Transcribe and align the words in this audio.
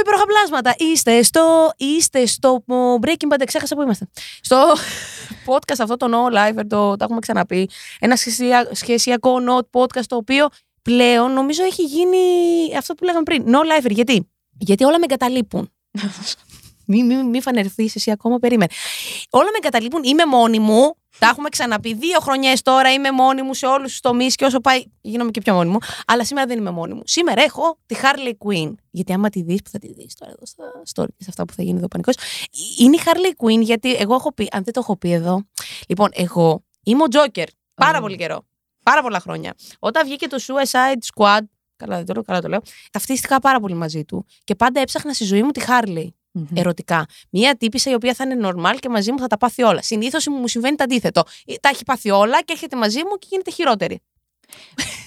Υπέροχα 0.00 0.24
πλάσματα. 0.26 0.74
Είστε 0.78 1.22
στο, 1.22 1.72
είστε 1.76 2.26
στο 2.26 2.48
ο, 2.48 2.74
Breaking 3.02 3.32
Bad, 3.34 3.42
ξέχασα 3.46 3.74
που 3.74 3.82
είμαστε. 3.82 4.08
Στο 4.40 4.72
podcast 5.46 5.76
αυτό 5.78 5.96
το 5.96 6.06
No 6.10 6.34
Lifer, 6.36 6.62
το, 6.68 6.96
το 6.96 7.04
έχουμε 7.04 7.18
ξαναπεί. 7.20 7.70
Ένα 7.98 8.16
σχεσια- 8.16 8.68
σχεσιακό 8.72 9.36
note 9.48 9.80
podcast 9.80 10.04
το 10.06 10.16
οποίο 10.16 10.48
πλέον 10.82 11.32
νομίζω 11.32 11.62
έχει 11.64 11.82
γίνει 11.82 12.18
αυτό 12.76 12.94
που 12.94 13.04
λέγαμε 13.04 13.22
πριν. 13.22 13.44
No 13.46 13.58
Lifer, 13.58 13.90
γιατί; 13.90 14.28
Γιατί 14.58 14.84
όλα 14.84 14.98
με 14.98 15.04
εγκαταλείπουν. 15.04 15.70
Μη, 16.92 17.04
μη, 17.04 17.22
μη 17.24 17.40
φανερθείς 17.42 17.94
εσύ 17.94 18.10
ακόμα, 18.10 18.38
περίμενε. 18.38 18.70
Όλα 19.30 19.44
με 19.44 19.56
εγκαταλείπουν, 19.56 20.02
είμαι 20.04 20.26
μόνη 20.26 20.58
μου. 20.58 20.96
Τα 21.20 21.28
έχουμε 21.28 21.48
ξαναπεί 21.48 21.94
δύο 21.94 22.20
χρονιές 22.20 22.62
τώρα. 22.62 22.92
Είμαι 22.92 23.10
μόνη 23.10 23.42
μου 23.42 23.54
σε 23.54 23.66
όλους 23.66 23.90
τους 23.90 24.00
τομείς 24.00 24.34
και 24.34 24.44
όσο 24.44 24.60
πάει, 24.60 24.82
γίνομαι 25.00 25.30
και 25.30 25.40
πιο 25.40 25.54
μόνη 25.54 25.70
μου. 25.70 25.78
Αλλά 26.06 26.24
σήμερα 26.24 26.46
δεν 26.46 26.58
είμαι 26.58 26.70
μόνη 26.70 26.94
μου. 26.94 27.02
Σήμερα 27.04 27.42
έχω 27.42 27.78
τη 27.86 27.96
Harley 28.02 28.32
Quinn. 28.46 28.74
Γιατί 28.90 29.12
άμα 29.12 29.28
τη 29.28 29.42
δεις, 29.42 29.62
που 29.62 29.70
θα 29.70 29.78
τη 29.78 29.92
δεις 29.92 30.14
τώρα 30.14 30.32
εδώ 30.32 30.46
στα 30.46 30.64
story 30.94 31.08
και 31.16 31.22
σε 31.22 31.26
αυτά 31.28 31.44
που 31.44 31.52
θα 31.52 31.62
γίνει 31.62 31.78
εδώ 31.78 31.88
πανικός. 31.88 32.14
Είναι 32.78 32.96
η 32.96 33.00
Harley 33.04 33.44
Quinn, 33.44 33.62
γιατί 33.62 33.94
εγώ 33.94 34.14
έχω 34.14 34.32
πει, 34.32 34.48
αν 34.50 34.64
δεν 34.64 34.72
το 34.72 34.80
έχω 34.80 34.96
πει 34.96 35.12
εδώ. 35.12 35.42
Λοιπόν, 35.88 36.08
εγώ 36.12 36.64
είμαι 36.82 37.02
ο 37.02 37.06
Joker. 37.10 37.46
Πάρα 37.74 38.00
πολύ 38.00 38.16
καιρό. 38.16 38.46
Πάρα 38.82 39.02
πολλά 39.02 39.20
χρόνια. 39.20 39.54
Όταν 39.78 40.06
βγήκε 40.06 40.28
το 40.28 40.38
Suicide 40.46 40.98
Squad. 41.14 41.40
Καλά, 41.76 41.96
δεν 41.96 42.06
το 42.06 42.12
λέω, 42.12 42.22
καλά 42.22 42.40
το 42.40 42.48
λέω. 42.48 42.60
Ταυτίστηκα 42.90 43.38
πάρα 43.38 43.60
πολύ 43.60 43.74
μαζί 43.74 44.04
του 44.04 44.26
και 44.44 44.54
πάντα 44.54 44.80
έψαχνα 44.80 45.12
στη 45.12 45.24
ζωή 45.24 45.42
μου 45.42 45.50
τη 45.50 45.60
Harley 45.66 46.08
ερωτικά. 46.54 47.06
Μία 47.30 47.56
τύπησα 47.56 47.90
η 47.90 47.94
οποία 47.94 48.14
θα 48.14 48.24
είναι 48.24 48.48
normal 48.48 48.76
και 48.78 48.88
μαζί 48.88 49.12
μου 49.12 49.18
θα 49.18 49.26
τα 49.26 49.36
πάθει 49.36 49.62
όλα. 49.62 49.82
Συνήθως 49.82 50.26
μου 50.26 50.48
συμβαίνει 50.48 50.76
το 50.76 50.84
αντίθετο. 50.84 51.22
Ε, 51.46 51.54
Τα 51.60 51.68
έχει 51.68 51.84
πάθει 51.84 52.10
όλα 52.10 52.42
και 52.42 52.52
έρχεται 52.52 52.76
μαζί 52.76 52.98
μου 52.98 53.16
και 53.18 53.26
γίνεται 53.30 53.50
χειρότερη. 53.50 54.00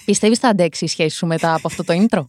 Πιστεύεις 0.04 0.38
θα 0.38 0.48
αντέξει 0.48 0.84
η 0.84 0.88
σχέση 0.88 1.16
σου 1.16 1.26
μετά 1.26 1.54
από 1.54 1.66
αυτό 1.66 1.84
το 1.84 1.94
intro; 1.96 2.24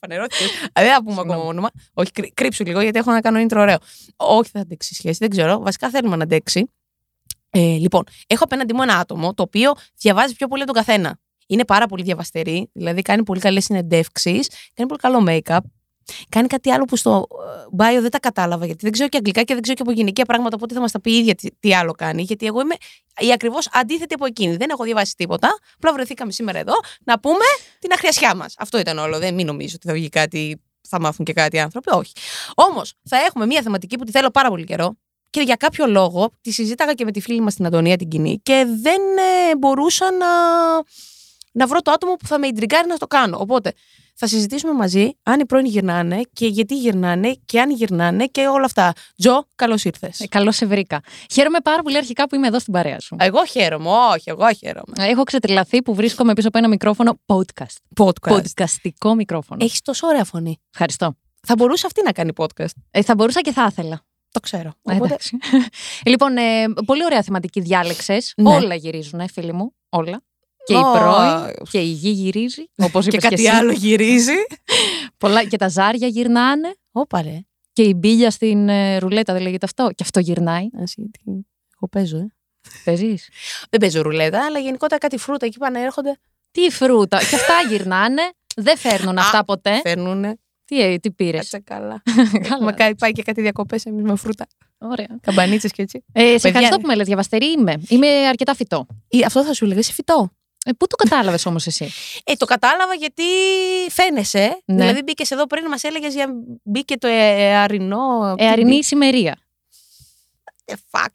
Φανερώθηκε. 0.00 0.44
Δεν 0.72 0.92
θα 0.92 1.02
πούμε 1.04 1.20
ακόμα 1.20 1.42
όνομα. 1.42 1.70
Όχι, 1.94 2.10
κρύ- 2.10 2.34
κρύψου 2.34 2.64
λίγο 2.64 2.80
γιατί 2.80 2.98
έχω 2.98 3.10
να 3.10 3.20
κάνω 3.20 3.40
intro 3.48 3.56
ωραίο. 3.56 3.76
Όχι, 4.16 4.50
θα 4.50 4.60
αντέξει 4.60 4.88
η 4.92 4.96
σχέση. 4.96 5.16
Δεν 5.20 5.30
ξέρω. 5.30 5.58
Βασικά 5.60 5.90
θέλουμε 5.90 6.16
να 6.16 6.22
αντέξει. 6.22 6.70
Ε, 7.50 7.60
λοιπόν, 7.60 8.04
έχω 8.26 8.44
απέναντί 8.44 8.74
μου 8.74 8.82
ένα 8.82 8.96
άτομο 8.98 9.34
το 9.34 9.42
οποίο 9.42 9.72
διαβάζει 9.98 10.34
πιο 10.34 10.46
πολύ 10.48 10.62
από 10.62 10.72
τον 10.72 10.84
καθένα. 10.84 11.18
Είναι 11.46 11.64
πάρα 11.64 11.86
πολύ 11.86 12.02
διαβαστερή, 12.02 12.70
δηλαδή 12.72 13.02
κάνει 13.02 13.22
πολύ 13.22 13.40
καλές 13.40 13.64
συνεντεύξεις, 13.64 14.48
κάνει 14.74 14.88
πολύ 14.88 15.00
καλό 15.00 15.24
make-up. 15.28 15.58
Κάνει 16.28 16.46
κάτι 16.46 16.70
άλλο 16.70 16.84
που 16.84 16.96
στο 16.96 17.26
ε, 17.78 17.96
bio 17.96 18.00
δεν 18.00 18.10
τα 18.10 18.20
κατάλαβα, 18.20 18.66
γιατί 18.66 18.80
δεν 18.82 18.92
ξέρω 18.92 19.08
και 19.08 19.16
αγγλικά 19.16 19.42
και 19.42 19.52
δεν 19.52 19.62
ξέρω 19.62 19.76
και 19.76 19.82
από 19.82 19.92
γυναικεία 19.92 20.24
πράγματα, 20.24 20.56
οπότε 20.56 20.74
θα 20.74 20.80
μας 20.80 20.92
τα 20.92 21.00
πει 21.00 21.12
η 21.12 21.18
ίδια 21.18 21.34
τι, 21.34 21.48
τι 21.60 21.74
άλλο 21.74 21.92
κάνει. 21.92 22.22
Γιατί 22.22 22.46
εγώ 22.46 22.60
είμαι 22.60 22.74
η 23.18 23.32
ακριβώς 23.32 23.68
αντίθετη 23.72 24.14
από 24.14 24.26
εκείνη. 24.26 24.56
Δεν 24.56 24.70
έχω 24.70 24.84
διαβάσει 24.84 25.14
τίποτα. 25.16 25.58
Απλά 25.76 25.92
βρεθήκαμε 25.92 26.32
σήμερα 26.32 26.58
εδώ 26.58 26.74
να 27.04 27.20
πούμε 27.20 27.44
την 27.78 27.92
αχριασιά 27.92 28.34
μας. 28.34 28.54
Αυτό 28.58 28.78
ήταν 28.78 28.98
όλο. 28.98 29.18
Δεν 29.18 29.34
μην 29.34 29.46
νομίζω 29.46 29.74
ότι 29.76 29.86
θα 29.86 29.92
βγει 29.92 30.08
κάτι, 30.08 30.62
θα 30.88 31.00
μάθουν 31.00 31.24
και 31.24 31.32
κάτι 31.32 31.56
οι 31.56 31.60
άνθρωποι. 31.60 31.90
Όχι. 31.90 32.12
Όμως 32.54 32.94
θα 33.08 33.16
έχουμε 33.16 33.46
μια 33.46 33.62
θεματική 33.62 33.96
που 33.96 34.04
τη 34.04 34.10
θέλω 34.10 34.30
πάρα 34.30 34.48
πολύ 34.48 34.64
καιρό 34.64 34.96
και 35.30 35.40
για 35.40 35.54
κάποιο 35.56 35.86
λόγο 35.86 36.30
τη 36.40 36.50
συζήταγα 36.50 36.92
και 36.92 37.04
με 37.04 37.10
τη 37.10 37.20
φίλη 37.20 37.40
μας 37.40 37.54
την 37.54 37.66
Αντωνία 37.66 37.96
την 37.96 38.08
κοινή 38.08 38.40
και 38.42 38.66
δεν 38.82 39.00
ε, 39.50 39.56
μπορούσα 39.56 40.10
να, 40.12 40.26
να 41.52 41.66
βρω 41.66 41.80
το 41.80 41.90
άτομο 41.90 42.14
που 42.14 42.26
θα 42.26 42.38
με 42.38 42.46
ιντριγκάρει 42.46 42.88
να 42.88 42.96
το 42.96 43.06
κάνω. 43.06 43.38
Οπότε 43.40 43.72
θα 44.14 44.26
συζητήσουμε 44.26 44.72
μαζί 44.72 45.10
αν 45.22 45.40
οι 45.40 45.46
πρώην 45.46 45.66
γυρνάνε 45.66 46.20
και 46.32 46.46
γιατί 46.46 46.76
γυρνάνε 46.76 47.36
και 47.44 47.60
αν 47.60 47.70
γυρνάνε 47.70 48.26
και 48.26 48.46
όλα 48.46 48.64
αυτά. 48.64 48.92
Τζο, 49.16 49.46
καλώς 49.54 49.84
ήρθες. 49.84 50.20
Ε, 50.20 50.26
Καλώς 50.26 50.56
σε 50.56 50.66
βρήκα. 50.66 51.00
Χαίρομαι 51.32 51.58
πάρα 51.60 51.82
πολύ 51.82 51.96
αρχικά 51.96 52.28
που 52.28 52.34
είμαι 52.34 52.46
εδώ 52.46 52.58
στην 52.58 52.72
παρέα 52.72 53.00
σου. 53.00 53.16
Εγώ 53.18 53.44
χαίρομαι, 53.44 53.88
όχι, 53.90 54.30
εγώ 54.30 54.52
χαίρομαι. 54.52 54.94
Έχω 55.08 55.22
ξετρελαθεί 55.22 55.82
που 55.82 55.94
βρίσκομαι 55.94 56.32
πίσω 56.32 56.48
από 56.48 56.58
ένα 56.58 56.68
μικρόφωνο 56.68 57.20
podcast. 57.26 58.04
Podcast. 58.04 58.40
Podcastικό 58.40 59.14
μικρόφωνο. 59.14 59.64
Έχεις 59.64 59.80
τόσο 59.80 60.06
ωραία 60.06 60.24
φωνή. 60.24 60.60
Ευχαριστώ. 60.72 61.16
Θα 61.46 61.54
μπορούσε 61.56 61.86
αυτή 61.86 62.02
να 62.04 62.12
κάνει 62.12 62.32
podcast. 62.36 62.74
Ε, 62.90 63.02
θα 63.02 63.14
μπορούσα 63.14 63.40
και 63.40 63.52
θα 63.52 63.66
ήθελα. 63.70 64.04
Το 64.30 64.40
ξέρω. 64.40 64.68
Ε, 64.82 64.94
Οπότε, 64.94 65.04
εντάξει. 65.04 65.36
λοιπόν, 66.10 66.36
ε, 66.36 66.64
πολύ 66.86 67.04
ωραία 67.04 67.22
θεματική 67.22 67.60
διάλεξες. 67.60 68.32
Ναι. 68.36 68.54
Όλα 68.54 68.74
γυρίζουν, 68.74 69.20
ε, 69.20 69.28
φίλοι 69.28 69.52
μου. 69.52 69.74
Όλα. 69.88 70.22
Και 70.64 70.74
Ω, 70.74 70.78
η 70.78 70.98
πρώην 70.98 71.54
και 71.70 71.78
η 71.78 71.84
γη 71.90 72.10
γυρίζει. 72.10 72.64
Όπως 72.76 73.06
είπες 73.06 73.20
και 73.20 73.28
και, 73.28 73.28
κάτι 73.28 73.46
εσύ. 73.46 73.56
άλλο 73.56 73.72
γυρίζει. 73.72 74.32
Πολλά, 75.18 75.44
και 75.44 75.56
τα 75.56 75.68
ζάρια 75.68 76.06
γυρνάνε. 76.06 76.74
Όπα 76.92 77.22
ρε. 77.22 77.38
Και 77.72 77.82
η 77.82 77.94
μπίλια 77.96 78.30
στην 78.30 78.68
ε, 78.68 78.98
ρουλέτα 78.98 79.32
δεν 79.32 79.42
λέγεται 79.42 79.64
αυτό. 79.66 79.88
Και 79.88 80.02
αυτό 80.02 80.20
γυρνάει. 80.20 80.66
Ας, 80.82 80.94
γιατί 80.96 81.20
Εγώ 81.26 81.88
παίζω, 81.90 82.16
ε. 82.16 82.26
Παίζεις; 82.84 83.28
Δεν 83.70 83.80
παίζω 83.80 84.02
ρουλέτα, 84.02 84.44
αλλά 84.44 84.58
γενικότερα 84.58 85.00
κάτι 85.00 85.16
φρούτα 85.18 85.46
εκεί 85.46 85.58
πάνε 85.58 85.80
έρχονται. 85.80 86.18
Τι 86.50 86.70
φρούτα; 86.70 87.18
και 87.18 87.34
αυτά 87.34 87.54
γυρνάνε. 87.68 88.22
Δεν 88.56 88.76
φέρνουν 88.76 89.18
αυτά 89.18 89.44
ποτέ. 89.44 89.80
Φέρνουνε. 89.82 90.36
Τι, 90.64 90.80
ε, 90.80 90.96
τι 90.98 91.10
πήρες; 91.10 91.48
Κάτσε 91.50 91.58
καλά. 91.74 92.02
Έχουμε 92.52 92.72
κα- 92.72 92.94
πάει 92.98 93.12
και 93.12 93.22
κάτι 93.22 93.40
διακοπές 93.40 93.84
εμείς 93.86 94.02
με 94.04 94.16
φρούτα. 94.16 94.46
Ωραία. 94.78 95.06
Καμπανίτσες 95.20 95.72
και 95.72 95.82
έτσι. 95.82 96.04
Ε, 96.12 96.20
σε 96.20 96.26
Παιδιά, 96.26 96.48
ευχαριστώ 96.48 96.76
ναι. 96.76 96.82
που 96.82 96.86
με 96.88 96.94
λες 96.94 97.06
διαβαστερή 97.06 97.46
είμαι. 97.50 97.74
Είμαι 97.88 98.06
αρκετά 98.08 98.54
φυτό. 98.54 98.86
Ή, 99.08 99.22
αυτό 99.24 99.44
θα 99.44 99.52
σου 99.54 99.64
έλεγα, 99.64 99.80
είσαι 99.80 99.92
φυτό. 99.92 100.30
Ε, 100.66 100.72
πού 100.72 100.86
το 100.86 100.96
κατάλαβες 100.96 101.46
όμως 101.46 101.66
εσύ; 101.66 101.90
Ε, 102.24 102.32
το 102.34 102.46
κατάλαβα 102.46 102.94
γιατί 102.94 103.22
φαίνεσαι. 103.90 104.62
Ναι. 104.64 104.76
Δηλαδή 104.76 105.02
μπήκες 105.02 105.30
εδώ 105.30 105.46
πριν, 105.46 105.66
μας 105.68 105.82
έλεγες 105.82 106.14
για. 106.14 106.26
Μπήκε 106.62 106.98
το 106.98 107.06
εαρινό. 107.10 108.34
Ε, 108.38 108.46
αρινή 108.48 108.76
ησημερία. 108.76 109.38
Ε, 110.64 110.72
fuck. 110.90 111.06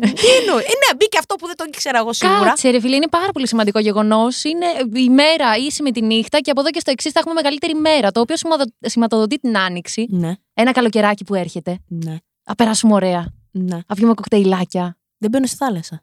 Τι 0.00 0.26
εννοεί. 0.40 0.62
Ε, 0.62 0.66
ναι, 0.66 0.96
μπήκε 0.96 1.18
αυτό 1.18 1.34
που 1.34 1.46
δεν 1.46 1.56
το 1.56 1.64
ήξερα 1.68 1.98
εγώ 1.98 2.12
σίγουρα. 2.12 2.44
Κάτσε, 2.44 2.70
ρε 2.70 2.80
φίλε, 2.80 2.96
είναι 2.96 3.08
πάρα 3.08 3.32
πολύ 3.32 3.48
σημαντικό 3.48 3.78
γεγονός. 3.78 4.44
Είναι 4.44 4.66
η 4.94 5.08
μέρα 5.08 5.56
ίση 5.56 5.82
με 5.82 5.90
τη 5.90 6.02
νύχτα 6.02 6.38
και 6.40 6.50
από 6.50 6.60
εδώ 6.60 6.70
και 6.70 6.80
στο 6.80 6.90
εξής 6.90 7.12
θα 7.12 7.18
έχουμε 7.20 7.34
μεγαλύτερη 7.34 7.74
μέρα. 7.74 8.10
Το 8.10 8.20
οποίο 8.20 8.36
σηματοδο- 8.36 8.72
σηματοδοτεί 8.80 9.38
την 9.38 9.58
άνοιξη. 9.58 10.06
Ναι, 10.10 10.32
Ένα 10.54 10.72
καλοκαιράκι 10.72 11.24
που 11.24 11.34
έρχεται. 11.34 11.78
ναι, 11.88 12.16
Θα 12.42 12.54
περάσουμε 12.54 12.94
ωραία. 12.94 13.32
ναι. 13.50 13.78
Θα 13.86 13.94
πιούμε 13.94 14.14
κοκτέιλάκια. 14.14 14.98
Δεν 15.18 15.30
μπαίνω 15.30 15.46
στη 15.46 15.56
θάλασσα. 15.56 16.02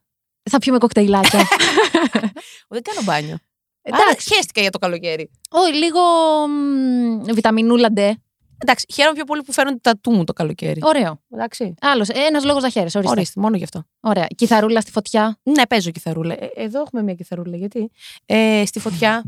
Θα 0.49 0.57
πιούμε 0.59 0.77
κοκτέιλάκια. 0.77 1.39
Δεν 2.69 2.81
κάνω 2.81 3.01
μπάνιο. 3.03 3.37
Εντάξει. 3.81 4.05
Άρα 4.07 4.17
χαίστηκα 4.19 4.61
για 4.61 4.69
το 4.69 4.79
καλοκαίρι. 4.79 5.29
Όχι, 5.49 5.73
λίγο 5.73 5.99
μ, 6.47 7.33
βιταμινούλα 7.33 7.91
ντε. 7.91 8.15
Εντάξει, 8.57 8.85
χαίρομαι 8.93 9.15
πιο 9.15 9.23
πολύ 9.23 9.41
που 9.43 9.51
φέρνουν 9.53 9.81
τα 9.81 9.97
τού 9.97 10.11
μου 10.11 10.23
το 10.23 10.33
καλοκαίρι. 10.33 10.79
Ωραίο. 10.83 11.21
Εντάξει. 11.29 11.73
Άλλος, 11.81 12.09
ένας 12.09 12.43
λόγος 12.43 12.63
να 12.63 12.69
χαίρεσαι. 12.69 12.97
Ορίστε. 12.97 13.15
Ορίστε, 13.17 13.41
μόνο 13.41 13.57
γι' 13.57 13.63
αυτό. 13.63 13.83
Ωραία. 13.99 14.27
Κιθαρούλα 14.35 14.81
στη 14.81 14.91
φωτιά. 14.91 15.39
Ναι, 15.43 15.67
παίζω 15.67 15.91
κιθαρούλα. 15.91 16.33
Ε, 16.33 16.49
εδώ 16.55 16.81
έχουμε 16.81 17.03
μια 17.03 17.13
κιθαρούλα. 17.13 17.57
Γιατί; 17.57 17.91
Ε, 18.25 18.63
στη 18.65 18.79
φωτιά. 18.79 19.23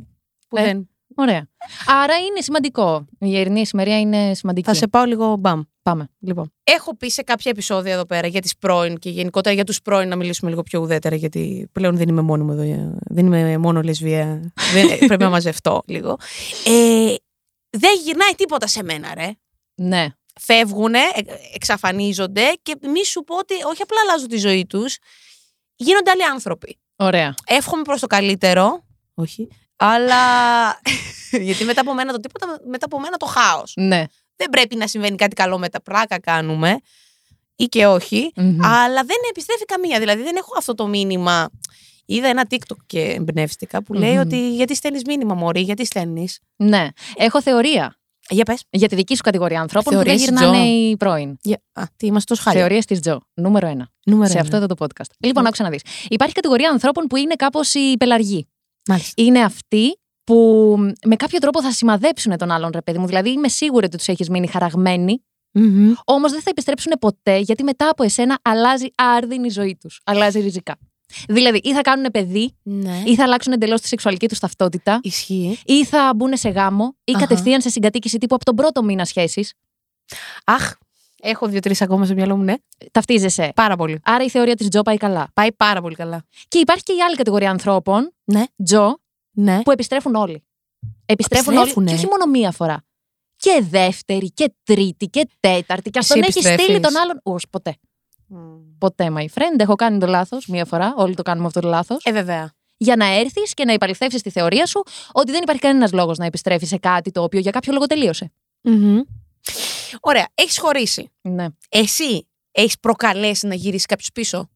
Που 0.48 0.58
Ε, 0.58 0.64
δεν. 0.64 0.90
Ωραία. 1.16 1.48
Άρα 1.88 2.18
είναι 2.18 2.42
σημαντικό. 2.42 3.06
Η 3.20 3.40
ερηνή 3.40 3.60
ησημερία 3.62 4.00
είναι 4.00 4.34
σημαντική. 4.34 4.68
Θα 4.68 4.74
σε 4.74 4.88
πάω 4.88 5.04
λίγο 5.04 5.36
μπαμ. 5.40 5.62
Πάμε. 5.82 6.10
Λοιπόν. 6.20 6.54
Έχω 6.64 6.96
πει 6.96 7.10
σε 7.10 7.22
κάποια 7.22 7.52
επεισόδια 7.52 7.94
εδώ 7.94 8.06
πέρα 8.06 8.28
για 8.28 8.42
τις 8.42 8.58
πρώην 8.58 8.98
και 8.98 9.10
γενικότερα 9.10 9.56
για 9.56 9.64
τους 9.64 9.82
πρώην 9.82 10.08
να 10.10 10.16
μιλήσουμε 10.16 10.50
λίγο 10.50 10.62
πιο 10.64 10.80
ουδέτερα, 10.82 11.16
γιατί 11.16 11.70
πλέον 11.72 11.98
δεν 11.98 12.08
είμαι 12.10 12.22
μόνο 12.22 12.44
μου 12.44 12.52
εδώ. 12.52 12.62
ε, 12.62 12.96
Δεν 13.06 13.26
είμαι 13.26 13.58
μόνο 13.58 13.82
λεσβία. 13.82 14.54
δεν, 14.74 14.90
ε, 14.90 14.96
πρέπει 15.08 15.24
να 15.24 15.30
μαζευτώ 15.30 15.82
λίγο. 15.86 16.18
Ε, 16.66 17.14
δεν 17.70 17.92
γυρνάει 18.04 18.32
τίποτα 18.36 18.68
σε 18.68 18.84
μένα, 18.84 19.14
ρε. 19.14 19.30
Ναι. 19.76 20.08
Φεύγουνε, 20.40 21.00
ε, 21.00 21.22
εξαφανίζονται 21.54 22.44
και 22.62 22.76
μη 22.82 23.06
σου 23.06 23.24
πω 23.24 23.38
ότι 23.38 23.54
όχι 23.54 23.82
απλά 23.82 23.98
αλλάζουν 24.08 24.28
τη 24.28 24.38
ζωή 24.38 24.66
τους, 24.66 24.98
γίνονται 25.76 26.12
άλλοι 26.12 26.24
άνθρωποι. 26.24 26.80
Ωραία. 26.96 27.34
Εύχομαι 27.46 27.82
προς 27.82 28.00
το 28.00 28.08
καλύτερο. 28.08 28.84
Όχι. 29.14 29.48
Αλλά. 29.80 30.16
γιατί 31.48 31.64
μετά 31.64 31.82
από 31.82 31.94
μένα 31.94 32.12
το 32.12 32.20
τίποτα, 32.20 32.60
μετά 32.70 32.86
από 32.86 33.00
μένα 33.00 33.18
το 33.18 33.26
χάος. 33.26 33.74
Ναι. 33.76 34.04
Δεν 34.36 34.50
πρέπει 34.50 34.76
να 34.76 34.88
συμβαίνει 34.88 35.16
κάτι 35.16 35.36
καλό 35.36 35.58
με 35.60 35.70
τα 35.70 35.82
πράκα 35.82 36.20
κάνουμε. 36.20 36.78
Ή 37.56 37.66
και 37.66 37.86
όχι. 37.88 38.32
Μμμ. 38.36 38.66
Αλλά 38.66 39.04
δεν 39.04 39.18
επιστρέφει 39.30 39.66
καμία. 39.66 40.00
Δηλαδή 40.00 40.22
δεν 40.24 40.36
έχω 40.36 40.54
αυτό 40.58 40.76
το 40.76 40.88
μήνυμα. 40.88 41.50
Είδα 42.06 42.28
ένα 42.28 42.46
TikTok 42.50 42.78
και 42.86 43.00
εμπνεύστηκα 43.02 43.84
που 43.84 43.94
λέει 43.94 44.14
Μμμ. 44.14 44.20
ότι 44.20 44.56
γιατί 44.56 44.76
στέλνεις 44.76 45.02
μήνυμα, 45.06 45.34
Μωρή, 45.34 45.62
γιατί 45.62 45.86
στέλνεις; 45.86 46.40
Ναι. 46.56 46.88
Έχω 47.16 47.42
θεωρία 47.42 47.98
Για 48.30 48.44
πες. 48.46 48.64
για 48.70 48.88
τη 48.88 48.96
δική 48.96 49.16
σου 49.16 49.22
κατηγορία 49.24 49.62
ανθρώπων 49.62 49.94
Θεωρίες, 49.94 50.16
που 50.16 50.26
δεν 50.26 50.34
γυρνάνε 50.36 50.64
Τζο. 50.64 50.72
οι 50.90 50.98
πρώην. 50.98 51.38
Για... 51.42 51.62
Α, 51.74 51.84
τι 51.98 52.06
είμαστε 52.06 52.34
τόσο 52.34 52.44
χάρη. 52.46 52.58
Θεωρίες 52.58 52.86
της 52.86 53.00
Τζο. 53.00 53.20
Νούμερο 53.34 53.68
ένα. 53.68 53.90
Νούμερο 54.06 54.28
σε 54.28 54.34
ένα. 54.34 54.42
αυτό 54.42 54.56
εδώ 54.56 54.66
το 54.66 54.76
podcast. 54.80 55.10
Λοιπόν, 55.20 55.46
άκουσα 55.46 55.64
να 55.64 55.70
δει. 55.70 55.80
Υπάρχει 56.08 56.34
κατηγορία 56.34 56.70
ανθρώπων 56.70 57.06
που 57.08 57.16
είναι 57.16 57.36
κάπως 57.36 57.74
οι 57.74 57.96
πελαργοί. 57.98 58.48
Μάλιστα. 58.90 59.24
Είναι 59.24 59.40
αυτοί 59.44 60.00
που 60.24 60.76
με 61.06 61.16
κάποιο 61.16 61.40
τρόπο 61.40 61.62
θα 61.64 61.72
σημαδέψουν 61.72 62.38
τον 62.38 62.52
άλλον 62.52 62.70
ρε 62.74 62.82
παιδί 62.82 62.98
μου. 62.98 63.06
Δηλαδή, 63.06 63.30
είμαι 63.32 63.48
σίγουρη 63.48 63.86
ότι 63.86 63.98
τους 63.98 64.08
έχεις 64.08 64.30
μείνει 64.30 64.48
χαραγμένοι 64.48 65.24
Μμμ. 65.52 65.94
Όμως 66.06 66.32
δεν 66.32 66.42
θα 66.42 66.50
επιστρέψουν 66.50 66.92
ποτέ, 67.00 67.38
γιατί 67.38 67.64
μετά 67.64 67.90
από 67.90 68.04
εσένα 68.04 68.40
αλλάζει 68.42 68.88
άρδιν 68.96 69.44
η 69.44 69.50
ζωή 69.50 69.78
τους. 69.80 70.02
Αλλάζει 70.04 70.40
ριζικά. 70.40 70.76
Δηλαδή, 71.28 71.58
ή 71.64 71.74
θα 71.74 71.82
κάνουν 71.82 72.06
παιδί, 72.12 72.56
Ναι. 72.64 73.02
ή 73.06 73.16
θα 73.16 73.24
αλλάξουν 73.24 73.54
εντελώς 73.54 73.82
τη 73.82 73.88
σεξουαλική 73.88 74.28
τους 74.28 74.40
ταυτότητα, 74.40 75.00
Ισχύει. 75.04 75.60
ή 75.66 75.86
θα 75.86 76.14
μπουν 76.16 76.38
σε 76.38 76.50
γάμο, 76.50 76.96
ή 77.04 77.12
Αχα. 77.16 77.20
κατευθείαν 77.26 77.62
σε 77.62 77.70
συγκατοίκηση 77.70 78.18
τύπου 78.18 78.36
από 78.36 78.46
τον 78.46 78.56
πρώτο 78.56 78.84
μήνα 78.84 79.06
σχέσης. 79.06 79.54
Αχ, 80.46 80.74
έχω 81.22 81.48
δύο-τρεις 81.48 81.82
ακόμα 81.82 82.06
στο 82.06 82.14
μυαλό 82.14 82.38
μου, 82.38 82.44
ναι. 82.44 82.54
Ταυτίζεσαι. 82.92 83.52
Πάρα 83.56 83.76
πολύ. 83.76 84.00
Άρα 84.04 84.24
η 84.24 84.30
θεωρία 84.30 84.56
της 84.56 84.68
Τζο 84.70 84.82
πάει 84.82 84.98
καλά. 84.98 85.28
Πάει 85.34 85.54
πάρα 85.54 85.82
πολύ 85.82 85.96
καλά. 85.96 86.24
Και 86.48 86.60
υπάρχει 86.60 86.84
και 86.84 86.94
η 86.94 87.02
άλλη 87.02 87.16
κατηγορία 87.16 87.50
ανθρώπων, 87.50 88.14
Ναι. 88.24 88.44
Τζο, 88.64 88.98
Ναι. 89.32 89.62
που 89.64 89.72
επιστρέφουν 89.72 90.16
όλοι. 90.16 90.44
Επιστρέφουν 91.06 91.48
όλοι. 91.54 91.60
Επιστρέφουνε. 91.62 91.90
Και 91.90 91.96
όχι 91.96 92.06
μόνο 92.06 92.26
μία 92.26 92.52
φορά. 92.52 92.84
Και 93.36 93.64
δεύτερη, 93.70 94.32
και 94.32 94.54
τρίτη, 94.64 95.06
και 95.08 95.28
τέταρτη. 95.40 95.90
Και 95.90 96.00
Εσύ 96.00 96.08
αυτόν 96.14 96.22
έχεις 96.22 96.36
επιστρέφεις. 96.36 96.64
στείλει 96.64 96.80
τον 96.80 96.98
άλλον. 96.98 97.20
Ούς, 97.24 97.44
ποτέ. 97.50 97.76
Ποτέ, 98.78 99.08
my 99.18 99.26
friend. 99.34 99.58
Έχω 99.60 99.76
κάνει 99.76 100.00
το 100.00 100.08
λάθος 100.08 100.48
μία 100.48 100.66
φορά. 100.66 100.94
Όλοι 100.98 101.16
το 101.16 101.22
κάνουμε 101.24 101.48
αυτό 101.48 101.60
το 101.60 101.68
λάθος. 101.68 102.04
Ε, 102.04 102.12
βέβαια. 102.12 102.52
Για 102.78 102.96
να 102.96 103.06
έρθεις 103.06 103.54
και 103.54 103.66
να 103.66 103.74
υπαλληθεύσεις 103.74 104.22
τη 104.22 104.30
θεωρία 104.30 104.66
σου 104.66 104.84
ότι 105.12 105.32
δεν 105.32 105.42
υπάρχει 105.42 105.62
κανένας 105.62 105.92
λόγος 105.92 106.18
να 106.18 106.26
επιστρέφεις 106.26 106.68
σε 106.68 106.78
κάτι 106.78 107.12
το 107.12 107.24
οποίο 107.24 107.40
για 107.40 107.52
κάποιο 107.52 107.74
λόγο 107.74 107.86
τελείωσε. 107.86 108.32
Μμμ. 108.62 109.00
Ωραία. 110.00 110.28
Έχεις 110.34 110.60
χωρίσει. 110.60 111.12
Ναι. 111.22 111.46
Εσύ 111.70 112.28
έχεις 112.52 112.80
προκαλέσει 112.80 113.48
να 113.48 113.56
γυρίσεις 113.56 113.86
κάποιος 113.86 114.10
πίσω; 114.14 114.50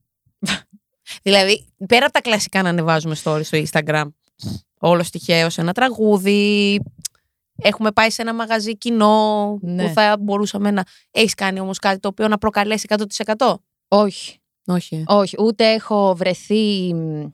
δηλαδή, 1.23 1.65
πέρα 1.87 2.05
από 2.05 2.13
τα 2.13 2.21
κλασικά 2.21 2.61
να 2.61 2.69
ανεβάζουμε 2.69 3.15
stories 3.23 3.43
στο 3.43 3.63
Instagram, 3.63 4.05
όλο 4.79 5.05
τυχαίο, 5.11 5.47
ένα 5.55 5.73
τραγούδι. 5.73 6.81
Έχουμε 7.55 7.91
πάει 7.91 8.09
σε 8.09 8.21
ένα 8.21 8.33
μαγαζί 8.33 8.77
κοινό 8.77 9.57
Ναι. 9.61 9.87
που 9.87 9.93
θα 9.93 10.17
μπορούσαμε 10.19 10.71
να. 10.71 10.83
Έχεις 11.11 11.33
κάνει 11.33 11.59
όμως 11.59 11.79
κάτι 11.79 11.99
το 11.99 12.07
οποίο 12.07 12.27
να 12.27 12.37
προκαλέσει 12.37 12.85
100%. 12.89 13.55
Όχι. 13.87 14.37
Όχι. 14.65 15.03
Όχι. 15.07 15.35
Ούτε 15.39 15.71
έχω 15.71 16.15
βρεθεί 16.15 16.93
μ, 16.93 17.25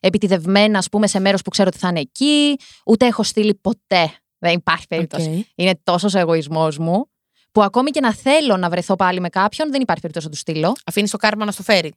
επιτιδευμένα, 0.00 0.78
ας 0.78 0.88
πούμε, 0.88 1.06
σε 1.06 1.20
μέρος 1.20 1.42
που 1.42 1.50
ξέρω 1.50 1.68
ότι 1.68 1.78
θα 1.78 1.88
είναι 1.88 2.00
εκεί. 2.00 2.56
Ούτε 2.86 3.06
έχω 3.06 3.22
στείλει 3.22 3.54
ποτέ. 3.54 4.10
Δεν 4.38 4.52
υπάρχει 4.52 4.86
περίπτωση. 4.86 5.46
Είναι 5.54 5.80
τόσος 5.84 6.14
ο 6.14 6.18
εγωισμός 6.18 6.78
μου, 6.78 7.10
που 7.52 7.62
ακόμη 7.62 7.90
και 7.90 8.00
να 8.00 8.14
θέλω 8.14 8.56
να 8.56 8.68
βρεθώ 8.68 8.96
πάλι 8.96 9.20
με 9.20 9.28
κάποιον, 9.28 9.70
δεν 9.70 9.80
υπάρχει 9.80 10.00
περίπτωση 10.00 10.26
να 10.26 10.32
του 10.32 10.38
στείλω. 10.38 10.76
Αφήνεις 10.86 11.10
το 11.10 11.16
κάρμα 11.16 11.44
να 11.44 11.50
στο 11.52 11.62
φέρει. 11.62 11.92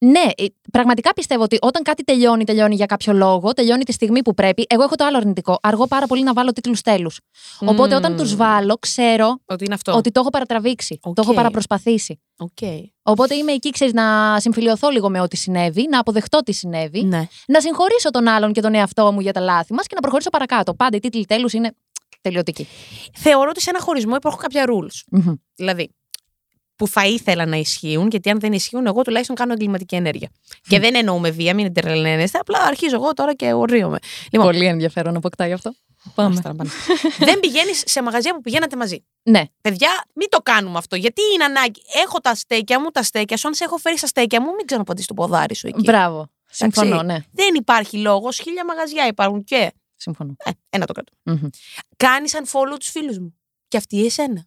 Ναι, 0.00 0.24
ε, 0.36 0.44
πραγματικά 0.72 1.12
πιστεύω 1.14 1.42
ότι 1.42 1.58
όταν 1.60 1.82
κάτι 1.82 2.04
τελειώνει, 2.04 2.44
τελειώνει 2.44 2.74
για 2.74 2.86
κάποιο 2.86 3.12
λόγο, 3.12 3.52
τελειώνει 3.52 3.84
τη 3.84 3.92
στιγμή 3.92 4.22
που 4.22 4.34
πρέπει. 4.34 4.64
Εγώ 4.68 4.82
έχω 4.82 4.94
το 4.94 5.04
άλλο 5.04 5.16
αρνητικό. 5.16 5.58
Αργώ 5.62 5.86
πάρα 5.86 6.06
πολύ 6.06 6.22
να 6.22 6.32
βάλω 6.32 6.52
τίτλους 6.52 6.80
τέλους. 6.80 7.20
Οπότε 7.60 7.94
όταν 7.94 8.12
Μμμ. 8.12 8.18
του 8.18 8.36
βάλω, 8.36 8.76
ξέρω 8.80 9.40
Ότι 9.46 9.64
είναι 9.64 9.74
αυτό. 9.74 9.92
ότι 9.96 10.10
το 10.10 10.20
έχω 10.20 10.30
παρατραβήξει. 10.30 10.98
Οκ. 11.02 11.14
Το 11.14 11.22
έχω 11.24 11.34
παραπροσπαθήσει. 11.34 12.20
Οκ. 12.36 12.58
Οπότε 13.02 13.34
είμαι 13.34 13.52
εκεί, 13.52 13.70
ξέρεις, 13.70 13.92
να 13.94 14.36
συμφιλιωθώ 14.40 14.88
λίγο 14.88 15.08
με 15.10 15.20
ό,τι 15.20 15.36
συνέβη, 15.36 15.88
να 15.90 15.98
αποδεχτώ 15.98 16.38
τι 16.42 16.52
συνέβη, 16.52 17.04
Ναι. 17.04 17.26
να 17.46 17.60
συγχωρήσω 17.60 18.10
τον 18.10 18.28
άλλον 18.28 18.52
και 18.52 18.60
τον 18.60 18.74
εαυτό 18.74 19.12
μου 19.12 19.20
για 19.20 19.32
τα 19.32 19.40
λάθη 19.40 19.72
μας 19.74 19.86
και 19.86 19.94
να 19.94 20.00
προχωρήσω 20.00 20.30
παρακάτω. 20.30 20.74
Πάντα 20.74 20.96
οι 20.96 21.00
τίτλοι 21.00 21.24
τέλους 21.24 21.52
είναι 21.52 21.74
τελειωτικοί. 22.20 22.66
Θεωρώ 23.14 23.48
ότι 23.50 23.60
σε 23.62 23.70
ένα 23.70 23.80
χωρισμό 23.80 24.16
υπάρχουν 24.16 24.40
κάποια 24.40 24.64
rules. 24.68 25.02
Μμμ. 25.10 25.34
Δηλαδή, 25.54 25.90
που 26.76 26.88
θα 26.88 27.06
ήθελα 27.06 27.46
να 27.46 27.56
ισχύουν, 27.56 28.08
γιατί 28.10 28.30
αν 28.30 28.40
δεν 28.40 28.52
ισχύουν, 28.52 28.86
εγώ 28.86 29.02
τουλάχιστον 29.02 29.36
κάνω 29.36 29.52
εγκληματική 29.52 29.94
ενέργεια. 29.94 30.28
Και 30.68 30.80
δεν 30.80 30.94
εννοούμε 30.94 31.30
βία, 31.30 31.54
μην 31.54 31.72
τρελαίνεστε. 31.72 32.38
Απλά 32.38 32.58
αρχίζω 32.58 32.94
εγώ 32.94 33.12
τώρα 33.12 33.34
και 33.34 33.52
ορίομαι. 33.52 33.98
Λοιπόν, 34.32 34.46
Πολύ 34.46 34.66
ενδιαφέρον 34.66 35.16
αποκτάει 35.16 35.52
αυτό. 35.52 35.74
Πάμε. 36.14 36.34
Άστα 36.34 36.48
να 36.48 36.54
πάνε. 36.54 36.70
δεν 37.18 37.40
πηγαίνεις 37.40 37.82
σε 37.86 38.02
μαγαζιά 38.02 38.34
που 38.34 38.40
πηγαίνατε 38.40 38.76
μαζί. 38.76 39.04
Ναι. 39.22 39.42
Παιδιά, 39.60 39.88
μην 40.14 40.28
το 40.28 40.38
κάνουμε 40.38 40.78
αυτό. 40.78 40.96
Γιατί 40.96 41.22
είναι 41.34 41.44
ανάγκη. 41.44 41.80
Έχω 42.04 42.18
τα 42.18 42.34
στέκια 42.34 42.80
μου, 42.80 42.90
τα 42.90 43.02
στέκια 43.02 43.36
σου. 43.36 43.48
Αν 43.48 43.54
σε 43.54 43.64
έχω 43.64 43.76
φέρει 43.76 43.98
στα 43.98 44.06
στέκια 44.06 44.40
μου, 44.40 44.54
μην 44.54 44.66
ξαναπαντήσει 44.66 45.06
το 45.06 45.14
ποδάρι 45.14 45.54
σου 45.54 45.66
εκεί. 45.66 45.80
Μπράβο. 45.80 46.30
Συμφωνώ, 46.50 47.02
ναι. 47.02 47.16
Δεν 47.32 47.54
υπάρχει 47.54 47.98
λόγος. 47.98 48.38
Χίλια 48.38 48.64
μαγαζιά 48.64 49.06
υπάρχουν 49.06 49.44
και. 49.44 49.72
Συμφωνώ. 50.00 50.36
Ε, 50.44 50.50
ένα 50.70 50.86
το 50.86 50.92
κάτω. 50.92 51.12
Μμμ. 51.22 51.48
Κάνεις 51.96 52.34
unfollow 52.34 52.76
τους 52.78 52.88
φίλους 52.90 53.18
μου. 53.18 53.34
Και 53.68 53.76
αυτοί 53.76 54.04
εσένα. 54.04 54.46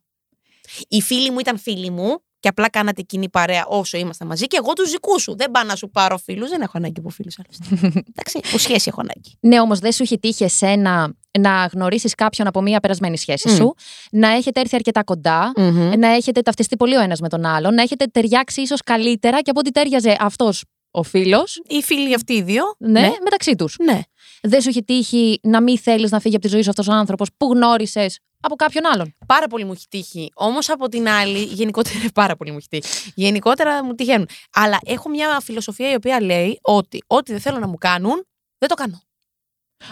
Οι 0.88 1.02
φίλοι 1.02 1.32
μου 1.32 1.40
ήταν 1.40 1.58
φίλοι 1.58 1.90
μου 1.90 2.24
και 2.40 2.48
απλά 2.48 2.70
κάνατε 2.70 3.02
κοινή 3.02 3.30
παρέα 3.30 3.66
όσο 3.68 3.98
ήμασταν 3.98 4.28
μαζί 4.28 4.48
και 4.48 4.58
εγώ 4.62 4.74
τους 4.74 4.92
δικούς 4.92 5.22
σου. 5.22 5.36
Δεν 5.36 5.52
πάω 5.52 5.64
να 5.64 5.76
σου 5.76 5.90
πάρω 5.90 6.18
φίλους, 6.18 6.50
δεν 6.50 6.62
έχω 6.62 6.72
ανάγκη 6.76 7.00
από 7.00 7.10
φίλους 7.10 7.40
άλλωστε. 7.40 7.88
Εντάξει, 8.14 8.40
που 8.52 8.58
σχέση 8.58 8.86
έχω 8.88 9.02
ανάγκη. 9.02 9.38
Ναι, 9.40 9.60
όμως 9.60 9.80
δεν 9.80 9.92
σου 9.92 10.04
έχει 10.04 10.20
τύχει 10.20 10.44
εσένα 10.44 11.14
να 11.40 11.66
γνωρίσεις 11.74 12.16
κάποιον 12.16 12.48
από 12.48 12.62
μία 12.62 12.80
περασμένη 12.80 13.18
σχέση 13.18 13.50
Μμ. 13.50 13.56
σου, 13.56 13.74
να 14.12 14.30
έχετε 14.30 14.60
έρθει 14.60 14.76
αρκετά 14.76 15.04
κοντά, 15.04 15.52
να 15.98 16.08
έχετε 16.08 16.42
ταυτιστεί 16.42 16.78
πολύ 16.78 16.96
ο 16.96 17.02
ένας 17.02 17.20
με 17.20 17.30
τον 17.30 17.46
άλλον, 17.46 17.74
να 17.74 17.82
έχετε 17.82 18.06
ταιριάξει 18.06 18.62
ίσως 18.62 18.82
καλύτερα 18.82 19.42
και 19.42 19.50
από 19.50 19.60
ό,τι 19.60 19.72
τέριαζε 19.72 20.16
αυτός 20.20 20.64
ο 20.92 21.04
φίλος. 21.04 21.62
Οι 21.68 21.82
φίλοι 21.82 22.14
αυτοί 22.14 22.34
οι 22.34 22.42
δύο. 22.42 22.64
Ναι, 22.78 23.10
μεταξύ 23.24 23.56
τους. 23.56 23.76
ναι. 23.80 24.00
Δεν 24.42 24.62
σου 24.62 24.70
έχει 24.70 24.84
τύχει 24.84 25.40
να 25.44 25.62
μην 25.62 25.78
θέλεις 25.78 26.12
να 26.12 26.20
φύγει 26.20 26.36
από 26.36 26.44
τη 26.46 26.50
ζωή 26.52 26.62
σου 26.62 26.70
αυτός 26.70 26.88
ο 26.88 26.92
άνθρωπος 26.94 27.30
που 27.38 27.52
γνώρισες 27.54 28.20
από 28.42 28.56
κάποιον 28.56 28.86
άλλον. 28.94 29.16
Πάρα 29.26 29.48
πολύ 29.48 29.64
μου 29.66 29.72
έχει 29.72 29.86
τύχει. 29.90 30.32
Όμως 30.34 30.70
από 30.70 30.88
την 30.90 31.08
άλλη, 31.08 31.44
γενικότερα 31.44 31.96
πάρα 32.14 32.36
πολύ 32.36 32.52
μου 32.52 32.58
έχει 32.58 32.68
τύχει. 32.68 33.12
Γενικότερα 33.16 33.84
μου 33.84 33.96
τυχαίνουν. 33.96 34.28
Αλλά 34.54 34.80
έχω 34.86 35.10
μια 35.10 35.40
φιλοσοφία 35.44 35.92
η 35.92 35.96
οποία 35.96 36.22
λέει 36.22 36.60
ότι 36.62 37.04
ό,τι 37.08 37.32
δεν 37.32 37.42
θέλω 37.42 37.60
να 37.60 37.68
μου 37.68 37.78
κάνουν, 37.78 38.26
δεν 38.58 38.70
το 38.70 38.76
κάνω. 38.76 39.02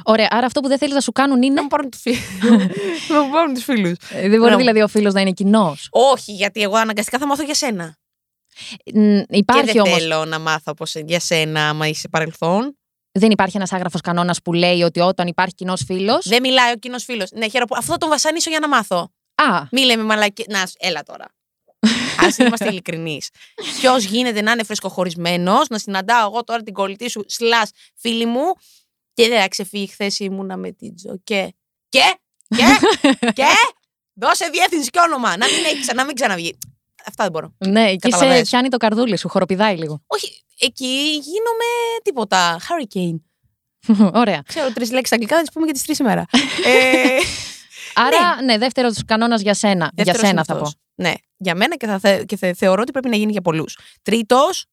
Ωραία, 0.03 0.27
άρα 0.29 0.45
αυτό 0.45 0.59
που 0.59 0.67
δεν 0.67 0.77
θέλεις 0.77 0.93
να 0.93 1.01
σου 1.01 1.11
κάνουν 1.11 1.41
είναι. 1.41 1.53
Να 1.53 1.61
μου 1.61 1.67
πάρουν 1.67 1.89
τους 1.89 2.01
φίλου. 2.01 2.17
να 3.13 3.21
μου 3.21 3.31
πάρουν 3.31 3.53
τους 3.53 3.63
φίλους. 3.63 3.91
Ε, 4.09 4.19
Δεν 4.19 4.29
μπορεί 4.29 4.39
Μπράβο. 4.39 4.57
δηλαδή 4.57 4.81
ο 4.81 4.87
φίλος 4.87 5.13
να 5.13 5.21
είναι 5.21 5.31
κοινός. 5.31 5.87
Όχι, 5.91 6.31
γιατί 6.33 6.61
εγώ 6.61 6.75
αναγκαστικά 6.75 7.17
θα 7.17 7.27
μάθω 7.27 7.43
για 7.43 7.53
σένα. 7.53 7.97
και 8.83 9.25
Υπάρχει 9.29 9.71
δεν 9.71 9.81
όμω. 9.81 9.97
θέλω 9.97 10.25
να 10.25 10.39
μάθω 10.39 10.73
πως 10.73 10.95
για 10.95 11.19
σένα, 11.19 11.69
άμα 11.69 11.87
είσαι 11.87 12.07
παρελθόν. 12.09 12.78
Δεν 13.11 13.31
υπάρχει 13.31 13.57
ένας 13.57 13.73
άγραφος 13.73 14.01
κανόνας 14.01 14.41
που 14.41 14.53
λέει 14.53 14.81
ότι 14.81 14.99
όταν 14.99 15.27
υπάρχει 15.27 15.53
κοινός 15.55 15.83
φίλο. 15.85 16.19
Δεν 16.23 16.41
μιλάει 16.41 16.71
ο 16.71 16.75
κοινός 16.75 17.03
φίλος. 17.03 17.31
Ναι, 17.31 17.43
χαίρομαι 17.47 17.65
που 17.65 17.75
αυτό 17.77 17.91
θα 17.91 17.97
τον 17.97 18.09
βασανίσω 18.09 18.49
για 18.49 18.59
να 18.59 18.67
μάθω. 18.67 19.11
Α, 19.35 19.63
Μη 19.71 19.81
λέμε 19.81 20.03
μαλακή. 20.03 20.45
Να, 20.49 20.65
σ- 20.65 20.75
έλα 20.79 21.03
τώρα. 21.03 21.25
Α 22.17 22.27
είμαστε 22.37 22.67
ειλικρινείς. 22.69 23.29
Ποιος 23.79 24.03
γίνεται 24.03 24.41
να 24.41 24.51
είναι 24.51 24.63
φρεσκοχωρισμένος, 24.63 25.67
να 25.67 25.77
συναντάω 25.77 26.25
εγώ 26.29 26.43
τώρα 26.43 26.63
την 26.63 26.73
κολλητή 26.73 27.09
σου, 27.09 27.23
σλά 27.27 27.69
φίλη 27.95 28.25
μου, 28.25 28.41
και 29.13 29.27
δεν 29.27 29.41
θα 29.41 29.47
ξεφύγει. 29.47 29.87
Χθες 29.87 30.19
ήμουνα 30.19 30.57
με 30.57 30.71
την 30.71 30.95
Τζο. 30.95 31.19
Και. 31.23 31.53
Και. 31.89 32.17
Και. 32.47 32.63
και. 33.39 33.45
Δώσε 34.13 34.49
διεύθυνση 34.51 34.89
και 34.89 34.99
όνομα. 34.99 35.37
Να 35.37 35.45
μην, 35.45 35.55
έχει, 35.65 35.93
να 35.95 36.05
μην 36.05 36.15
ξαναβγεί. 36.15 36.57
Αυτά 37.05 37.23
δεν 37.23 37.31
μπορώ. 37.31 37.53
ναι, 37.57 37.81
εκεί 37.89 37.99
σε 38.01 38.09
Καταλαβαίνεις. 38.09 38.49
πιάνει 38.49 38.69
το 38.69 38.77
καρδούλι 38.77 39.17
σου, 39.17 39.29
χοροπηδάει 39.29 39.77
λίγο. 39.77 40.03
Όχι, 40.07 40.43
εκεί 40.59 41.09
γίνομαι 41.11 41.65
τίποτα. 42.03 42.59
Hurricane. 42.59 43.19
Ωραία. 44.13 44.41
Ξέρω 44.47 44.73
τρεις 44.73 44.91
λέξεις 44.91 45.11
αγγλικά, 45.13 45.35
θα 45.35 45.41
τις 45.41 45.51
πούμε 45.51 45.65
και 45.65 45.71
τις 45.71 45.83
τρεις 45.83 45.99
ημέρα. 45.99 46.25
ε, 46.65 47.17
Άρα, 48.05 48.41
ναι, 48.43 48.57
δεύτερος 48.57 49.05
κανόνας 49.05 49.41
για 49.41 49.53
σένα. 49.53 49.91
για 49.93 50.03
δεύτερος 50.03 50.19
σένα 50.19 50.29
είναι 50.31 50.43
θα 50.43 50.53
πω. 50.53 50.59
αυτός. 50.59 50.73
Ναι, 50.95 51.13
για 51.37 51.55
μένα 51.55 51.75
και, 51.75 51.85
θα, 51.87 51.99
θε- 51.99 52.25
και 52.25 52.35
θε- 52.37 52.55
θεωρώ 52.57 52.81
ότι 52.81 52.91
πρέπει 52.91 53.09
να 53.09 53.15
γίνει 53.15 53.31
για 53.31 53.41
πολλούς. 53.41 53.77
Τρίτος, 54.01 54.65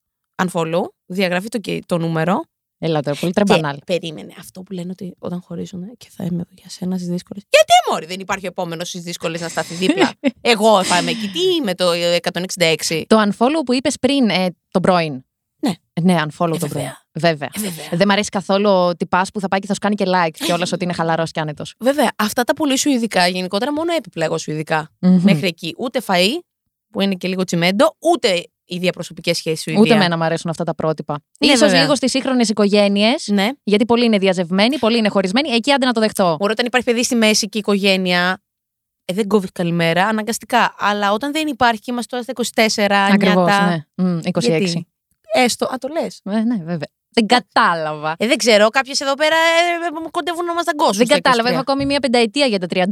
unfollow, 0.42 0.82
διαγραφή 1.06 1.48
το, 1.48 1.58
και- 1.58 1.82
το 1.86 1.98
νούμερο. 1.98 2.40
Έλα 2.78 3.02
τώρα, 3.02 3.16
πολύ 3.20 3.32
τρεμπανάλ. 3.32 3.74
Και 3.74 3.82
περίμενε 3.86 4.34
αυτό 4.38 4.62
που 4.62 4.72
λένε 4.72 4.90
ότι 4.90 5.14
όταν 5.18 5.40
χωρίζουν 5.46 5.82
ε, 5.82 5.92
και 5.98 6.06
θα 6.16 6.24
είμαι 6.24 6.34
εδώ 6.40 6.50
για 6.50 6.68
σένα 6.70 6.96
στις 6.96 7.08
δύσκολες. 7.08 7.42
Γιατί 7.48 7.72
μόρι, 7.90 8.06
δεν 8.06 8.20
υπάρχει 8.20 8.44
ο 8.44 8.48
επόμενος 8.48 8.88
στις 8.88 9.02
δύσκολες 9.02 9.40
να 9.40 9.48
σταθεί 9.48 9.74
δίπλα; 9.74 10.12
Εγώ 10.40 10.82
θα 10.84 10.98
είμαι 10.98 11.10
εκεί. 11.10 11.28
Τι 11.28 11.40
είμαι 11.60 11.74
το 11.74 11.90
ε, 11.92 12.16
166. 12.88 13.02
Το 13.06 13.22
unfollow 13.28 13.62
που 13.64 13.72
είπες 13.74 13.96
πριν, 14.00 14.28
ε, 14.30 14.46
τον 14.70 14.82
πρώην. 14.82 15.24
Ναι. 15.60 15.70
Ε, 15.92 16.00
Ναι, 16.00 16.16
unfollow 16.18 16.54
Ε, 16.54 16.58
τον 16.58 16.68
πρώην. 16.68 16.68
βέβαια. 16.68 16.98
Βέβαια. 17.12 17.48
Ε, 17.54 17.60
βέβαια. 17.60 17.88
Δεν 17.92 18.08
μ' 18.08 18.10
αρέσει 18.10 18.28
καθόλου 18.28 18.68
ο 18.70 18.96
τυπάς 18.96 19.30
που 19.30 19.40
θα 19.40 19.48
πάει 19.48 19.60
και 19.60 19.66
θα 19.66 19.72
σου 19.74 19.80
κάνει 19.80 19.94
και 19.94 20.04
like 20.06 20.30
κιόλας 20.44 20.72
ότι 20.72 20.84
είναι 20.84 20.92
χαλαρός 20.92 21.30
και 21.30 21.40
άνετος. 21.40 21.74
Βέβαια, 21.78 22.10
αυτά 22.16 22.44
τα 22.44 22.52
πολύ 22.54 22.78
σου 22.78 22.88
ειδικά, 22.90 23.26
γενικότερα 23.28 23.72
μόνο 23.72 23.92
έπιπλα 23.96 24.24
εγώ 24.24 24.38
σου 24.38 24.50
ειδικά. 24.50 24.90
Μέχρι 24.98 25.46
εκεί. 25.46 25.74
Ούτε 25.78 26.00
φαΐ, 26.06 26.38
που 26.92 27.00
είναι 27.00 27.14
και 27.14 27.28
λίγο 27.28 27.44
τσιμέντο, 27.44 27.96
ούτε 27.98 28.44
οι 28.68 28.78
διαπροσωπικέ 28.78 29.34
σχέσει 29.34 29.70
σου 29.70 29.80
Ούτε 29.80 29.94
εμένα 29.94 30.16
μου 30.16 30.24
αρέσουν 30.24 30.50
αυτά 30.50 30.64
τα 30.64 30.74
πρότυπα. 30.74 31.18
Ναι, 31.40 31.46
Ίσως 31.46 31.60
βέβαια. 31.60 31.80
λίγο 31.80 31.94
στις 31.94 32.10
σύγχρονες 32.10 32.48
οικογένειες, 32.48 33.28
Ναι. 33.32 33.48
γιατί 33.62 33.84
πολλοί 33.86 34.04
είναι 34.04 34.18
διαζευμένοι, 34.18 34.78
πολλοί 34.78 34.98
είναι 34.98 35.08
χωρισμένοι. 35.08 35.48
Εκεί 35.48 35.72
άντε 35.72 35.86
να 35.86 35.92
το 35.92 36.00
δεχτώ. 36.00 36.36
Μπορεί 36.38 36.52
όταν 36.52 36.66
υπάρχει 36.66 36.86
παιδί 36.86 37.04
στη 37.04 37.14
μέση 37.14 37.48
και 37.48 37.58
η 37.58 37.60
οικογένεια. 37.60 38.40
Ε, 39.04 39.14
δεν 39.14 39.26
κόβει 39.26 39.46
καλημέρα, 39.52 40.06
αναγκαστικά. 40.06 40.74
Αλλά 40.78 41.12
όταν 41.12 41.32
δεν 41.32 41.46
υπάρχει 41.46 41.80
και 41.80 41.90
είμαστε 41.90 42.16
τώρα 42.16 42.22
στα 42.22 42.32
24, 42.32 43.12
Ακριβώς, 43.12 43.34
νιάτα, 43.44 43.84
ναι. 43.94 44.04
Μμ, 44.04 44.18
26. 44.22 44.40
Γιατί; 44.40 44.86
Έστω, 45.36 45.66
α 45.66 45.78
το 45.78 45.88
λες. 45.88 46.20
Ε, 46.24 46.40
ναι, 46.40 46.56
βέβαια. 46.56 46.88
Δεν 47.08 47.26
κατάλαβα. 47.26 48.14
Ε, 48.18 48.26
δεν 48.26 48.36
ξέρω, 48.36 48.68
κάποιες 48.68 49.00
εδώ 49.00 49.14
πέρα 49.14 49.36
ε, 49.36 49.86
ε, 49.86 50.00
μου 50.02 50.10
κοντεύουν 50.10 50.44
να 50.44 50.54
μας 50.54 50.64
δαγκώσουν. 50.64 50.96
Δεν 50.96 51.06
στα 51.06 51.14
κατάλαβα. 51.14 51.48
23. 51.48 51.52
Έχω 51.52 51.60
ακόμη 51.60 51.86
μία 51.86 52.00
πενταετία 52.00 52.46
για 52.46 52.58
τα 52.58 52.66
31. 52.70 52.84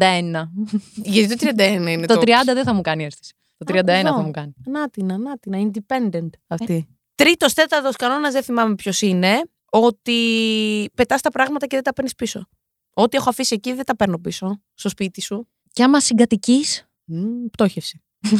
Γιατί 0.95 1.37
το 1.37 1.53
31 1.57 1.87
είναι 1.89 2.07
το 2.07 2.15
το. 2.15 2.21
30 2.21 2.27
δεν 2.45 2.65
θα 2.65 2.73
μου 2.73 2.81
κάνει 2.81 3.05
αίσθηση. 3.05 3.35
Το 3.57 3.75
31 3.75 3.87
εδώ. 3.87 4.03
θα 4.03 4.23
μου 4.23 4.31
κάνει. 4.31 4.55
Νάτινα, 4.67 5.19
νάτινα, 5.19 5.71
independent 5.71 6.29
αυτή. 6.47 6.89
Τρίτος, 7.15 7.55
τέταρτος 7.55 7.97
κανόνας, 7.97 8.33
δεν 8.33 8.43
θυμάμαι 8.43 8.75
ποιος 8.75 9.01
είναι, 9.01 9.43
ότι 9.71 10.91
πετάς 10.95 11.21
τα 11.21 11.31
πράγματα 11.31 11.67
και 11.67 11.75
δεν 11.75 11.85
τα 11.85 11.93
παίρνεις 11.93 12.15
πίσω. 12.15 12.49
Ό,τι 12.95 13.17
έχω 13.17 13.29
αφήσει 13.29 13.55
εκεί 13.55 13.73
δεν 13.73 13.85
τα 13.85 13.97
παίρνω 13.97 14.19
πίσω, 14.19 14.63
στο 14.75 14.89
σπίτι 14.89 15.21
σου. 15.21 15.49
Και 15.73 15.83
άμα 15.83 16.01
συγκατοικείς; 16.01 16.87
Μμ, 17.05 17.47
πτώχευση. 17.51 18.03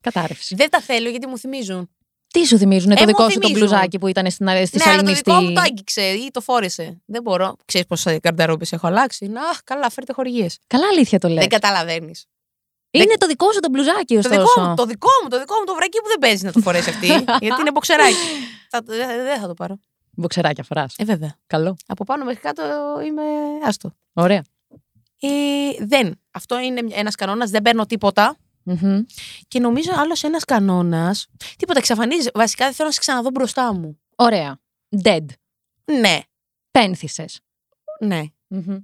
Κατάρρευση. 0.00 0.54
Δεν 0.54 0.70
τα 0.70 0.80
θέλω 0.80 1.08
γιατί 1.08 1.26
μου 1.26 1.38
θυμίζουν. 1.38 1.90
Τι 2.32 2.44
σου 2.46 2.58
θυμίζουν, 2.58 2.90
Ε, 2.90 2.94
το 2.94 3.00
μου 3.00 3.06
δικό 3.06 3.30
σου 3.30 3.38
το 3.38 3.46
θυμίζουν. 3.46 3.68
μπλουζάκι 3.68 3.98
που 3.98 4.06
ήταν 4.06 4.30
στην, 4.30 4.46
στη 4.66 4.76
ναι, 4.76 4.82
αλλά 4.86 5.02
το 5.02 5.06
Σαλήνη. 5.08 5.12
δικό 5.14 5.32
μου 5.32 5.44
στη- 5.44 5.54
το 5.54 5.60
άγγιξε 5.60 6.02
ή 6.02 6.30
το 6.30 6.40
φόρεσε. 6.40 7.02
Δεν 7.06 7.22
μπορώ. 7.22 7.56
Ξέρεις 7.64 7.86
πόσε 7.86 8.18
καρνταρόμπε 8.18 8.64
έχω 8.70 8.86
αλλάξει; 8.86 9.26
Να, 9.26 9.48
αχ, 9.48 9.58
καλά, 9.64 9.90
φέρτε 9.90 10.12
χορηγίες. 10.12 10.58
Καλά, 10.66 10.86
αλήθεια 10.92 11.18
το 11.18 11.28
λες. 11.28 11.38
Δεν 11.38 11.48
καταλαβαίνεις. 11.48 12.26
Είναι 12.90 13.14
το 13.18 13.26
δικό 13.26 13.52
σου 13.52 13.60
το 13.60 13.68
μπλουζάκι, 13.70 14.12
Το 14.14 14.18
ωστόσο. 14.18 14.40
δικό, 14.40 14.60
μου, 14.68 14.74
το 14.74 14.86
δικό 14.86 15.08
μου, 15.22 15.28
το 15.28 15.38
δικό 15.38 15.54
μου 15.58 15.64
το 15.64 15.74
βρακί 15.74 15.98
που 16.00 16.08
δεν 16.08 16.18
παίζει 16.18 16.44
να 16.44 16.52
το 16.52 16.60
φορέσει 16.60 16.90
αυτή. 16.90 17.06
γιατί 17.44 17.60
είναι 17.60 17.70
μποξεράκι. 17.72 18.14
Θα- 18.70 18.82
Δεν 18.84 19.06
δεν 19.24 19.40
θα 19.40 19.46
το 19.46 19.54
πάρω. 19.54 19.78
Μποξεράκια 20.10 20.64
φοράς. 20.64 20.94
Ε, 20.98 21.04
βέβαια. 21.04 21.34
Καλό. 21.46 21.76
Από 21.86 22.04
πάνω 22.04 22.24
μέχρι 22.24 22.40
κάτω 22.40 22.62
είμαι 23.06 23.22
άστο. 23.64 23.92
Ωραία. 24.12 24.42
Ε, 25.20 25.28
δεν. 25.86 26.20
Αυτό 26.30 26.58
είναι 26.58 26.80
ένας 26.90 27.14
κανόνας. 27.14 27.50
Δεν 27.50 27.62
παίρνω 27.62 27.86
τίποτα. 27.86 28.36
Μμμ. 28.68 29.02
Και 29.48 29.58
νομίζω 29.60 29.90
άλλος 29.94 30.22
ένας 30.22 30.44
κανόνας. 30.44 31.26
Τίποτα 31.56 31.78
εξαφανίζεις. 31.78 32.30
Βασικά 32.34 32.64
δεν 32.64 32.74
θέλω 32.74 32.88
να 32.88 32.94
σε 32.94 33.00
ξαναδώ 33.00 33.30
μπροστά 33.30 33.74
μου. 33.74 34.00
Ωραία. 34.16 34.58
Dead. 35.02 35.24
Ναι, 36.00 36.20
Πένθησε. 36.70 37.24
ναι. 38.00 38.22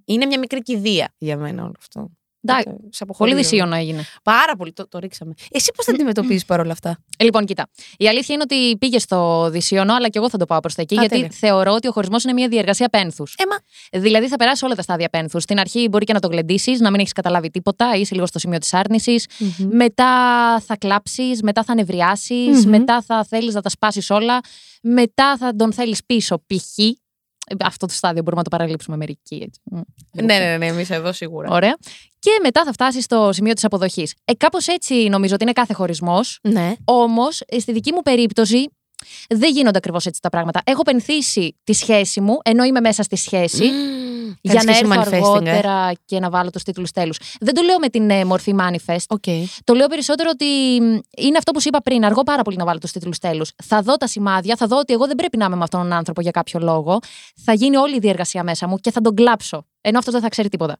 Είναι 0.04 0.26
μια 0.26 0.38
μικρή 0.38 0.62
κηδεία 0.62 1.14
για 1.18 1.36
μένα 1.36 1.62
όλο 1.62 1.74
αυτό. 1.78 2.10
Εντάξει. 2.44 2.68
Ε, 2.68 2.72
σε 2.72 2.78
Πολύ 2.78 2.90
αποχωρίζω. 2.98 3.36
δυσίωνο 3.36 3.74
έγινε. 3.74 4.04
Πάρα 4.22 4.56
πολύ. 4.56 4.72
Το, 4.72 4.88
το 4.88 4.98
ρίξαμε. 4.98 5.34
Εσύ 5.50 5.70
πώς 5.76 5.84
θα 5.84 5.92
αντιμετωπίζεις 5.92 6.44
παρόλα 6.44 6.72
αυτά; 6.72 6.98
Ε, 7.18 7.24
Λοιπόν, 7.24 7.44
κοίτα. 7.44 7.68
Η 7.96 8.08
αλήθεια 8.08 8.34
είναι 8.34 8.42
ότι 8.50 8.76
πήγε 8.76 8.98
στο 8.98 9.48
Δυσίωνο, 9.50 9.94
αλλά 9.94 10.08
και 10.08 10.18
εγώ 10.18 10.28
θα 10.30 10.38
το 10.38 10.44
πάω 10.46 10.60
προς 10.60 10.74
τα 10.74 10.82
εκεί, 10.82 10.94
Α, 10.96 11.00
γιατί 11.00 11.14
τέλεια. 11.14 11.30
θεωρώ 11.32 11.72
ότι 11.72 11.88
ο 11.88 11.92
χωρισμός 11.92 12.24
είναι 12.24 12.32
μια 12.32 12.48
διεργασία 12.48 12.88
πένθους. 12.88 13.34
Έμα. 13.38 13.56
Δηλαδή 14.04 14.28
θα 14.28 14.36
περάσει 14.36 14.64
όλα 14.64 14.74
τα 14.74 14.82
στάδια 14.82 15.08
πένθους. 15.08 15.42
Στην 15.42 15.58
αρχή 15.58 15.88
μπορεί 15.90 16.04
και 16.04 16.12
να 16.12 16.20
το 16.20 16.28
γλεντήσεις, 16.28 16.80
να 16.80 16.90
μην 16.90 17.00
έχεις 17.00 17.12
καταλάβει 17.12 17.50
τίποτα, 17.50 17.94
είσαι 17.96 18.14
λίγο 18.14 18.26
στο 18.26 18.38
σημείο 18.38 18.58
της 18.58 18.74
άρνησης. 18.74 19.26
Μετά 19.70 20.06
θα 20.60 20.76
κλάψεις, 20.76 21.42
μετά 21.42 21.62
θα 21.64 21.74
νευριάσεις, 21.74 22.64
Μμμ. 22.64 22.70
μετά 22.70 23.02
θα 23.06 23.24
θέλεις 23.28 23.54
να 23.54 23.60
τα 23.60 23.68
σπάσεις 23.68 24.10
όλα. 24.10 24.40
Μετά 24.82 25.36
θα 25.36 25.56
τον 25.56 25.72
θέλεις 25.72 26.04
πίσω, 26.06 26.38
π.χ. 26.46 26.78
Ε, 27.46 27.54
Αυτό 27.64 27.86
το 27.86 27.92
στάδιο 27.92 28.22
μπορούμε 28.22 28.42
να 28.42 28.50
το 28.50 28.56
παραλείψουμε 28.56 28.96
μερικοί. 28.96 29.34
Έτσι. 29.46 29.60
Μ, 29.64 29.74
λίγο 30.12 30.26
Ναι, 30.26 30.36
πιο- 30.36 30.44
ναι, 30.46 30.56
ναι, 30.56 30.66
εμείς 30.66 30.90
εδώ 30.90 31.12
σίγουρα. 31.12 31.48
Ωραία. 31.50 31.76
Και 32.18 32.30
μετά 32.42 32.64
θα 32.64 32.72
φτάσει 32.72 33.00
στο 33.00 33.30
σημείο 33.32 33.52
της 33.52 33.64
αποδοχής. 33.64 34.14
Ε, 34.24 34.32
Κάπως 34.34 34.66
έτσι 34.66 34.94
νομίζω 35.08 35.34
ότι 35.34 35.42
είναι 35.42 35.52
κάθε 35.52 35.72
χωρισμός. 35.72 36.38
Ναι. 36.42 36.72
Όμως, 36.84 37.40
στη 37.58 37.72
δική 37.72 37.92
μου 37.92 38.02
περίπτωση, 38.02 38.68
δεν 39.28 39.50
γίνονται 39.50 39.78
ακριβώς 39.78 40.06
έτσι 40.06 40.20
τα 40.20 40.28
πράγματα. 40.28 40.60
Έχω 40.64 40.82
πενθήσει 40.82 41.56
τη 41.64 41.72
σχέση 41.72 42.20
μου, 42.20 42.38
ενώ 42.42 42.64
είμαι 42.64 42.80
μέσα 42.80 43.02
στη 43.02 43.16
σχέση, 43.16 43.70
για 44.40 44.62
να 44.64 44.76
έρθω 44.76 44.92
ε. 44.92 44.98
αργότερα 44.98 45.92
και 46.04 46.20
να 46.20 46.30
βάλω 46.30 46.50
τους 46.50 46.62
τίτλους 46.62 46.90
τέλους. 46.90 47.18
Δεν 47.40 47.54
το 47.54 47.62
λέω 47.62 47.78
με 47.78 47.88
την 47.88 48.10
ε, 48.10 48.24
μορφή 48.24 48.54
manifest. 48.58 49.04
OK. 49.08 49.24
Το 49.64 49.74
λέω 49.74 49.86
περισσότερο 49.86 50.30
ότι 50.32 50.44
μ, 50.80 50.98
είναι 51.16 51.38
αυτό 51.38 51.52
που 51.52 51.60
σου 51.60 51.68
είπα 51.68 51.82
πριν. 51.82 52.04
Αργώ 52.04 52.22
πάρα 52.22 52.42
πολύ 52.42 52.56
να 52.56 52.64
βάλω 52.64 52.78
τους 52.78 52.92
τίτλους 52.92 53.18
τέλους. 53.18 53.50
Θα 53.64 53.82
δω 53.82 53.96
τα 53.96 54.06
σημάδια, 54.06 54.56
θα 54.56 54.66
δω 54.66 54.78
ότι 54.78 54.92
εγώ 54.92 55.06
δεν 55.06 55.16
πρέπει 55.16 55.36
να 55.36 55.44
είμαι 55.44 55.56
με 55.56 55.62
αυτόν 55.62 55.80
τον 55.80 55.92
άνθρωπο 55.92 56.20
για 56.20 56.30
κάποιο 56.30 56.60
λόγο. 56.60 56.98
Θα 57.44 57.52
γίνει 57.52 57.76
όλη 57.76 57.96
η 57.96 57.98
διεργασία 57.98 58.42
μέσα 58.42 58.68
μου 58.68 58.76
και 58.76 58.90
θα 58.90 59.00
τον 59.00 59.14
κλάψω. 59.14 59.66
Ενώ 59.80 59.98
αυτό 59.98 60.10
δεν 60.10 60.20
θα 60.20 60.28
ξέρει 60.28 60.48
τίποτα. 60.48 60.78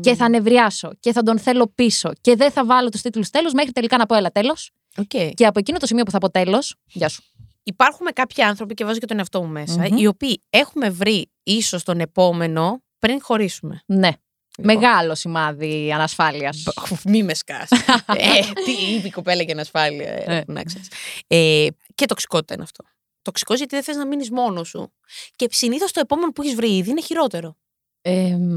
Και 0.00 0.14
θα 0.14 0.28
νευριάσω 0.28 0.90
και 1.00 1.12
θα 1.12 1.22
τον 1.22 1.38
θέλω 1.38 1.72
πίσω. 1.74 2.10
Και 2.20 2.36
δεν 2.36 2.50
θα 2.50 2.64
βάλω 2.64 2.88
τους 2.88 3.00
τίτλους 3.00 3.30
τέλους 3.30 3.52
μέχρι 3.52 3.72
τελικά 3.72 3.96
να 3.96 4.06
πω 4.06 4.14
έλα 4.14 4.30
τέλος. 4.30 4.70
Οκ. 4.96 5.34
Και 5.34 5.46
από 5.46 5.58
εκείνο 5.58 5.78
το 5.78 5.86
σημείο 5.86 6.04
που 6.04 6.10
θα 6.10 6.18
πω 6.18 6.30
τέλος. 6.30 6.74
Γεια 6.86 7.08
σου. 7.08 7.22
Υπάρχουν 7.62 8.06
κάποιοι 8.12 8.44
άνθρωποι, 8.44 8.74
και 8.74 8.84
βάζω 8.84 8.98
και 8.98 9.06
τον 9.06 9.18
εαυτό 9.18 9.42
μου 9.42 9.48
μέσα, 9.48 9.86
Μμμ. 9.88 9.96
οι 9.96 10.06
οποίοι 10.06 10.42
έχουμε 10.50 10.90
βρει 10.90 11.30
ίσως 11.42 11.82
τον 11.84 12.00
επόμενο 12.00 12.82
πριν 12.98 13.22
χωρίσουμε. 13.22 13.82
Ναι. 13.86 14.10
Λοιπόν. 14.58 14.74
Μεγάλο 14.74 15.14
σημάδι 15.14 15.92
ανασφάλειας. 15.92 16.62
Μη 17.04 17.22
με 17.22 17.34
σκάς. 17.34 17.68
ε, 18.16 18.40
τι 18.64 18.70
είπε 18.94 19.06
η 19.06 19.10
κοπέλα 19.10 19.42
για 19.42 19.52
ανασφάλεια. 19.54 20.08
Ε, 20.10 20.36
Ε. 20.36 20.42
να 20.46 20.62
ξέρεις. 20.62 20.88
ε, 21.26 21.66
και 21.94 22.06
τοξικότητα 22.06 22.54
είναι 22.54 22.62
αυτό. 22.62 22.84
Τοξικό 23.22 23.54
γιατί 23.54 23.74
δεν 23.74 23.84
θες 23.84 23.96
να 23.96 24.06
μείνεις 24.06 24.30
μόνος 24.30 24.68
σου. 24.68 24.92
Και 25.36 25.48
συνήθως 25.50 25.92
το 25.92 26.00
επόμενο 26.00 26.32
που 26.32 26.42
έχεις 26.42 26.54
βρει 26.54 26.76
ήδη 26.76 26.90
είναι 26.90 27.00
χειρότερο. 27.00 27.56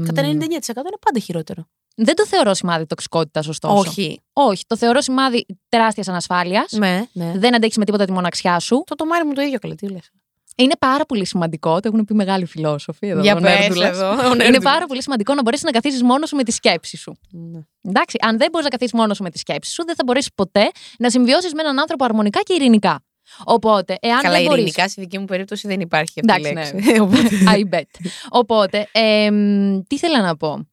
Κατά 0.06 0.22
99% 0.22 0.26
είναι 0.26 0.98
πάντα 1.00 1.20
χειρότερο. 1.22 1.68
Δεν 1.96 2.14
το 2.16 2.26
θεωρώ 2.26 2.54
σημάδι 2.54 2.86
τοξικότητας, 2.86 3.48
ωστόσο. 3.48 3.74
Όχι. 3.74 4.20
Όχι. 4.32 4.64
Το 4.66 4.76
θεωρώ 4.76 5.00
σημάδι 5.00 5.46
τεράστιας 5.68 6.08
ανασφάλειας. 6.08 6.72
Ναι, 6.72 7.06
ναι. 7.12 7.32
Δεν 7.36 7.54
αντέχεις 7.54 7.76
με 7.76 7.84
τίποτα 7.84 8.04
τη 8.04 8.12
μοναξιά 8.12 8.58
σου. 8.58 8.82
Το 8.86 8.94
τομάρι 8.94 9.24
μου 9.26 9.32
το 9.32 9.40
ίδιο 9.40 9.58
καλά, 9.58 9.74
τι 9.74 9.88
λες. 9.88 10.10
Είναι 10.56 10.74
πάρα 10.78 11.04
πολύ 11.06 11.26
σημαντικό. 11.26 11.80
Το 11.80 11.88
έχουν 11.92 12.04
πει 12.04 12.14
μεγάλοι 12.14 12.44
φιλόσοφοι 12.46 13.06
εδώ. 13.08 13.20
Για 13.22 13.36
ο 13.36 13.40
πες 13.40 13.58
Νέρντουλας. 13.58 13.88
εδώ, 13.88 14.08
ο 14.10 14.12
Είναι 14.12 14.34
Νέρντουλας. 14.34 14.62
πάρα 14.62 14.86
πολύ 14.86 15.02
σημαντικό 15.02 15.34
να 15.34 15.42
μπορέσεις 15.42 15.64
να 15.64 15.70
καθίσεις 15.70 16.02
μόνος 16.02 16.28
σου 16.28 16.36
με 16.36 16.42
τη 16.42 16.52
σκέψη 16.52 16.96
σου. 16.96 17.16
Ναι. 17.30 17.60
Εντάξει, 17.82 18.18
αν 18.20 18.38
δεν 18.38 18.48
μπορείς 18.50 18.64
να 18.64 18.70
καθίσεις 18.70 18.92
μόνος 18.94 19.16
σου 19.16 19.22
με 19.22 19.30
τη 19.30 19.38
σκέψη 19.38 19.72
σου, 19.72 19.84
δεν 19.84 19.94
θα 19.94 20.02
μπορέσεις 20.06 20.30
ποτέ 20.34 20.70
να 20.98 21.10
συμβιώσεις 21.10 21.52
με 21.52 21.62
έναν 21.62 21.78
άνθρωπο 21.78 22.04
αρμονικά 22.04 22.40
και 22.42 22.54
ειρηνικά. 22.54 23.04
Οπότε, 23.44 23.96
εάν 24.00 24.20
Καλά, 24.20 24.34
δεν 24.34 24.44
μπορείς... 24.44 24.60
ειρηνικά 24.60 24.88
στη 24.88 25.00
δική 25.00 25.18
μου 25.18 25.24
περίπτωση 25.24 25.66
δεν 25.68 25.80
υπάρχει 25.80 26.20
αυτή 26.20 26.42
η 26.42 26.48
Εντάξει, 26.48 26.74
λέξη. 26.74 27.00
Οπότε- 27.04 27.28
I 27.70 27.74
bet. 27.74 28.06
Οπότε, 28.30 28.88
εμ, 28.92 29.82
τι 29.86 29.98
θέλω 29.98 30.18
να 30.22 30.36
πω. 30.36 30.68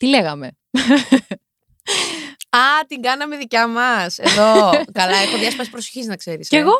Τι 0.00 0.06
λέγαμε. 0.06 0.46
Α, 2.50 2.84
την 2.88 3.02
κάναμε 3.02 3.36
δικιά 3.36 3.66
μα. 3.66 4.02
Εδώ. 4.16 4.70
Καλά, 4.92 5.16
έχω 5.16 5.36
διάσπαση 5.38 5.70
προσοχή 5.70 6.04
να 6.04 6.16
ξέρει. 6.16 6.42
Κι 6.42 6.56
εγώ. 6.56 6.78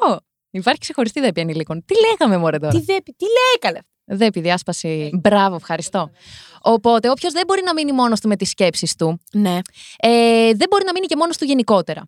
Υπάρχει 0.50 0.80
ξεχωριστή 0.80 1.20
δέπη 1.20 1.40
ανηλίκων. 1.40 1.84
Τι 1.84 1.94
λέγαμε, 2.08 2.36
Μωρέ 2.36 2.58
τώρα. 2.58 2.72
Τι, 2.72 2.80
δέπει, 2.80 3.12
τι 3.16 3.24
λέει 3.24 3.58
καλά. 3.60 3.80
Δέπη, 4.04 4.40
διάσπαση. 4.40 5.10
Μπράβο, 5.20 5.54
ευχαριστώ. 5.54 6.10
Οπότε, 6.60 7.10
όποιο 7.10 7.30
δεν 7.30 7.42
μπορεί 7.46 7.62
να 7.64 7.72
μείνει 7.72 7.92
μόνο 7.92 8.14
του 8.20 8.28
με 8.28 8.36
τι 8.36 8.44
σκέψει 8.44 8.94
του, 8.98 9.20
Ναι. 9.32 9.58
ε, 9.98 10.50
δεν 10.54 10.66
μπορεί 10.70 10.84
να 10.84 10.92
μείνει 10.92 11.06
και 11.06 11.16
μόνο 11.16 11.32
του 11.38 11.44
γενικότερα. 11.44 12.02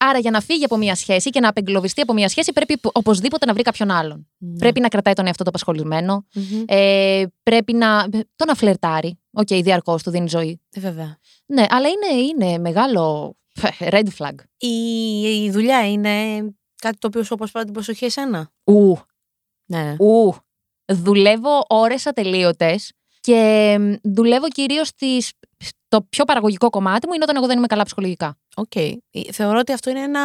Άρα, 0.00 0.18
για 0.18 0.30
να 0.30 0.40
φύγει 0.40 0.64
από 0.64 0.76
μια 0.76 0.94
σχέση 0.94 1.30
και 1.30 1.40
να 1.40 1.48
απεγκλωβιστεί 1.48 2.00
από 2.00 2.12
μια 2.12 2.28
σχέση, 2.28 2.52
πρέπει 2.52 2.72
οπ- 2.82 2.96
οπωσδήποτε 2.96 3.46
να 3.46 3.52
βρει 3.52 3.62
κάποιον 3.62 3.90
άλλον. 3.90 4.28
Πρέπει 4.58 4.80
να 4.80 4.88
κρατάει 4.88 5.14
τον 5.14 5.26
εαυτό 5.26 5.42
του 5.42 5.48
απασχολημένο. 5.48 6.26
Μμμ. 6.34 6.64
Ε, 6.66 7.24
πρέπει 7.42 7.72
να. 7.72 8.08
το 8.36 8.44
να 8.46 8.54
φλερτάρει. 8.54 9.18
OK, 9.30 9.46
okay, 9.50 9.60
διαρκώς 9.62 10.02
του 10.02 10.10
δίνει 10.10 10.28
ζωή. 10.28 10.60
Ε, 10.70 10.80
βέβαια. 10.80 11.18
Ναι, 11.46 11.64
αλλά 11.68 11.88
είναι, 11.88 12.20
είναι 12.22 12.58
μεγάλο 12.58 13.36
red 13.92 14.06
flag. 14.18 14.34
Η, 14.56 14.68
η 15.44 15.50
δουλειά 15.50 15.90
είναι 15.90 16.38
κάτι 16.80 16.98
το 16.98 17.06
οποίο 17.06 17.22
σου 17.22 17.34
αποσπά 17.34 17.64
την 17.64 17.72
προσοχή 17.72 18.04
εσένα. 18.04 18.50
Ου, 18.64 18.96
Ναι. 19.66 19.96
ου. 19.98 20.34
Δουλεύω 20.92 21.64
ώρες 21.68 22.06
ατελείωτες 22.06 22.92
και 23.32 23.76
μ, 23.80 23.92
δουλεύω 24.02 24.48
κυρίως 24.48 24.88
στις... 24.88 25.32
Το 25.88 26.02
πιο 26.02 26.24
παραγωγικό 26.24 26.70
κομμάτι 26.70 27.06
μου 27.06 27.12
είναι 27.12 27.22
όταν 27.24 27.36
εγώ 27.36 27.46
δεν 27.46 27.58
είμαι 27.58 27.66
καλά 27.66 27.82
ψυχολογικά. 27.82 28.38
Οκ. 28.56 28.76
Ε, 28.76 28.92
Θεωρώ 29.32 29.58
ότι 29.58 29.72
αυτό 29.72 29.90
είναι 29.90 30.00
ένα 30.00 30.20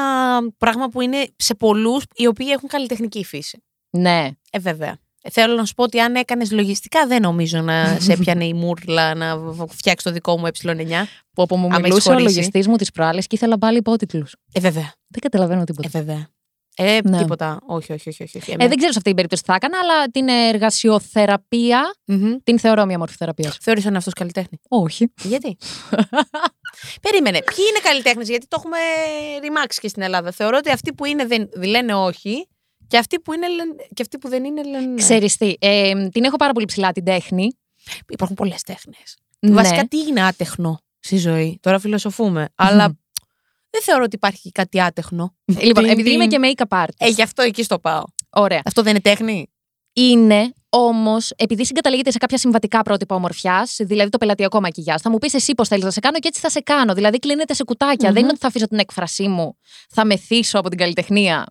πράγμα 0.58 0.88
που 0.90 1.02
είναι 1.02 1.28
σε 1.36 1.56
πολλούς 1.56 2.04
οι 2.16 2.28
οποίοι 2.28 2.48
έχουν 2.50 2.70
καλλιτεχνική 2.70 3.24
φύση. 3.24 3.64
Ναι. 3.90 4.30
Ε, 4.52 4.60
βέβαια. 4.60 4.98
Ε, 5.22 5.30
Θέλω 5.30 5.56
να 5.56 5.66
σου 5.66 5.74
πω 5.74 5.84
ότι 5.84 6.00
αν 6.00 6.16
έκανες 6.16 6.52
λογιστικά, 6.52 7.08
δεν 7.08 7.22
νομίζω 7.22 7.62
να 7.62 7.98
σε 8.00 8.12
έπιανε 8.14 8.46
η 8.46 8.54
μούρλα 8.54 9.16
να 9.16 9.38
φτιάξεις 9.70 10.04
το 10.04 10.12
δικό 10.12 10.38
μου 10.40 10.48
ε9. 10.48 10.86
Που 11.34 11.42
από 11.42 11.58
μου 11.58 11.66
Άμα 11.66 11.76
έχεις 11.76 11.88
μιλούσε 11.88 12.10
ο 12.10 12.14
χωρίσει. 12.14 12.36
λογιστής 12.36 12.68
μου 12.68 12.76
τις 12.76 12.92
προάλλες 12.92 13.28
και 13.28 13.36
ήθελα 13.36 13.58
πάλι 13.58 13.78
υπότιτλους. 13.78 14.36
Ε, 14.54 14.60
βέβαια. 14.60 14.94
Δεν 15.08 15.22
καταλαβαίνω 15.22 15.64
τίποτα. 15.64 15.90
Ε, 15.94 16.02
βέβαια. 16.02 16.28
Ε, 16.76 17.00
Ναι. 17.04 17.18
τίποτα. 17.18 17.60
Όχι, 17.66 17.94
όχι, 17.94 18.10
όχι. 18.10 18.24
όχι, 18.24 18.38
όχι. 18.38 18.52
Ε, 18.52 18.56
δεν 18.68 18.68
ξέρω 18.78 18.92
σε 18.92 18.98
αυτή 18.98 19.02
την 19.02 19.16
περίπτωση 19.16 19.42
τι 19.44 19.50
θα 19.50 19.56
έκανα, 19.56 19.78
αλλά 19.80 20.06
την 20.12 20.28
εργασιοθεραπεία 20.28 21.96
Μμμ. 22.06 22.34
την 22.44 22.60
θεωρώ 22.60 22.86
μια 22.86 22.98
μορφή 22.98 23.16
θεραπείας. 23.16 23.58
Θεώρησε 23.62 23.88
ένα 23.88 23.98
αυτό 23.98 24.12
καλλιτέχνη. 24.12 24.60
Όχι. 24.70 25.14
Γιατί; 25.24 25.58
Περίμενε. 27.02 27.38
Ποιοι 27.44 27.66
είναι 27.70 27.80
καλλιτέχνες, 27.84 28.30
γιατί 28.30 28.48
το 28.48 28.56
έχουμε 28.60 28.78
ρημάξει 29.42 29.80
και 29.80 29.88
στην 29.88 30.02
Ελλάδα. 30.02 30.32
Θεωρώ 30.32 30.58
ότι 30.58 30.70
αυτοί 30.72 30.94
που 30.94 31.06
είναι 31.06 31.26
δεν 31.26 31.50
λένε 31.64 31.94
όχι 31.94 32.48
και 32.88 32.98
αυτοί 32.98 33.20
που, 33.20 33.34
είναι, 33.34 33.48
λένε- 33.50 33.76
και 33.94 34.02
αυτοί 34.02 34.18
που 34.18 34.30
δεν 34.30 34.44
είναι 34.44 34.64
λένε. 34.64 34.86
ναι. 34.86 34.96
Ξέρεις 34.96 35.38
τι, 35.38 35.54
ε, 35.60 36.08
την 36.10 36.24
έχω 36.24 36.36
πάρα 36.36 36.52
πολύ 36.52 36.66
ψηλά 36.66 36.92
την 36.92 37.04
τέχνη. 37.04 37.58
Υπάρχουν 38.10 38.36
πολλές 38.36 38.62
τέχνες. 38.62 39.18
Ναι. 39.40 39.54
Βασικά, 39.54 39.86
τι 39.88 39.98
είναι 39.98 40.22
άτεχνο 40.24 40.78
στη 41.00 41.18
ζωή; 41.18 41.58
Τώρα 41.62 41.80
φιλοσοφούμε. 41.80 42.50
Αλλά 42.56 42.98
δεν 43.74 43.82
θεωρώ 43.82 44.04
ότι 44.04 44.16
υπάρχει 44.16 44.52
κάτι 44.52 44.82
άτεχνο. 44.82 45.36
Λοιπόν, 45.46 45.84
Τι- 45.84 45.90
επειδή 45.90 46.10
τι- 46.10 46.16
είμαι 46.16 46.28
και 46.28 46.38
make-up 46.42 46.78
artist. 46.84 46.88
Ε, 46.98 47.08
γι' 47.08 47.22
αυτό 47.22 47.42
εκεί 47.42 47.64
στο 47.64 47.80
πάω. 47.80 48.04
Ωραία. 48.30 48.62
Αυτό 48.66 48.82
δεν 48.82 48.92
είναι 48.92 49.02
τέχνη; 49.02 49.48
Είναι 49.94 50.54
όμως, 50.70 51.32
επειδή 51.36 51.66
συγκαταλέγεται 51.66 52.12
σε 52.12 52.18
κάποια 52.18 52.38
συμβατικά 52.38 52.82
πρότυπα 52.82 53.16
ομορφιάς, 53.16 53.76
δηλαδή 53.80 54.10
το 54.10 54.18
πελατειακό 54.18 54.60
μακιγιάζ, 54.62 55.02
θα 55.02 55.10
μου 55.10 55.18
πεις 55.18 55.34
εσύ 55.34 55.54
πώς 55.54 55.68
θέλεις 55.68 55.84
να 55.84 55.92
σε 55.92 56.00
κάνω 56.00 56.20
και 56.20 56.28
έτσι 56.28 56.40
θα 56.40 56.50
σε 56.50 56.60
κάνω. 56.60 56.94
Δηλαδή 56.94 57.20
κλείνεται 57.20 57.54
σε 57.54 57.64
κουτάκια. 57.64 58.08
Μμμ. 58.08 58.14
Δεν 58.14 58.22
είναι 58.24 58.32
ότι 58.32 58.40
θα 58.42 58.48
αφήσω 58.48 58.68
την 58.68 58.80
έκφρασή 58.80 59.28
μου, 59.28 59.58
θα 59.90 60.06
μεθύσω 60.06 60.60
από 60.60 60.70
την 60.70 60.78
καλλιτεχνία. 60.78 61.46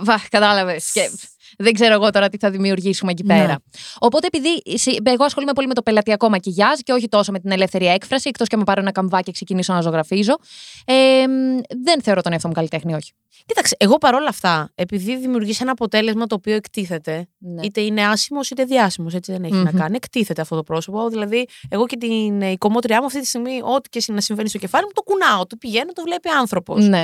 Βα, 0.00 0.20
κατάλαβες. 0.30 0.92
Και 0.92 1.10
Δεν 1.58 1.72
ξέρω 1.72 1.92
εγώ 1.94 2.10
τώρα 2.10 2.28
τι 2.28 2.38
θα 2.38 2.50
δημιουργήσουμε 2.50 3.10
εκεί 3.10 3.22
Ναι. 3.24 3.34
πέρα. 3.38 3.58
Οπότε, 3.98 4.26
επειδή 4.26 4.78
συ- 4.78 5.08
εγώ 5.08 5.24
ασχολούμαι 5.24 5.52
πολύ 5.52 5.66
με 5.66 5.74
το 5.74 5.82
πελατειακό 5.82 6.28
μακιγιάζ 6.28 6.78
και 6.78 6.92
όχι 6.92 7.08
τόσο 7.08 7.32
με 7.32 7.38
την 7.40 7.50
ελεύθερη 7.50 7.86
έκφραση, 7.86 8.28
εκτός 8.28 8.48
και 8.48 8.56
με 8.56 8.64
πάρω 8.64 8.80
ένα 8.80 8.92
καμβάκι 8.92 9.24
και 9.24 9.32
ξεκινήσω 9.32 9.72
να 9.72 9.80
ζωγραφίζω, 9.80 10.36
ε, 10.84 10.92
μ, 11.26 11.60
δεν 11.84 12.02
θεωρώ 12.02 12.20
τον 12.20 12.32
εαυτό 12.32 12.48
μου 12.48 12.54
καλλιτέχνη, 12.54 12.94
όχι. 12.94 13.12
Κοίταξε, 13.46 13.76
εγώ 13.78 13.98
παρόλα 13.98 14.28
αυτά, 14.28 14.70
επειδή 14.74 15.16
δημιουργείς 15.18 15.60
ένα 15.60 15.70
αποτέλεσμα 15.70 16.26
το 16.26 16.34
οποίο 16.34 16.54
εκτίθεται, 16.54 17.28
Ναι. 17.38 17.62
είτε 17.66 17.80
είναι 17.80 18.06
άσημος 18.06 18.50
είτε 18.50 18.64
διάσημος, 18.64 19.14
έτσι 19.14 19.32
δεν 19.32 19.44
έχει 19.44 19.52
να 19.54 19.70
Μμμ. 19.70 19.78
κάνει. 19.78 19.96
Εκτίθεται 19.96 20.40
αυτό 20.40 20.56
το 20.56 20.62
πρόσωπο. 20.62 21.08
Δηλαδή, 21.08 21.46
εγώ 21.68 21.86
και 21.86 21.96
την 21.96 22.42
ε, 22.42 22.50
η 22.50 22.56
κομμότριά 22.56 23.00
μου 23.00 23.06
αυτή 23.06 23.20
τη 23.20 23.26
στιγμή, 23.26 23.60
ό,τι 23.62 23.88
και 23.88 24.02
να 24.12 24.20
συμβαίνει 24.20 24.48
στο 24.48 24.58
κεφάλι 24.58 24.84
μου, 24.84 24.90
το 24.94 25.02
κουνάω. 25.02 25.46
Το 25.46 25.56
πηγαίνω, 25.56 25.92
το 25.92 26.02
βλέπει 26.02 26.28
άνθρωπος. 26.28 26.86
Ναι. 26.88 26.98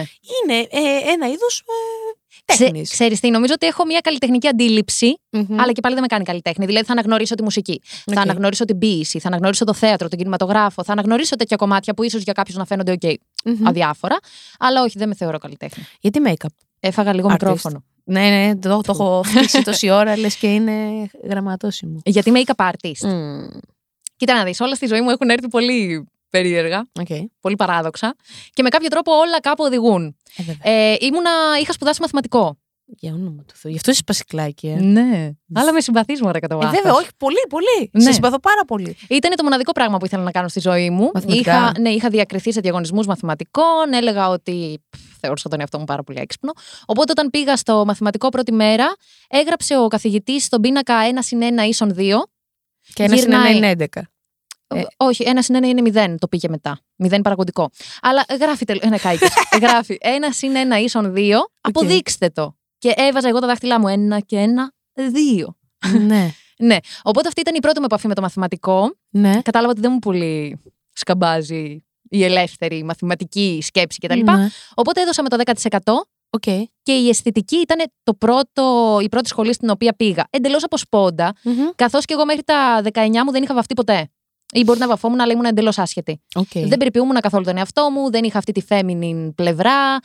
Είναι 0.45 0.59
ε, 0.59 1.11
ένα 1.13 1.27
είδος 1.27 1.59
ε, 1.61 2.19
Ξέ, 2.45 2.65
τέχνης. 2.65 2.91
ξέρεις 2.91 3.21
τι, 3.21 3.31
νομίζω 3.31 3.53
ότι 3.55 3.67
έχω 3.67 3.85
μια 3.87 4.01
καλλιτεχνική 4.01 4.49
αντίληψη, 4.49 5.21
αλλά 5.57 5.73
και 5.73 5.81
πάλι 5.81 5.95
δεν 5.95 6.03
με 6.03 6.07
κάνει 6.07 6.25
καλλιτέχνη. 6.25 6.67
Δηλαδή 6.67 6.87
θα 6.87 6.93
αναγνωρίσω 6.93 7.35
τη 7.35 7.43
μουσική, 7.43 7.81
Οκ. 8.07 8.15
θα 8.15 8.21
αναγνωρίσω 8.21 8.65
την 8.65 8.79
ποίηση, 8.79 9.19
θα 9.19 9.29
αναγνωρίσω 9.29 9.65
το 9.65 9.75
θέατρο, 9.75 10.09
τον 10.09 10.19
κινηματογράφο, 10.19 10.85
θα 10.85 10.93
αναγνωρίσω 10.93 11.37
τέτοια 11.37 11.57
κομμάτια 11.57 11.95
που 11.95 12.03
ίσως 12.03 12.23
για 12.23 12.33
κάποιους 12.33 12.57
να 12.57 12.65
φαίνονται 12.65 12.97
OK, 13.03 13.15
αδιάφορα. 13.65 14.17
Αλλά 14.59 14.83
όχι, 14.83 14.99
δεν 14.99 15.09
με 15.09 15.15
θεωρώ 15.15 15.39
καλλιτέχνη. 15.39 15.85
Γιατί 16.01 16.21
make-up; 16.25 16.55
Έφαγα 16.81 17.15
λίγο 17.15 17.29
Artist. 17.29 17.33
μικρόφωνο. 17.33 17.85
Ναι, 18.05 18.21
ναι, 18.29 18.57
το, 18.57 18.69
το 18.81 18.93
έχω 18.93 19.23
φτύσει 19.27 19.63
τόση 19.63 19.91
ώρα, 19.91 20.17
λες 20.17 20.35
και 20.37 20.47
είναι 20.55 20.73
γραμματόσημο. 21.29 22.01
Γιατί 22.05 22.33
make-up 22.35 22.65
artist. 22.71 23.09
Mm. 23.09 23.59
Κοίτα 24.17 24.35
να 24.35 24.45
δεις, 24.45 24.61
όλα 24.61 24.75
στη 24.75 24.87
ζωή 24.87 25.01
μου 25.01 25.11
έχουν 25.11 25.29
έρθει 25.29 25.49
πολύ 25.49 26.07
περίεργα, 26.31 26.89
Okay. 27.01 27.21
πολύ 27.41 27.57
παράδοξα 27.57 28.15
και 28.53 28.63
με 28.63 28.69
κάποιο 28.69 28.89
τρόπο 28.89 29.13
όλα 29.13 29.41
κάπου 29.41 29.65
οδηγούν. 29.65 30.17
Ε, 30.37 30.43
βέβαια. 30.43 30.73
Ε, 30.93 30.97
ήμουνα, 31.01 31.31
είχα 31.61 31.73
σπουδάσει 31.73 32.01
μαθηματικό. 32.01 32.59
Για 32.99 33.13
όνομα 33.13 33.43
του 33.47 33.55
Θεού. 33.57 33.71
Γι' 33.71 33.77
αυτό 33.77 33.91
είσαι 33.91 34.03
πασικλάκι, 34.07 34.67
ε. 34.67 34.75
Ναι. 34.81 35.31
Αλλά 35.55 35.73
με 35.73 35.81
συμπαθεί 35.81 36.23
μου, 36.23 36.33
ρε 36.33 36.39
κατά 36.39 36.55
Ε, 36.55 36.59
βάθος. 36.59 36.71
βέβαια, 36.77 36.93
όχι, 36.93 37.09
πολύ, 37.17 37.37
πολύ. 37.49 37.91
Ναι. 37.93 38.03
Σε 38.03 38.13
συμπαθώ 38.13 38.39
πάρα 38.41 38.65
πολύ. 38.67 38.97
Ήταν 39.09 39.37
το 39.37 39.43
μοναδικό 39.43 39.73
πράγμα 39.73 39.97
που 39.99 40.05
ήθελα 40.05 40.23
να 40.23 40.31
κάνω 40.31 40.49
στη 40.49 40.61
ζωή 40.61 40.91
μου. 40.91 41.11
Μαθηματικά. 41.15 41.53
Είχα, 41.53 41.73
ναι, 41.81 41.89
είχα 41.91 42.09
διακριθεί 42.09 42.53
σε 42.53 42.61
διαγωνισμούς 42.61 43.07
μαθηματικών. 43.07 43.93
Έλεγα 43.93 44.29
ότι 44.29 44.83
πφ, 44.91 45.01
θεώρησα 45.21 45.49
τον 45.49 45.61
εαυτό 45.61 45.79
μου 45.79 45.85
πάρα 45.85 46.03
πολύ 46.03 46.19
έξυπνο. 46.19 46.53
Οπότε 46.87 47.11
όταν 47.13 47.31
πήγα 47.31 47.57
στο 47.57 47.85
μαθηματικό 47.87 48.29
πρώτη 48.29 48.53
μέρα, 48.53 48.87
έγραψε 49.29 49.79
ο 49.79 49.87
καθηγητής 49.89 50.45
στον 50.45 50.61
πίνακα 50.61 50.95
1 51.15 51.19
συν 51.21 51.41
1 51.43 51.45
ίσον 51.69 51.95
2. 51.99 52.23
Και 52.95 53.03
ένα 53.03 53.15
Γυρνάει. 53.15 53.57
είναι 53.57 53.67
ένα 53.67 53.71
είναι 53.71 53.87
11. 53.95 54.01
Ε. 54.75 54.83
Όχι, 54.97 55.25
1 55.27 55.39
συν 55.39 55.57
1 55.63 55.65
είναι 55.65 56.13
0, 56.13 56.15
το 56.19 56.29
πήγε 56.29 56.49
μετά. 56.49 56.81
0 57.05 57.21
παραγωγικό. 57.23 57.71
Αλλά 58.01 58.25
γράφει 58.41 58.65
τελ... 58.65 58.81
ναι, 58.89 58.99
κάηκες. 58.99 59.31
γράφει 59.63 59.99
1 60.01 60.07
συν 60.31 60.53
1 60.73 60.83
ίσον 60.83 61.13
2. 61.17 61.33
Αποδείξτε 61.61 62.29
το. 62.29 62.57
Και 62.79 62.93
έβαζα 62.97 63.29
εγώ 63.29 63.39
τα 63.39 63.47
δάχτυλά 63.47 63.81
μου 63.81 64.17
1 64.17 64.19
και 64.27 64.45
1, 64.97 65.03
2. 65.93 66.01
ναι. 66.07 66.31
Ναι. 66.63 66.77
Οπότε 67.03 67.29
αυτή 67.29 67.41
ήταν 67.41 67.55
η 67.55 67.61
πρώτη 67.61 67.79
μου 67.79 67.85
επαφή 67.85 68.07
με 68.07 68.15
το 68.15 68.21
μαθηματικό. 68.21 68.95
Ναι. 69.11 69.41
κατάλαβα 69.43 69.73
ότι 69.73 69.81
δεν 69.81 69.91
μου 69.93 69.99
πολύ 69.99 70.61
σκαμπάζει 70.93 71.85
η 72.11 72.25
ελεύθερη 72.25 72.85
μαθηματική 72.85 73.59
σκέψη 73.63 73.99
κτλ. 73.99 74.21
Ναι. 74.23 74.49
Οπότε 74.75 75.01
έδωσα 75.01 75.23
με 75.23 75.29
το 75.29 75.37
10% 75.71 75.79
Οκ. 76.31 76.43
και 76.83 76.93
η 76.93 77.09
αισθητική 77.09 77.57
ήταν 77.57 77.93
το 78.03 78.15
πρώτο, 78.15 78.99
η 79.03 79.09
πρώτη 79.09 79.29
σχολή 79.29 79.55
στην 79.55 79.71
οποία 79.71 79.93
πήγα. 79.95 80.25
Εντελώς 80.31 80.65
από 80.65 80.77
σπόντα, 80.77 81.33
Μμμ. 81.45 81.69
καθώς 81.75 82.05
και 82.05 82.15
εγώ 82.15 82.25
μέχρι 82.25 82.43
τα 82.43 82.83
19 82.93 83.09
μου 83.25 83.31
δεν 83.31 83.43
είχα 83.43 83.55
βαφτεί 83.55 83.75
ποτέ. 83.75 84.11
Ή 84.53 84.65
μπορεί 84.65 84.79
να 84.79 84.89
βαφόμουν, 84.89 85.21
αλλά 85.21 85.33
ήμουν 85.33 85.45
εντελώς 85.45 85.79
άσχετη. 85.79 86.23
Οκ. 86.35 86.49
Δεν 86.53 86.79
περιποιούμουν 86.79 87.21
καθόλου 87.21 87.45
τον 87.45 87.57
εαυτό 87.57 87.91
μου, 87.91 88.11
δεν 88.11 88.25
είχα 88.25 88.39
αυτή 88.39 88.53
τη 88.53 88.63
feminine 88.69 89.31
πλευρά. 89.35 89.99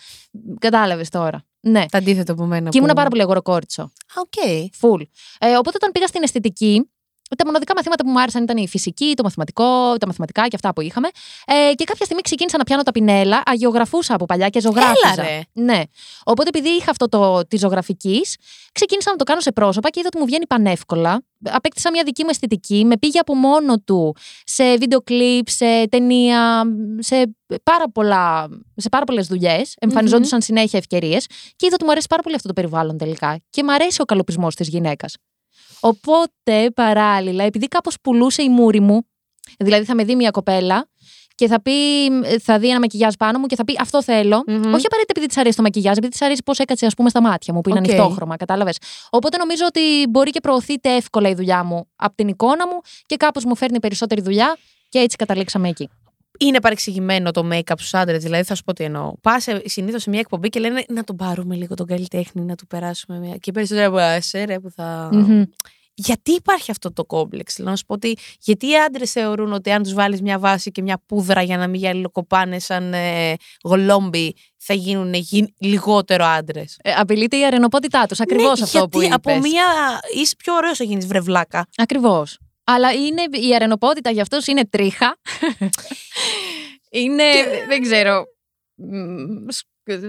Κατάλαβες 0.60 1.10
τώρα. 1.10 1.46
Ναι. 1.60 1.86
Το 1.92 1.98
αντίθετο 1.98 2.32
από 2.32 2.46
μένα. 2.46 2.70
Και 2.70 2.78
ήμουν 2.78 2.90
που- 2.90 2.96
πάρα 2.96 3.10
πολύ 3.10 3.22
αγοροκόριτσο. 3.22 3.82
Α, 3.82 3.88
OK. 4.22 4.34
Full. 4.82 5.02
Ε, 5.40 5.56
οπότε 5.56 5.72
όταν 5.76 5.92
πήγα 5.92 6.08
στην 6.08 6.24
αισθητική, 6.24 6.90
τα 7.38 7.46
μοναδικά 7.46 7.74
μαθήματα 7.76 8.04
που 8.04 8.10
μου 8.10 8.22
άρεσαν 8.22 8.44
ήταν 8.44 8.58
η 8.58 8.68
φυσική, 8.68 9.14
το 9.16 9.24
μαθηματικό, 9.24 9.98
τα 9.98 10.08
μαθηματικά 10.08 10.48
και 10.48 10.56
αυτά 10.56 10.74
που 10.74 10.82
είχαμε. 10.82 11.08
Ε, 11.46 11.74
και 11.74 11.84
κάποια 11.84 12.06
στιγμή 12.06 12.22
ξεκίνησα 12.22 12.58
να 12.58 12.64
πιάνω 12.64 12.84
τα 12.84 12.92
πινέλα, 12.92 13.42
αγιογραφούσα 13.46 14.14
από 14.14 14.26
παλιά 14.26 14.50
και 14.50 14.60
ζωγράφιζα. 14.60 15.14
Έλα, 15.14 15.24
ρε. 15.24 15.42
Ναι. 15.54 15.82
Οπότε 16.24 16.50
επειδή 16.50 16.70
είχα 16.70 16.92
αυτό 16.92 17.10
το 17.10 17.48
τη 17.48 17.58
ζωγραφικής, 17.58 18.36
ξεκίνησα 18.72 19.12
να 19.12 19.16
το 19.16 19.24
κάνω 19.24 19.40
σε 19.40 19.52
πρόσωπα 19.52 19.90
και 19.90 20.00
είδα 20.00 20.08
ότι 20.12 20.20
μου 20.20 20.26
βγαίνει 20.26 20.48
πανεύκολα. 20.48 21.24
Απέκτησα 21.44 21.92
μια 21.92 22.04
δική 22.04 22.24
μου 22.24 22.30
αισθητική, 22.30 22.86
με 22.86 22.98
πήγε 22.98 23.20
από 23.20 23.36
μόνο 23.36 23.80
του 23.80 24.16
σε 24.46 24.78
βίντεο 24.78 25.02
κλιπ, 25.02 25.50
σε 25.50 25.88
ταινία, 25.90 26.64
σε 27.00 27.36
πάρα, 27.64 27.90
πολλά, 27.92 28.48
σε 28.76 28.90
πάρα 28.90 29.06
πολλές 29.06 29.28
δουλειές. 29.28 29.76
Εμφανιζόντουσαν 29.80 30.42
συνέχεια 30.42 30.80
ευκαιρίες 30.80 31.26
και 31.56 31.66
είδα 31.66 31.74
ότι 31.76 31.86
μου 31.86 31.92
αρέσει 31.92 32.08
πάρα 32.10 32.22
πολύ 32.22 32.36
αυτό 32.36 32.48
το 32.48 32.54
περιβάλλον 32.54 32.98
τελικά. 32.98 33.40
Και 33.50 33.64
μου 33.64 33.72
αρέσει 33.72 34.02
ο 34.02 34.06
καλοπισμός 34.06 34.56
της 34.56 34.68
γυναίκας. 34.68 35.16
Οπότε 35.80 36.72
παράλληλα, 36.76 37.44
επειδή 37.44 37.68
κάπως 37.68 37.98
πουλούσε 38.02 38.44
η 38.44 38.50
μούρη 38.50 38.80
μου, 38.80 39.08
δηλαδή 39.60 39.86
θα 39.86 39.96
με 39.96 40.04
δει 40.04 40.16
μια 40.16 40.32
κοπέλα 40.32 40.88
και 41.36 41.48
θα, 41.48 41.62
πει, 41.62 41.72
θα 42.40 42.60
δει 42.60 42.70
ένα 42.70 42.80
μακιγιάζ 42.80 43.14
πάνω 43.20 43.40
μου 43.40 43.46
και 43.46 43.56
θα 43.56 43.64
πει 43.66 43.78
Αυτό 43.80 44.04
θέλω. 44.04 44.44
Μμμ. 44.48 44.56
Όχι 44.56 44.86
απαραίτητα 44.86 45.06
επειδή 45.08 45.26
της 45.26 45.38
αρέσει 45.38 45.56
το 45.56 45.62
μακιγιάζ, 45.62 45.98
επειδή 45.98 46.12
της 46.12 46.22
αρέσει 46.22 46.42
πώς 46.46 46.60
έκατσε, 46.60 46.86
ας 46.86 46.94
πούμε, 46.94 47.10
στα 47.10 47.22
μάτια 47.22 47.54
μου, 47.54 47.62
που 47.62 47.70
είναι 47.70 47.80
Οκ. 47.80 47.86
ανοιχτόχρωμα, 47.86 48.36
κατάλαβες. 48.36 48.78
Οπότε 49.10 49.38
νομίζω 49.38 49.66
ότι 49.68 50.08
μπορεί 50.10 50.30
και 50.32 50.40
προωθείται 50.40 50.96
εύκολα 50.96 51.30
η 51.30 51.34
δουλειά 51.34 51.64
μου 51.64 51.88
από 51.96 52.16
την 52.16 52.28
εικόνα 52.28 52.68
μου 52.68 52.80
και 53.06 53.16
κάπως 53.16 53.46
μου 53.46 53.56
φέρνει 53.56 53.80
περισσότερη 53.80 54.22
δουλειά 54.22 54.58
και 54.90 55.00
έτσι 55.00 55.18
καταλήξαμε 55.18 55.70
εκεί. 55.70 55.90
Είναι 56.40 56.60
παρεξηγημένο 56.60 57.32
το 57.32 57.50
make-up 57.54 57.74
στους 57.78 57.94
άντρες. 57.94 58.24
Δηλαδή, 58.24 58.44
θα 58.44 58.56
σου 58.56 58.64
πω 58.64 58.74
τι 58.74 58.84
εννοώ. 58.84 59.14
Πας 59.22 59.40
συνήθως 59.66 60.02
σε 60.02 60.10
μια 60.10 60.20
εκπομπή 60.20 60.50
και 60.50 60.60
λένε 60.60 60.84
να 60.90 61.04
τον 61.04 61.16
πάρουμε 61.16 61.56
λίγο 61.56 61.74
τον 61.76 61.86
καλλιτέχνη, 61.86 62.42
να 62.46 62.56
του 62.56 62.68
περάσουμε 62.68 63.20
μια. 63.20 63.36
Και 63.36 63.52
περισσότερο 63.52 63.88
από 63.88 63.98
εσέ, 64.00 64.44
ρε, 64.44 64.60
που 64.60 64.72
θα. 64.76 65.10
Μμμ. 65.12 65.44
Γιατί 65.98 66.32
υπάρχει 66.32 66.72
αυτό 66.72 66.94
το 66.94 67.06
κόμπλεξ. 67.06 67.54
Θέλω 67.54 67.70
να 67.70 67.76
σου 67.76 67.86
πω 67.86 67.94
ότι 67.94 68.18
γιατί 68.40 68.68
οι 68.68 68.78
άντρες 68.78 69.12
θεωρούν 69.12 69.54
ότι 69.54 69.72
αν 69.72 69.84
τους 69.84 69.94
βάλεις 69.94 70.22
μια 70.22 70.40
βάση 70.40 70.72
και 70.72 70.82
μια 70.82 71.02
πούδρα 71.06 71.42
για 71.42 71.58
να 71.58 71.68
μην 71.68 71.80
γυαλοκοπάνε 71.80 72.60
σαν 72.60 72.94
ε, 72.94 73.34
γολόμπι, 73.64 74.34
θα 74.58 74.74
γίνουν 74.74 75.14
γι- 75.14 75.54
λιγότερο 75.60 76.26
άντρες. 76.26 76.78
Ε, 76.82 76.92
απειλείται 76.92 77.38
η 77.38 77.46
αρενοπότητά 77.46 78.06
τους. 78.06 78.20
Ακριβώς 78.20 78.62
αυτό 78.62 78.78
γιατί 78.78 78.90
που 78.98 79.02
είπες. 79.02 79.16
από 79.16 79.36
μια. 79.38 79.66
είσαι 80.16 80.36
πιο 80.38 80.54
ωραίος 80.54 80.78
θα 80.78 80.84
γίνεις 80.84 81.08
βρεβλάκα. 81.08 81.68
Ακριβώς. 81.78 82.38
Αλλά 82.68 82.94
είναι, 82.94 83.22
η 83.32 83.56
αρενοπότητα 83.56 84.10
για 84.10 84.22
αυτούς 84.22 84.48
είναι 84.48 84.66
τρίχα. 84.68 85.18
είναι. 86.90 87.24
Δεν 87.68 87.82
ξέρω. 87.82 88.24
μ, 88.76 89.50
σκ- 89.50 89.68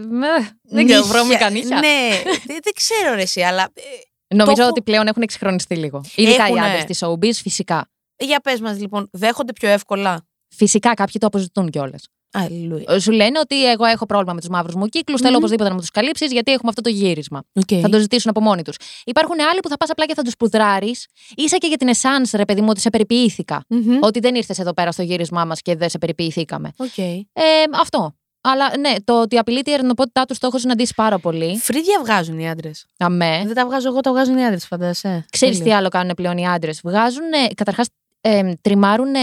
με, 0.09 0.27
Δεν 0.63 0.87
ξέρω, 0.87 1.05
βρώμικα 1.05 1.51
νύχια. 1.51 1.79
Ναι, 1.79 2.23
δεν, 2.25 2.59
δεν 2.63 2.73
ξέρω 2.75 3.15
ρε 3.15 3.23
εσύ, 3.23 3.41
αλλά 3.43 3.63
ε, 3.75 4.35
Νομίζω 4.35 4.55
το 4.57 4.61
έχω- 4.63 4.71
ότι 4.71 4.83
πλέον 4.83 5.07
έχουν 5.07 5.23
εξυγχρονιστεί 5.23 5.77
λίγο. 5.77 6.01
Ειδικά 6.15 6.43
οι 6.43 6.47
Έχουνε. 6.51 6.61
άντρες 6.67 6.85
της 6.85 7.05
showbiz, 7.05 7.33
φυσικά. 7.35 7.91
για 8.19 8.41
πες 8.41 8.61
μας 8.61 8.79
λοιπόν, 8.81 9.09
δέχονται 9.13 9.53
πιο 9.53 9.69
εύκολα. 9.69 10.27
Φυσικά 10.49 10.95
κάποιοι 10.95 11.15
το 11.21 11.27
αποζητούν 11.27 11.71
κιόλας. 11.71 12.09
Αλληλούια. 12.33 13.01
Σου 13.01 13.11
λένε 13.11 13.39
ότι 13.39 13.71
εγώ 13.71 13.85
έχω 13.85 14.07
πρόβλημα 14.07 14.33
με 14.33 14.41
τους 14.41 14.49
μαύρους 14.49 14.75
μου 14.75 14.87
κύκλους, 14.87 15.21
θέλω 15.21 15.33
Μμμ. 15.33 15.39
οπωσδήποτε 15.39 15.69
να 15.69 15.75
μου 15.75 15.81
τους 15.81 15.91
καλύψεις, 15.91 16.33
γιατί 16.33 16.53
έχουμε 16.53 16.69
αυτό 16.69 16.81
το 16.81 16.89
γύρισμα. 16.89 17.43
Okay. 17.61 17.79
Θα 17.81 17.89
το 17.89 17.99
ζητήσουν 17.99 18.31
από 18.31 18.41
μόνοι 18.41 18.63
τους. 18.63 18.77
Υπάρχουν 19.05 19.35
άλλοι 19.51 19.61
που 19.61 19.69
θα 19.69 19.77
πας 19.77 19.91
απλά 19.91 20.07
και 20.07 20.15
θα 20.15 20.23
τους 20.23 20.37
πουδράρεις, 20.37 21.07
ίσα 21.37 21.57
και 21.57 21.67
για 21.67 21.77
την 21.77 21.89
εσάν, 21.89 22.27
ρε 22.35 22.45
παιδί 22.45 22.61
μου, 22.61 22.67
ότι 22.71 22.81
σε 22.81 22.91
περιποιήθηκα. 22.91 23.65
Ότι 24.01 24.21
δεν 24.21 24.35
ήρθες 24.35 24.59
εδώ 24.59 24.73
πέρα 24.73 24.93
στο 24.93 25.03
γύρισμά 25.03 25.45
μας 25.45 25.63
και 25.63 25.77
δεν 25.77 25.89
σε 25.89 25.99
περιποιηθήκαμε. 25.99 26.73
Okay. 26.77 27.21
Ε, 27.33 27.43
αυτό. 27.81 28.15
Αλλά 28.41 28.79
ναι, 28.79 28.95
το 29.05 29.21
ότι 29.21 29.39
απειλείται 29.39 29.71
η 29.71 29.75
ερνοπότητά 29.75 30.25
τους 30.25 30.39
το 30.39 30.47
έχω 30.47 30.59
συναντήσει 30.59 30.93
πάρα 30.97 31.19
πολύ. 31.19 31.59
Φρύδια 31.59 32.01
βγάζουν 32.05 32.39
οι 32.39 32.49
άντρες. 32.51 32.87
Αμέ. 32.99 33.43
Δεν 33.45 33.55
τα 33.55 33.67
βγάζω 33.67 33.89
εγώ, 33.89 34.01
τα 34.01 34.11
βγάζουν 34.11 34.37
οι 34.37 34.45
άντρες, 34.45 34.67
φαντασέ. 34.67 35.27
Ξέρεις 35.31 35.59
τι 35.59 35.73
άλλο 35.73 35.89
κάνουν 35.89 36.15
πλέον 36.15 36.37
οι 36.39 36.49
άντρες. 36.49 36.81
Βγάζουν, 36.85 37.23
καταρχάς, 37.55 37.87
ε, 38.21 38.53
τριμάρουν 38.61 39.15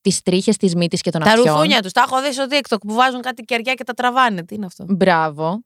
τις 0.00 0.22
τρίχες 0.22 0.56
τη 0.56 0.76
μύτη 0.76 0.96
και 0.96 1.10
των 1.10 1.20
Τα 1.22 1.30
αυτιών. 1.30 1.54
ρουφούνια 1.54 1.82
τους. 1.82 1.92
Τα 1.92 2.02
έχω 2.06 2.22
δει 2.22 2.32
στο 2.32 2.46
TikTok 2.50 2.76
που 2.86 2.94
βάζουν 2.94 3.20
κάτι 3.20 3.42
κεριά 3.42 3.74
και 3.74 3.84
τα 3.84 3.92
τραβάνε. 3.94 4.44
Τι 4.44 4.54
είναι 4.54 4.66
αυτό; 4.66 4.84
Μπράβο. 4.88 5.60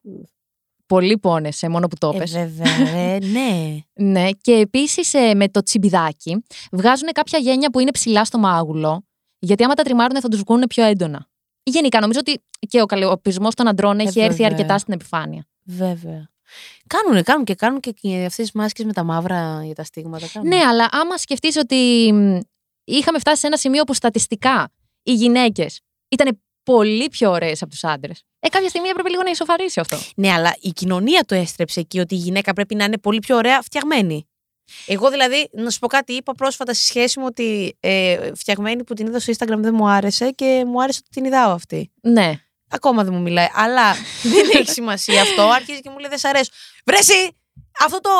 Πολύ 0.86 1.18
πόνεσαι, 1.18 1.68
μόνο 1.68 1.86
που 1.86 1.96
το 1.98 2.12
Ε, 2.14 2.18
πες. 2.18 2.30
βέβαια, 2.32 2.76
ρε, 2.92 3.18
ναι. 3.32 3.78
Ναι, 3.92 4.30
και 4.30 4.52
επίσης 4.52 5.12
με 5.34 5.48
το 5.48 5.62
τσιμπιδάκι 5.62 6.44
βγάζουν 6.72 7.08
κάποια 7.12 7.38
γένια 7.38 7.70
που 7.70 7.78
είναι 7.78 7.90
ψηλά 7.90 8.24
στο 8.24 8.38
μάγουλο, 8.38 9.04
γιατί 9.38 9.64
άμα 9.64 9.74
τα 9.74 9.82
τριμάρουν 9.82 10.20
θα 10.20 10.28
τους 10.28 10.40
βγουν 10.40 10.64
πιο 10.68 10.84
έντονα. 10.84 11.26
Γενικά, 11.62 12.00
νομίζω 12.00 12.18
ότι 12.20 12.42
και 12.68 12.80
ο 12.80 12.86
καλλιοπισμό 12.86 13.48
των 13.48 13.68
αντρών 13.68 13.98
έχει 13.98 14.20
έρθει 14.20 14.36
βέβαια. 14.36 14.46
αρκετά 14.46 14.78
στην 14.78 14.92
επιφάνεια. 14.94 15.46
Βέβαια. 15.64 16.28
Κάνουνε, 16.86 17.22
κάνουν 17.22 17.44
και 17.44 17.54
κάνουν 17.54 17.80
και 17.80 17.90
αυτές 18.06 18.34
τις 18.34 18.52
μάσκες 18.52 18.84
με 18.84 18.92
τα 18.92 19.02
μαύρα 19.02 19.60
για 19.64 19.74
τα 19.74 19.84
στίγματα. 19.84 20.26
Κάνουν. 20.32 20.48
Ναι, 20.48 20.56
αλλά 20.56 20.88
άμα 20.90 21.16
σκεφτείς 21.16 21.56
ότι 21.56 22.10
μ, 22.12 22.38
είχαμε 22.84 23.18
φτάσει 23.18 23.40
σε 23.40 23.46
ένα 23.46 23.56
σημείο 23.56 23.84
που 23.84 23.94
στατιστικά 23.94 24.72
οι 25.02 25.12
γυναίκες 25.12 25.80
ήταν 26.08 26.42
πολύ 26.62 27.08
πιο 27.08 27.30
ωραίες 27.30 27.62
από 27.62 27.70
τους 27.70 27.84
άντρες. 27.84 28.24
Ε, 28.40 28.48
κάποια 28.48 28.68
στιγμή 28.68 28.88
έπρεπε 28.88 29.08
λίγο 29.08 29.22
να 29.22 29.30
ισοφαρίσει 29.30 29.80
αυτό. 29.80 29.98
Ναι, 30.16 30.32
αλλά 30.32 30.54
η 30.60 30.70
κοινωνία 30.70 31.24
το 31.26 31.34
έστρεψε 31.34 31.80
εκεί 31.80 31.98
ότι 31.98 32.14
η 32.14 32.18
γυναίκα 32.18 32.52
πρέπει 32.52 32.74
να 32.74 32.84
είναι 32.84 32.98
πολύ 32.98 33.18
πιο 33.18 33.36
ωραία 33.36 33.62
φτιαγμένη. 33.62 34.28
Εγώ 34.86 35.10
δηλαδή, 35.10 35.48
να 35.52 35.70
σου 35.70 35.78
πω 35.78 35.86
κάτι, 35.86 36.12
είπα 36.12 36.34
πρόσφατα 36.34 36.74
στη 36.74 36.84
σχέση 36.84 37.18
μου 37.18 37.24
ότι 37.28 37.76
ε, 37.80 38.30
φτιαγμένη 38.34 38.84
που 38.84 38.94
την 38.94 39.06
είδα 39.06 39.20
στο 39.20 39.32
Instagram 39.38 39.58
δεν 39.58 39.74
μου 39.74 39.88
άρεσε 39.88 40.30
και 40.30 40.64
μου 40.66 40.82
άρεσε 40.82 41.00
ότι 41.02 41.10
την 41.10 41.24
είδαω 41.24 41.52
αυτή. 41.52 41.92
Ναι. 42.02 42.32
Ακόμα 42.68 43.04
δεν 43.04 43.14
μου 43.14 43.20
μιλάει. 43.20 43.46
Αλλά 43.54 43.92
δεν 44.34 44.50
έχει 44.52 44.70
σημασία 44.70 45.22
αυτό. 45.22 45.42
Αρχίζει 45.42 45.80
και 45.80 45.90
μου 45.90 45.98
λέει 45.98 46.08
δεν 46.08 46.18
σ' 46.18 46.24
αρέσω. 46.24 46.50
Βρέσει! 46.84 47.36
Αυτό 47.80 48.00
το 48.00 48.10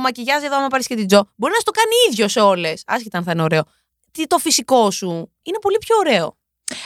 μακιγιάζ 0.00 0.42
εδώ, 0.42 0.56
άμα 0.56 0.68
πάρεις 0.68 0.86
και 0.86 0.94
την 0.94 1.06
Τζο, 1.06 1.28
μπορεί 1.36 1.52
να 1.52 1.60
στο 1.60 1.70
κάνει 1.70 1.92
ίδιο 2.10 2.28
σε 2.28 2.40
όλες. 2.40 2.82
Άσχετα 2.86 3.18
αν 3.18 3.24
θα 3.24 3.30
είναι 3.30 3.42
ωραίο. 3.42 3.62
Τι 4.16 4.26
το 4.26 4.38
φυσικό 4.38 4.90
σου 4.90 5.06
είναι 5.42 5.58
πολύ 5.60 5.78
πιο 5.78 5.96
ωραίο. 5.96 6.36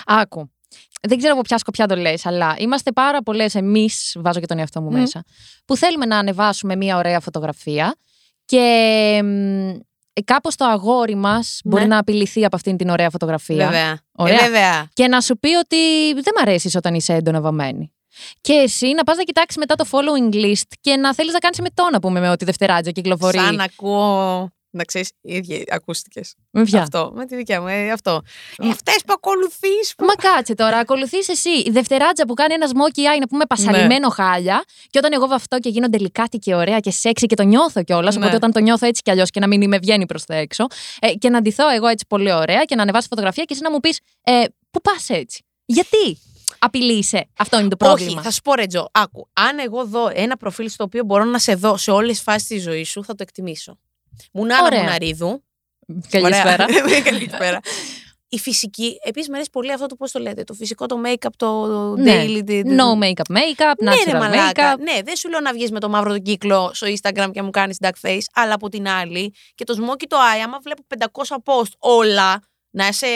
Άκου. 0.07 0.51
Δεν 1.09 1.19
ξέρω 1.19 1.33
από 1.33 1.43
ποια 1.43 1.59
σκοπιά 1.59 1.87
το 1.87 1.97
λες, 1.97 2.27
αλλά 2.27 2.55
είμαστε 2.59 2.93
πάρα 2.93 3.23
πολλές 3.23 3.55
εμείς, 3.55 4.17
βάζω 4.21 4.41
και 4.41 4.47
τον 4.47 4.59
εαυτό 4.59 4.81
μου 4.81 4.91
Μμ. 4.91 4.95
μέσα, 4.99 5.25
που 5.65 5.77
θέλουμε 5.77 6.07
να 6.07 6.19
ανεβάσουμε 6.19 6.77
μια 6.77 6.97
ωραία 6.97 7.21
φωτογραφία 7.21 7.95
και 8.45 8.65
κάπως 10.25 10.57
το 10.57 10.65
αγόρι 10.65 11.15
μας 11.15 11.61
μπορεί 11.65 11.83
Ναι. 11.83 11.89
να 11.89 11.99
απειληθεί 11.99 12.45
από 12.45 12.57
αυτήν 12.57 12.77
την 12.77 12.89
ωραία 12.89 13.11
φωτογραφία. 13.11 13.57
Βέβαια. 13.67 13.99
Ωραία. 14.13 14.35
Ε, 14.35 14.43
βέβαια. 14.45 14.89
Και 14.93 15.09
να 15.09 15.21
σου 15.21 15.39
πει 15.39 15.55
ότι 15.55 15.77
δεν 16.13 16.33
μ' 16.37 16.41
αρέσεις 16.41 16.75
όταν 16.75 16.95
είσαι 16.95 17.13
έντονα 17.15 17.41
βαμμένη. 17.41 17.93
Και 18.41 18.53
εσύ 18.53 18.93
να 18.93 19.05
πας 19.05 19.17
να 19.17 19.23
κοιτάξεις 19.23 19.57
μετά 19.57 19.75
το 19.75 19.87
following 19.91 20.35
list 20.35 20.69
και 20.81 20.97
να 20.97 21.15
θέλεις 21.15 21.33
να 21.33 21.39
κάνεις 21.39 21.61
μετό, 21.61 21.89
να 21.93 21.99
πούμε, 22.01 22.21
με 22.21 22.31
ότι 22.31 22.45
Δευτεράτζα 22.45 22.91
κυκλοφορεί. 22.91 23.39
Σαν 23.39 23.61
ακούω. 23.61 24.51
Να 24.73 24.85
ξέρεις, 24.85 25.11
ίδια 25.21 25.65
ακούστηκες. 25.69 26.35
Με 26.51 26.63
ποια; 26.65 26.83
Αυτό. 26.83 27.13
Με 27.15 27.27
τη 27.27 27.37
δικιά 27.37 27.61
μου. 27.61 27.67
Ε, 27.67 27.91
αυτό. 27.91 28.21
Ε, 28.57 28.69
Αυτές 28.69 28.97
που 29.07 29.13
ακολουθείς. 29.17 29.95
Μα 29.99 30.15
κάτσε 30.15 30.55
τώρα, 30.55 30.79
ακολουθείς 30.79 31.29
εσύ 31.29 31.51
η 31.51 31.71
Δευτεράτζα 31.71 32.25
που 32.27 32.35
κάνει 32.35 32.55
ένα 32.55 32.67
smoky 32.67 32.99
eye 32.99 33.19
να 33.21 33.27
πούμε 33.29 33.45
πασαλιμένο 33.47 34.07
Ναι. 34.09 34.15
χάλια. 34.15 34.65
Και 34.91 34.99
όταν 34.99 35.13
εγώ 35.13 35.27
βαφτώ 35.27 35.59
και 35.59 35.69
γίνω 35.69 35.89
τελικάτη 35.89 36.39
και 36.39 36.55
ωραία 36.55 36.79
και 36.81 36.91
σεξι 36.91 37.27
και 37.27 37.35
το 37.37 37.43
νιώθω 37.43 37.83
κιόλας. 37.85 38.15
Ναι. 38.15 38.21
Οπότε 38.21 38.37
όταν 38.37 38.53
το 38.53 38.61
νιώθω 38.61 38.87
έτσι 38.87 39.03
κι 39.03 39.11
αλλιώς 39.11 39.31
και 39.31 39.41
να 39.41 39.47
μην 39.47 39.69
με 39.69 39.79
βγαίνει 39.79 40.07
προς 40.07 40.25
τα 40.25 40.35
έξω. 40.35 40.67
Ε, 41.01 41.13
και 41.13 41.29
να 41.29 41.41
ντυθώ 41.41 41.69
εγώ 41.69 41.87
έτσι 41.87 42.05
πολύ 42.09 42.33
ωραία 42.33 42.65
και 42.65 42.75
να 42.75 42.83
ανεβάσω 42.83 43.07
φωτογραφία 43.11 43.45
και 43.45 43.53
εσύ 43.53 43.63
να 43.63 43.71
μου 43.71 43.81
πεις 43.81 43.99
ε, 44.23 44.45
Πού 44.71 44.81
πας 44.81 45.09
έτσι; 45.09 45.45
Γιατί 45.65 46.19
απειλείσαι. 46.59 47.29
Αυτό 47.39 47.61
είναι 47.61 47.69
το 47.69 47.77
πρόβλημα. 47.77 48.13
Όχι, 48.13 48.21
θα 48.23 48.31
σου 48.31 48.41
πω 48.41 48.55
ρε 48.55 48.67
Τζο, 48.67 48.89
άκου. 48.93 49.29
Αν 49.33 49.59
εγώ 49.59 49.87
δω 49.87 50.11
ένα 50.15 50.37
προφίλ 50.37 50.69
στο 50.69 50.85
οποίο 50.85 51.05
μπορώ 51.05 51.25
να 51.25 51.39
σε 51.39 51.55
δω 51.55 51.77
σε 51.77 51.91
όλες 51.91 52.11
τις 52.11 52.21
φάσεις 52.23 52.47
της 52.47 52.63
ζωής 52.63 52.89
σου, 52.89 53.05
θα 53.05 53.15
το 53.15 53.23
εκτιμήσω. 53.23 53.79
Μουνάνα 54.33 54.63
Ωραία. 54.65 54.81
Μουναρίδου. 54.83 55.43
Καλησπέρα. 56.11 56.65
Ωραία. 56.65 57.01
Καλησπέρα. 57.11 57.61
Η 58.33 58.39
φυσική, 58.39 58.99
επίσης 59.05 59.29
μου 59.29 59.35
αρέσει 59.35 59.51
πολύ 59.51 59.73
αυτό 59.73 59.87
το 59.87 59.97
πώς 59.97 60.11
το 60.11 60.19
λέτε. 60.19 60.45
Το 60.45 60.55
φυσικό, 60.55 60.87
το 60.87 60.97
make-up, 61.07 61.29
το 61.37 61.67
Ναι. 61.97 62.23
daily. 62.25 62.43
the- 62.49 62.65
No 62.65 63.03
make-up, 63.05 63.37
make-up, 63.37 63.73
Ναι, 63.79 63.91
ρε 63.91 63.97
natural 64.13 64.19
μαλάκα. 64.19 64.75
make-up. 64.75 64.79
Ναι, 64.79 64.99
δεν 65.05 65.17
σου 65.17 65.29
λέω 65.29 65.41
να 65.41 65.53
βγεις 65.53 65.71
με 65.71 65.81
το 65.81 65.89
μαύρο 65.89 66.13
το 66.13 66.19
κύκλο 66.19 66.71
στο 66.75 66.87
Instagram 66.87 67.29
και 67.33 67.39
να 67.41 67.45
μου 67.45 67.51
κάνεις 67.51 67.77
duck 67.81 68.07
face, 68.09 68.19
αλλά 68.35 68.55
από 68.55 68.69
την 68.69 68.89
άλλη 68.89 69.35
και 69.55 69.65
το 69.65 69.75
smoky 69.79 70.05
το 70.09 70.17
eye, 70.17 70.41
άμα 70.45 70.59
βλέπω 70.63 70.83
500 70.89 71.37
post 71.45 71.73
όλα 71.79 72.43
να 72.71 72.87
είσαι 72.89 73.07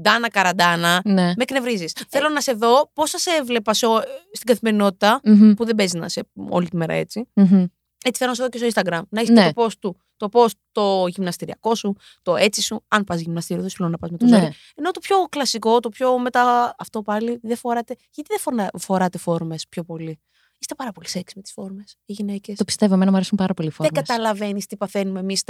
ντάνα 0.00 0.28
καραντάνα, 0.30 1.00
Ναι. 1.04 1.22
με 1.22 1.34
εκνευρίζεις. 1.42 1.92
Θέλω 2.08 2.28
να 2.28 2.40
σε 2.40 2.52
δω 2.52 2.90
πώς 2.94 3.10
θα 3.10 3.18
σε 3.18 3.30
έβλεπα 3.30 3.74
σε, 3.74 3.86
ο- 3.86 4.02
στην 4.32 4.46
καθημερινότητα, 4.46 5.20
Μμμ, 5.24 5.52
που 5.54 5.64
δεν 5.64 5.74
παίζει 5.74 5.98
να 5.98 6.04
είσαι 6.06 6.22
όλη 6.50 6.68
τη 6.68 6.76
μέρα 6.76 6.92
έτσι. 6.94 7.28
μμμ. 7.34 7.64
Έτσι 8.04 8.18
θέλω 8.18 8.30
να 8.30 8.36
σε 8.36 8.42
δω 8.42 8.48
και 8.48 8.58
στο 8.58 8.66
Instagram. 8.74 9.00
Να 9.08 9.20
έχεις 9.20 9.30
Ναι. 9.32 9.52
το 9.52 9.62
post 9.64 9.72
του. 9.78 9.96
Το 10.16 10.28
post 10.32 10.52
το 10.72 11.06
γυμναστηριακό 11.06 11.74
σου, 11.74 11.96
το 12.22 12.36
έτσι 12.36 12.62
σου. 12.62 12.84
Αν 12.88 13.04
πας 13.04 13.20
γυμναστήριο, 13.20 13.62
δεν 13.62 13.70
σου 13.70 13.76
λέω 13.80 13.88
να 13.88 13.98
πας 13.98 14.10
με 14.10 14.16
το 14.16 14.24
Ναι. 14.26 14.38
ζόρι. 14.40 14.52
Ενώ 14.74 14.90
το 14.90 15.00
πιο 15.00 15.16
κλασικό, 15.28 15.80
το 15.80 15.88
πιο 15.88 16.18
μετά 16.18 16.74
αυτό 16.78 17.02
πάλι 17.02 17.38
δεν 17.42 17.56
φοράτε. 17.56 17.96
Γιατί 18.10 18.28
δεν 18.30 18.38
φορά, 18.38 18.68
φοράτε 18.78 19.18
φόρμες 19.18 19.66
πιο 19.68 19.82
πολύ; 19.84 20.20
Είστε 20.58 20.74
πάρα 20.74 20.92
πολύ 20.92 21.08
σεξ 21.08 21.34
με 21.34 21.42
τις 21.42 21.52
φόρμες, 21.52 21.96
οι 22.04 22.12
γυναίκες. 22.12 22.56
Το 22.56 22.64
πιστεύω, 22.64 22.94
εμένα 22.94 23.10
μου 23.10 23.16
αρέσουν 23.16 23.36
πάρα 23.38 23.54
πολύ 23.54 23.68
οι 23.68 23.72
Δεν 23.78 23.86
φόρμες. 23.86 24.08
καταλαβαίνεις 24.08 24.66
τι 24.66 24.76
παθαίνουμε 24.76 25.20
εμείς, 25.20 25.42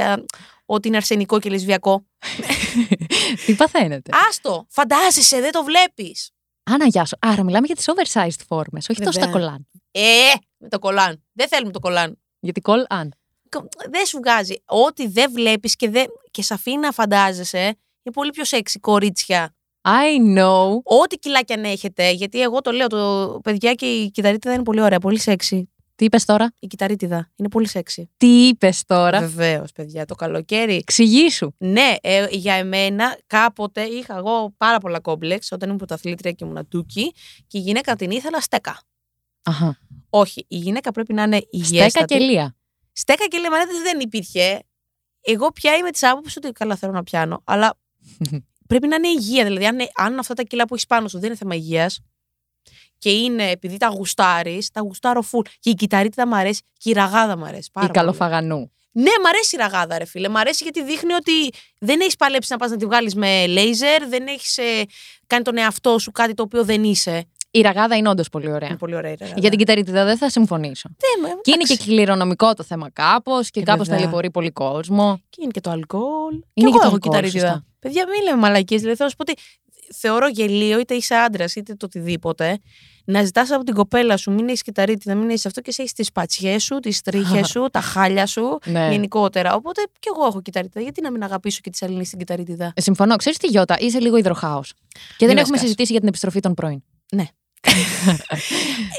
ότι 0.67 0.89
είναι 0.89 0.97
αρσενικό 0.97 1.39
και 1.39 1.51
λεσβιακό. 1.51 2.05
Τι 3.47 3.55
παθαίνετε; 3.55 4.11
Άστο! 4.29 4.67
Φαντάζεσαι, 4.69 5.41
δεν 5.41 5.53
το 5.53 5.65
βλέπεις. 5.65 6.31
Άνα, 6.63 6.87
γεια 6.87 7.05
σου. 7.05 7.17
Άρα, 7.21 7.43
μιλάμε 7.43 7.67
για 7.67 7.75
τις 7.77 7.85
oversized 7.89 8.45
φόρμες, 8.47 8.89
όχι 8.89 9.01
τόσο 9.01 9.19
τα 9.19 9.27
Βέβαια. 9.27 9.41
κολάν. 9.41 9.69
Ε, 9.91 10.01
με 10.57 10.69
το 10.69 10.79
κολάν. 10.79 11.25
Δεν 11.33 11.49
θέλουμε 11.49 11.73
το 11.73 11.79
κολάν. 11.79 12.22
Γιατί 12.43 12.61
κολ 12.61 12.85
αν. 12.89 13.13
Κο- 13.49 13.69
Δεν 13.91 14.07
σου 14.07 14.19
βγάζει. 14.19 14.55
Ό,τι 14.67 15.07
δεν 15.09 15.33
βλέπεις 15.33 15.77
και, 15.77 15.91
δεν... 15.91 16.07
και 16.31 16.43
σε 16.43 16.55
αφήνει 16.55 16.77
να 16.77 16.93
φαντάζεσαι, 16.93 17.59
είναι 18.03 18.15
πολύ 18.15 18.31
πιο 18.31 18.45
σεξι 18.45 18.79
κορίτσια. 18.79 19.55
I 19.89 20.39
know. 20.39 20.69
Ό,τι 20.83 21.17
κιλάκια 21.19 21.57
αν 21.57 21.65
έχετε, 21.65 22.11
γιατί 22.11 22.41
εγώ 22.41 22.61
το 22.61 22.71
λέω, 22.71 22.87
το 22.87 23.41
παιδιά 23.43 23.75
και 23.75 23.87
η 23.87 24.11
κυταρίτιδα 24.11 24.55
είναι 24.55 24.63
πολύ 24.63 24.81
ωραία, 24.83 24.99
πολύ 24.99 25.19
σεξι. 25.19 25.67
Τι 25.95 26.05
είπες 26.05 26.25
τώρα; 26.25 26.55
Η 26.59 26.67
κυταρίτιδα 26.67 27.31
είναι 27.37 27.49
πολύ 27.49 27.69
σεξι. 27.69 28.11
Τι 28.17 28.47
είπες 28.47 28.85
τώρα; 28.87 29.21
Βεβαίως, 29.21 29.73
παιδιά, 29.73 30.05
το 30.05 30.15
καλοκαίρι. 30.15 30.75
Εξηγήσου. 30.75 31.53
Ναι, 31.59 31.95
ε, 32.01 32.27
για 32.31 32.55
εμένα 32.55 33.19
κάποτε 33.27 33.83
είχα 33.83 34.17
εγώ 34.17 34.55
πάρα 34.57 34.79
πολλά 34.79 35.01
κόμπλεξ 35.01 35.53
όταν 35.53 35.67
ήμουν 35.67 35.79
πρωταθλήτρια 35.79 36.33
και 36.33 36.45
ήμουν 36.45 36.69
τούκι 36.69 37.13
και 37.47 37.59
η 37.59 37.61
γυναίκα 37.61 37.97
την 37.97 38.11
ήθελα 38.11 38.41
στέκα. 38.41 38.83
Αχα. 39.43 39.79
Όχι, 40.11 40.45
η 40.49 40.57
γυναίκα 40.57 40.91
πρέπει 40.93 41.13
να 41.13 41.23
είναι 41.23 41.41
υγιέστατη. 41.51 41.91
Στέκα 41.91 42.05
και 42.05 42.19
λία. 42.19 42.57
Στέκα 42.93 43.27
και 43.27 43.39
λέμε, 43.39 43.57
δεν 43.83 44.01
υπήρχε. 44.01 44.63
Εγώ 45.21 45.53
πια 45.53 45.77
είμαι 45.77 45.91
της 45.91 46.03
άποψης 46.03 46.37
ότι 46.37 46.53
καλά 46.53 46.77
θέλω 46.77 46.93
να 46.93 47.03
πιάνω, 47.03 47.43
αλλά 47.45 47.79
πρέπει 48.69 48.87
να 48.87 48.97
είναι 48.97 49.09
υγεία. 49.09 49.45
Δηλαδή, 49.45 49.67
αν, 49.67 49.79
αν 49.97 50.19
αυτά 50.19 50.35
τα 50.35 50.43
κιλά 50.43 50.67
που 50.67 50.75
έχεις 50.75 50.87
πάνω 50.87 51.09
σου 51.09 51.19
δεν 51.19 51.29
είναι 51.29 51.37
θέμα 51.39 51.55
υγείας 51.55 52.01
και 52.99 53.11
είναι 53.11 53.51
επειδή 53.51 53.77
τα 53.77 53.87
γουστάρεις, 53.87 54.71
τα 54.71 54.81
γουστάρω 54.81 55.25
full. 55.33 55.47
Και 55.59 55.71
η 55.71 55.75
κυταρίτιδα 55.75 56.27
μου 56.27 56.37
αρέσει 56.37 56.63
και 56.79 56.91
η 56.91 56.93
ραγάδα 56.93 57.37
μου 57.37 57.45
αρέσει. 57.45 57.71
Πάρα 57.73 57.87
Η 57.87 57.91
πολύ. 57.91 58.01
καλοφαγανού. 58.01 58.73
Ναι, 58.95 59.11
μ' 59.23 59.27
αρέσει 59.27 59.57
η 59.57 59.59
ραγάδα, 59.59 59.99
ρε 59.99 60.05
φίλε. 60.05 60.29
Μ' 60.29 60.37
αρέσει 60.37 60.63
γιατί 60.63 60.85
δείχνει 60.85 61.13
ότι 61.13 61.33
δεν 61.79 62.01
έχεις 62.01 62.17
παλέψει 62.17 62.53
να 62.53 62.59
πας 62.59 62.71
να 62.71 62.77
τη 62.77 62.85
βγάλεις 62.85 63.15
με 63.15 63.47
λέιζερ, 63.47 64.09
δεν 64.09 64.27
έχεις 64.27 64.59
κάνει 65.27 65.45
τον 65.45 65.57
εαυτό 65.57 65.99
σου 65.99 66.11
κάτι 66.11 66.35
το 66.35 66.43
οποίο 66.43 66.65
δεν 66.65 66.85
είσαι. 66.85 67.25
Η 67.55 67.61
ραγάδα 67.61 67.97
είναι 67.97 68.09
όντως 68.09 68.29
πολύ 68.29 68.53
ωραία. 68.53 68.69
Είναι 68.69 68.77
πολύ 68.79 68.95
ωραία 68.95 69.11
η 69.11 69.17
ραγάδα. 69.19 69.41
Για 69.41 69.51
την 69.51 69.59
κυταρίτιδα 69.59 70.05
δεν 70.05 70.17
θα 70.17 70.31
συμφωνήσω. 70.31 70.89
Δεν, 70.99 71.31
με- 71.31 71.41
Και 71.43 71.51
είναι 71.51 71.63
και 71.63 71.73
εντάξει. 71.73 71.91
κληρονομικό 71.91 72.55
το 72.55 72.63
θέμα 72.63 72.91
κάπως 72.93 73.51
και 73.51 73.61
Ε, 73.61 73.63
κάπως 73.63 73.87
βέβαια. 73.87 74.01
ταλαιπωρεί 74.01 74.31
πολύ 74.31 74.51
κόσμο. 74.51 75.21
Και 75.29 75.39
είναι 75.43 75.51
και 75.51 75.61
το 75.61 75.71
αλκοόλ. 75.71 76.33
Είναι 76.33 76.43
και 76.55 76.61
και 76.61 76.67
εγώ 76.67 76.79
το 76.79 76.85
έχω 76.85 76.95
αλκοόλ, 76.95 77.01
κυταρίτιδα. 77.01 77.47
σωστά. 77.47 77.65
Παιδιά, 77.79 78.05
μην 78.09 78.23
λέμε 78.23 78.37
μαλακίες. 78.41 78.81
Δηλαδή, 78.81 78.97
θέλω 78.99 79.11
να 79.17 79.25
σου 79.25 79.25
πω 79.25 79.33
ότι 79.33 79.43
θεωρώ 79.95 80.29
γελίο, 80.29 80.79
είτε 80.81 80.95
είσαι 80.95 81.15
άντρας 81.15 81.55
είτε 81.55 81.75
το 81.75 81.87
οτιδήποτε, 81.87 82.59
να 83.05 83.25
ζητάς 83.25 83.51
από 83.51 83.65
την 83.65 83.75
κοπέλα 83.75 84.17
σου, 84.17 84.31
μην 84.33 84.49
έχεις 84.49 84.63
κυταρίτιδα, 84.63 85.15
μην 85.15 85.29
έχεις 85.31 85.47
αυτό 85.47 85.61
και 85.61 85.73
σε 85.73 85.81
έχεις 85.83 85.93
τις 85.95 86.13
πατσιέ 86.13 86.59
σου, 86.59 86.79
τις 86.79 87.01
τρίχες 87.01 87.49
σου, 87.49 87.69
τα 87.73 87.81
χάλια 87.81 88.27
σου. 88.27 88.59
Ναι. 88.65 88.89
Γενικότερα. 88.91 89.55
Οπότε 89.55 89.83
και 89.99 90.11
εγώ 90.17 90.27
έχω 90.27 90.43
κυταρίτιδα. 90.43 90.81
Γιατί 90.81 91.01
να 91.03 91.11
μην 91.11 91.23
αγαπήσω 91.23 91.59
και 91.63 91.71
τη 91.71 91.77
Σαλήνη 91.77 92.05
στην 92.05 92.19
κυταρίτιδα; 92.19 92.73
Ε, 92.77 92.81
Συμφωνώ. 92.81 93.17
Ξέρεις 93.17 93.39
τι, 93.39 93.47
Γιώτα, 93.47 93.77
είσαι 93.79 93.99
λίγο 94.01 94.17
υδροχάο. 94.17 94.61
Και 95.17 95.27
δεν 95.27 95.35
με 95.35 95.41
έχουμε 95.41 95.47
σκάς. 95.57 95.61
συζητήσει 95.61 95.91
για 95.91 96.01
την 96.01 96.09
επιστροφή 96.09 96.41
των 96.41 96.55
πρώην. 96.55 96.83
Ε, 97.17 97.23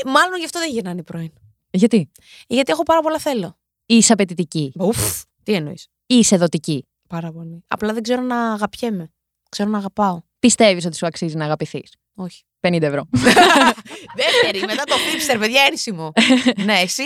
μάλλον 0.05 0.37
γι' 0.39 0.45
αυτό 0.45 0.59
δεν 0.59 0.69
γυρνάνε 0.69 0.99
οι 0.99 1.03
πρώην. 1.03 1.31
Γιατί; 1.71 2.11
Γιατί 2.47 2.71
έχω 2.71 2.83
πάρα 2.83 3.01
πολλά 3.01 3.19
θέλω. 3.19 3.57
Είσαι 3.85 4.13
απαιτητική. 4.13 4.73
Ουφ, 4.79 5.23
τι 5.43 5.53
εννοείς. 5.53 5.87
Είσαι 6.05 6.37
δοτική. 6.37 6.87
Πάρα 7.09 7.31
πολύ. 7.31 7.63
Απλά 7.67 7.93
δεν 7.93 8.03
ξέρω 8.03 8.21
να 8.21 8.53
αγαπιέμαι. 8.53 9.11
Ξέρω 9.49 9.69
να 9.69 9.77
αγαπάω. 9.77 10.21
Πιστεύεις 10.39 10.85
ότι 10.85 10.95
σου 10.95 11.05
αξίζει 11.05 11.35
να 11.35 11.45
αγαπηθείς; 11.45 11.91
Όχι. 12.15 12.43
50 12.59 12.81
ευρώ. 12.81 13.07
Δεύτερη, 14.21 14.59
μετά 14.65 14.83
το 14.83 14.95
flipster, 14.95 15.39
παιδιά, 15.39 15.61
ένσημο. 15.69 16.11
ναι, 16.65 16.79
εσύ; 16.79 17.03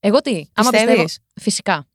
Εγώ 0.00 0.20
τι. 0.20 0.44
Άμα 0.54 0.70
πιστεύω. 0.70 0.86
Πιστεύεις; 0.86 1.18
Φυσικά. 1.40 1.89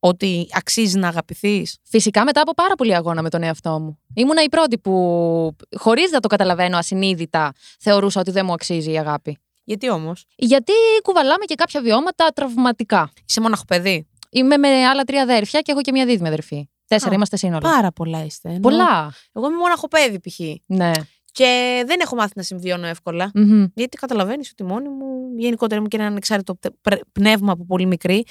Ότι 0.00 0.48
αξίζει 0.52 0.98
να 0.98 1.08
αγαπηθείς; 1.08 1.78
Φυσικά 1.82 2.24
μετά 2.24 2.40
από 2.40 2.54
πάρα 2.54 2.74
πολύ 2.74 2.94
αγώνα 2.94 3.22
με 3.22 3.28
τον 3.30 3.42
εαυτό 3.42 3.78
μου. 3.80 3.98
Ήμουνα 4.14 4.42
η 4.42 4.48
πρώτη 4.48 4.78
που, 4.78 5.56
χωρίς 5.76 6.10
να 6.10 6.20
το 6.20 6.28
καταλαβαίνω 6.28 6.76
ασυνείδητα, 6.76 7.52
θεωρούσα 7.78 8.20
ότι 8.20 8.30
δεν 8.30 8.44
μου 8.46 8.52
αξίζει 8.52 8.92
η 8.92 8.98
αγάπη. 8.98 9.38
Γιατί 9.64 9.90
όμως; 9.90 10.24
Γιατί 10.36 10.72
κουβαλάμε 11.02 11.44
και 11.44 11.54
κάποια 11.54 11.80
βιώματα 11.80 12.28
τραυματικά. 12.34 13.10
Είσαι 13.28 13.40
μοναχο 13.40 13.64
παιδί; 13.66 14.08
Είμαι 14.30 14.56
με 14.56 14.68
άλλα 14.68 15.02
τρία 15.02 15.22
αδέρφια 15.22 15.60
και 15.60 15.72
έχω 15.72 15.80
και 15.80 15.92
μια 15.92 16.06
δίδυμη 16.06 16.28
αδερφή. 16.28 16.68
Τέσσερα 16.86 17.10
Α, 17.10 17.14
είμαστε 17.14 17.36
σύνολο. 17.36 17.60
Πάρα 17.60 17.92
πολλά 17.92 18.24
είστε. 18.24 18.48
ενώ 18.48 18.60
Πολλά. 18.60 19.12
Εγώ 19.32 19.46
είμαι 19.46 19.56
μοναχο 19.56 19.88
παιδί 19.88 20.20
π.χ. 20.20 20.38
Ναι. 20.66 20.90
Και 21.32 21.82
δεν 21.86 22.00
έχω 22.00 22.14
μάθει 22.16 22.32
να 22.36 22.42
συμβιώνω 22.42 22.86
εύκολα. 22.86 23.30
Μμμ. 23.34 23.64
Γιατί 23.74 23.96
καταλαβαίνεις 23.96 24.50
ότι 24.50 24.64
μόνη 24.64 24.88
μου, 24.88 25.06
γενικότερα 25.36 25.80
είμαι 25.80 25.88
και 25.88 25.96
ένα 25.96 26.06
ανεξάρτητο 26.06 26.54
πτε- 26.54 26.72
πρε- 26.80 27.00
πνεύμα 27.12 27.52
από 27.52 27.64
πολύ 27.64 27.86
μικρή. 27.86 28.24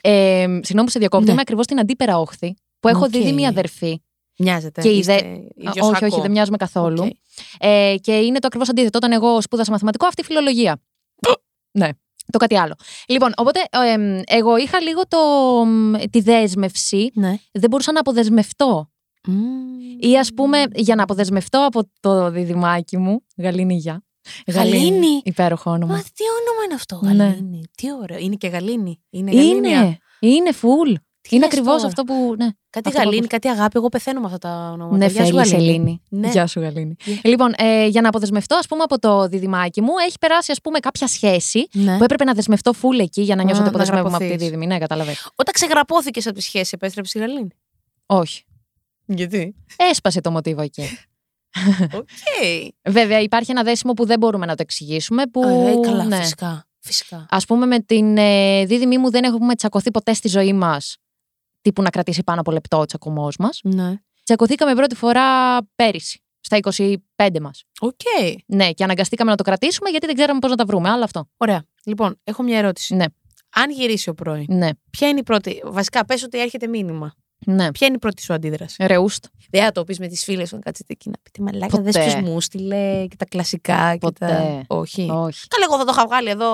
Ε, 0.00 0.44
Συγγνώμη 0.44 0.84
που 0.84 0.90
σε 0.90 0.98
διακόπτω. 0.98 1.26
Ναι. 1.26 1.32
Είμαι 1.32 1.40
ακριβώς 1.40 1.64
στην 1.64 1.78
αντίπερα 1.80 2.18
όχθη 2.18 2.54
που 2.80 2.88
έχω 2.88 3.04
Οκ. 3.04 3.10
δίδυμη 3.10 3.46
αδερφή. 3.46 4.02
Μοιάζεται. 4.38 4.80
Και 4.80 4.88
η 4.88 4.98
είστε 4.98 5.14
δε- 5.14 5.68
ίδιος 5.68 5.86
όχι, 5.88 5.90
όχι, 6.04 6.10
σάκο. 6.10 6.20
δεν 6.22 6.30
μοιάζουμε 6.30 6.56
καθόλου. 6.56 7.02
Οκ. 7.02 7.10
Ε, 7.58 7.94
και 8.00 8.12
είναι 8.18 8.38
το 8.38 8.46
ακριβώς 8.46 8.68
αντίθετο. 8.68 8.98
Όταν 8.98 9.12
εγώ 9.12 9.40
σπούδασα 9.40 9.70
μαθηματικό, 9.70 10.06
αυτή 10.06 10.20
η 10.20 10.24
φιλολογία. 10.24 10.82
ναι. 11.78 11.88
Το 12.32 12.38
κάτι 12.38 12.56
άλλο. 12.58 12.74
Λοιπόν, 13.08 13.32
οπότε 13.36 13.60
ε, 13.70 13.92
εμ, 13.92 14.20
εγώ 14.26 14.56
είχα 14.56 14.80
λίγο 14.80 15.02
το, 15.08 15.18
μ, 15.64 15.94
τη 16.10 16.20
δέσμευση. 16.20 17.10
Ναι. 17.14 17.34
Δεν 17.52 17.70
μπορούσα 17.70 17.92
να 17.92 18.00
αποδεσμευτώ. 18.00 18.90
Ή 20.00 20.18
ας 20.18 20.30
πούμε, 20.34 20.62
για 20.74 20.94
να 20.94 21.02
αποδεσμευτώ 21.02 21.64
από 21.66 21.90
το 22.00 22.30
διδυμάκι 22.30 22.96
μου. 22.96 23.22
Γαλήνη 23.36 23.74
γεια. 23.74 24.02
Γαλήνη. 24.46 25.20
Υπέροχο 25.24 25.70
όνομα. 25.70 25.92
Μα 25.92 25.98
τι 26.00 26.24
όνομα 26.40 26.64
είναι 26.64 26.74
αυτό, 26.74 27.00
Ναι. 27.02 27.24
Γαλήνη; 27.24 27.62
Τι 27.76 27.86
ωραίο. 28.02 28.18
Είναι 28.18 28.34
και 28.34 28.48
Γαλήνη. 28.48 29.00
Είναι 29.10 29.30
Γαλήνια. 29.30 29.80
Είναι. 29.80 29.98
Είναι 30.20 30.50
full. 30.62 30.94
Τι 31.20 31.36
Είναι 31.36 31.44
λες 31.44 31.54
ακριβώς 31.54 31.74
τώρα; 31.76 31.86
αυτό 31.86 32.02
που. 32.04 32.34
Ναι, 32.38 32.48
Κάτι 32.70 32.88
Αυτό 32.88 32.90
που 32.90 32.96
γαλήνη, 32.96 33.16
ακούς. 33.16 33.28
κάτι 33.28 33.48
αγάπη. 33.48 33.78
Εγώ 33.78 33.88
πεθαίνω 33.88 34.20
με 34.20 34.26
αυτά 34.26 34.38
τα 34.38 34.70
ονόματα. 34.72 34.96
ναι 34.96 35.06
Γεια 35.06 35.24
σου, 35.24 35.34
θέλει 35.34 35.48
Γαλήνη. 35.48 35.64
Σελήνη. 35.64 36.02
Ναι. 36.08 36.30
Γεια 36.30 36.46
σου, 36.46 36.60
Γαλήνη. 36.60 36.96
Γεια. 37.04 37.20
Λοιπόν, 37.24 37.52
ε, 37.56 37.86
για 37.86 38.00
να 38.00 38.08
αποδεσμευτώ, 38.08 38.56
ας 38.56 38.66
πούμε, 38.66 38.82
από 38.82 38.98
το 38.98 39.26
διδυμάκι 39.28 39.80
μου, 39.80 39.92
έχει 40.06 40.16
περάσει, 40.20 40.52
ας 40.52 40.60
πούμε, 40.60 40.78
κάποια 40.78 41.06
σχέση 41.06 41.68
Ναι. 41.72 41.96
που 41.96 42.04
έπρεπε 42.04 42.24
να 42.24 42.32
δεσμευτώ 42.32 42.72
full 42.82 42.98
εκεί 43.00 43.22
για 43.22 43.36
να 43.36 43.42
νιώσω 43.42 43.60
Α, 43.60 43.64
ότι 43.64 43.70
να 43.72 43.76
αποδεσμεύομαι 43.78 44.08
από 44.16 44.18
τη 44.18 44.24
γραπωθείς. 44.24 44.48
δίδυμη. 44.48 44.66
Ναι, 44.66 44.78
καταλαβαίνω. 44.78 45.16
Όταν 45.34 45.54
ξεγαντζώθηκες 45.54 46.26
από 46.26 46.34
τη 46.34 46.42
σχέση, 46.42 46.70
επέστρεψε 46.74 47.18
η 47.18 47.20
γαλήνη; 47.20 47.48
Όχι. 48.06 48.44
Γιατί; 49.14 49.54
Έσπασε 49.76 50.20
το 50.20 50.30
μοτίβο 50.30 50.62
εκεί. 50.62 50.82
Οκ. 51.98 52.06
Βέβαια, 52.88 53.20
υπάρχει 53.20 53.50
ένα 53.50 53.62
δέσιμο 53.62 53.92
που 53.92 54.06
δεν 54.06 54.18
μπορούμε 54.18 54.46
να 54.46 54.54
το 54.54 54.62
εξηγήσουμε. 54.62 55.26
Που, 55.26 55.42
Ε, 55.42 55.80
καλά, 55.80 56.04
ναι. 56.04 56.16
φυσικά. 56.16 56.64
Φυσικά. 56.80 57.26
Ας 57.30 57.38
πούμε, 57.46 57.66
με 57.66 57.80
την 57.80 58.16
ε, 58.16 58.64
δίδυμή 58.64 58.98
μου 58.98 59.10
δεν 59.10 59.24
έχουμε 59.24 59.54
τσακωθεί 59.54 59.90
ποτέ 59.90 60.12
στη 60.14 60.28
ζωή 60.28 60.52
μας. 60.52 60.96
Τύπου 61.60 61.82
να 61.82 61.90
κρατήσει 61.90 62.22
πάνω 62.24 62.40
από 62.40 62.50
λεπτό 62.50 62.78
ο 62.78 62.84
τσακωμός 62.84 63.36
μας. 63.36 63.60
Ναι. 63.62 63.94
Τσακωθήκαμε 64.24 64.74
πρώτη 64.74 64.94
φορά 64.94 65.58
πέρυσι, 65.74 66.22
στα 66.40 66.58
25 67.16 67.40
μας. 67.40 67.64
Οκ. 67.80 68.00
Ναι, 68.46 68.72
και 68.72 68.84
αναγκαστήκαμε 68.84 69.30
να 69.30 69.36
το 69.36 69.42
κρατήσουμε 69.42 69.90
γιατί 69.90 70.06
δεν 70.06 70.14
ξέραμε 70.14 70.38
πώς 70.38 70.50
να 70.50 70.56
τα 70.56 70.64
βρούμε. 70.64 70.88
Άλλο 70.88 71.04
αυτό. 71.04 71.28
Ωραία. 71.36 71.64
Λοιπόν, 71.84 72.20
έχω 72.24 72.42
μια 72.42 72.58
ερώτηση. 72.58 72.94
Ναι, 72.94 73.04
Αν 73.54 73.70
γυρίσει 73.70 74.08
ο 74.08 74.14
πρώην, 74.14 74.46
ναι, 74.48 74.68
ποια 74.90 75.08
είναι 75.08 75.18
η 75.18 75.22
πρώτη. 75.22 75.62
Βασικά, 75.64 76.04
πες 76.04 76.22
ότι 76.22 76.40
έρχεται 76.40 76.66
μήνυμα. 76.66 77.14
Ναι. 77.46 77.72
Ποια 77.72 77.86
είναι 77.86 77.96
η 77.96 77.98
πρώτη 77.98 78.22
σου 78.22 78.32
αντίδραση; 78.32 78.86
Ρεούστ. 78.86 79.24
Δεν 79.50 79.62
θα 79.64 79.72
το 79.72 79.84
πεις 79.84 79.98
με 79.98 80.06
τις 80.08 80.24
φίλες 80.24 80.48
σου, 80.48 80.54
να 80.54 80.60
κάτσετε 80.60 80.92
εκεί 80.92 81.08
να 81.08 81.16
πείτε 81.22 81.42
Μαλάκα, 81.42 81.76
Ποτέ. 81.76 81.90
δε 81.90 82.04
ποιο 82.04 82.20
μου 82.20 82.40
στείλε 82.40 83.06
και 83.08 83.16
τα 83.16 83.24
κλασικά. 83.24 83.92
Και 83.92 83.98
Ποτέ. 83.98 84.26
τα... 84.26 84.62
Όχι. 84.66 85.00
Όχι. 85.12 85.46
Καλά, 85.48 85.64
εγώ 85.68 85.78
θα 85.78 85.84
το 85.84 85.92
είχα 85.94 86.06
βγάλει 86.06 86.28
εδώ. 86.30 86.50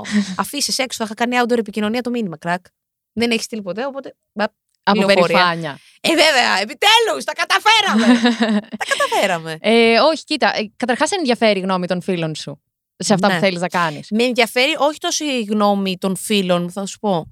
Αφήσεις 0.42 0.78
έξω, 0.78 0.98
θα 0.98 1.04
είχα 1.04 1.14
κάνει 1.14 1.44
outdoor 1.46 1.58
επικοινωνία 1.58 2.00
το 2.02 2.10
μήνυμα, 2.10 2.36
κρακ. 2.36 2.64
Δεν 3.12 3.30
έχεις 3.30 3.44
στείλει 3.44 3.62
ποτέ, 3.62 3.86
οπότε. 3.86 4.14
μπα, 4.32 4.44
Από 4.82 4.98
Λεωφορεία. 4.98 5.26
περηφάνεια. 5.26 5.78
Ε, 6.00 6.08
βέβαια, 6.08 6.60
επιτέλους, 6.60 7.24
τα 7.24 7.32
καταφέραμε. 7.32 8.20
τα 8.80 8.84
καταφέραμε. 8.98 9.56
Ε, 9.60 9.98
όχι, 10.00 10.24
κοίτα. 10.24 10.56
Ε, 10.56 10.70
Καταρχάς, 10.76 11.10
ενδιαφέρει 11.10 11.58
η 11.58 11.62
γνώμη 11.62 11.86
των 11.86 12.00
φίλων 12.02 12.34
σου 12.34 12.60
σε 12.98 13.14
αυτά 13.14 13.28
Ναι. 13.28 13.34
που 13.34 13.40
θέλεις 13.40 13.60
να 13.60 13.68
κάνεις. 13.68 14.06
Με 14.10 14.22
ενδιαφέρει 14.22 14.74
όχι 14.78 14.98
τόσο 14.98 15.24
η 15.24 15.42
γνώμη 15.42 15.98
των 15.98 16.16
φίλων, 16.16 16.70
θα 16.70 16.86
σου 16.86 16.98
πω. 16.98 17.30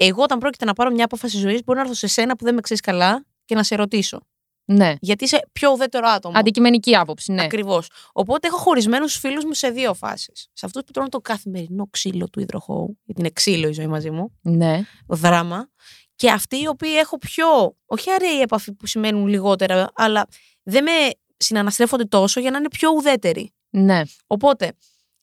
Εγώ, 0.00 0.22
όταν 0.22 0.38
πρόκειται 0.38 0.64
να 0.64 0.72
πάρω 0.72 0.90
μια 0.90 1.04
απόφαση 1.04 1.38
ζωής, 1.38 1.64
μπορώ 1.64 1.78
να 1.78 1.84
έρθω 1.84 1.96
σε 1.98 2.06
σένα 2.06 2.36
που 2.36 2.44
δεν 2.44 2.54
με 2.54 2.60
ξέρεις 2.60 2.82
καλά 2.82 3.24
και 3.44 3.54
να 3.54 3.62
σε 3.62 3.74
ρωτήσω. 3.74 4.20
Ναι. 4.64 4.94
Γιατί 5.00 5.24
είσαι 5.24 5.48
πιο 5.52 5.70
ουδέτερο 5.72 6.08
άτομο. 6.08 6.38
Αντικειμενική 6.38 6.96
άποψη, 6.96 7.32
ναι. 7.32 7.42
Ακριβώς. 7.42 7.90
Οπότε 8.12 8.46
έχω 8.46 8.56
χωρισμένους 8.56 9.16
φίλους 9.18 9.44
μου 9.44 9.52
σε 9.54 9.70
δύο 9.70 9.94
φάσεις. 9.94 10.48
Σε 10.52 10.66
αυτούς 10.66 10.82
που 10.84 10.92
τρώνε 10.92 11.08
το 11.08 11.18
καθημερινό 11.20 11.86
ξύλο 11.90 12.28
του 12.28 12.40
υδροχώου, 12.40 12.98
γιατί 13.04 13.20
είναι 13.20 13.30
ξύλο 13.30 13.68
η 13.68 13.72
ζωή 13.72 13.86
μαζί 13.86 14.10
μου, 14.10 14.38
Ναι. 14.40 14.80
δράμα. 15.06 15.68
Και 16.16 16.30
αυτοί 16.30 16.60
οι 16.60 16.66
οποίοι 16.68 16.92
έχω 16.98 17.18
πιο, 17.18 17.76
όχι 17.86 18.10
αραιή 18.10 18.40
επαφή 18.40 18.72
που 18.72 18.86
σημαίνουν 18.86 19.26
λιγότερα, 19.26 19.90
αλλά 19.94 20.26
δεν 20.62 20.82
με 20.82 20.90
συναναστρέφονται 21.36 22.04
τόσο 22.04 22.40
για 22.40 22.50
να 22.50 22.58
είναι 22.58 22.68
πιο 22.68 22.90
ουδέτεροι. 22.96 23.52
Ναι. 23.70 24.02
Οπότε 24.26 24.72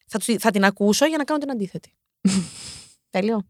θα, 0.08 0.20
τους- 0.20 0.36
θα 0.40 0.52
την 0.52 0.64
ακούσω 0.64 1.06
για 1.06 1.18
να 1.18 1.24
κάνω 1.24 1.40
την 1.40 1.52
αντίθετη. 1.52 1.94
Τέλειο. 3.10 3.42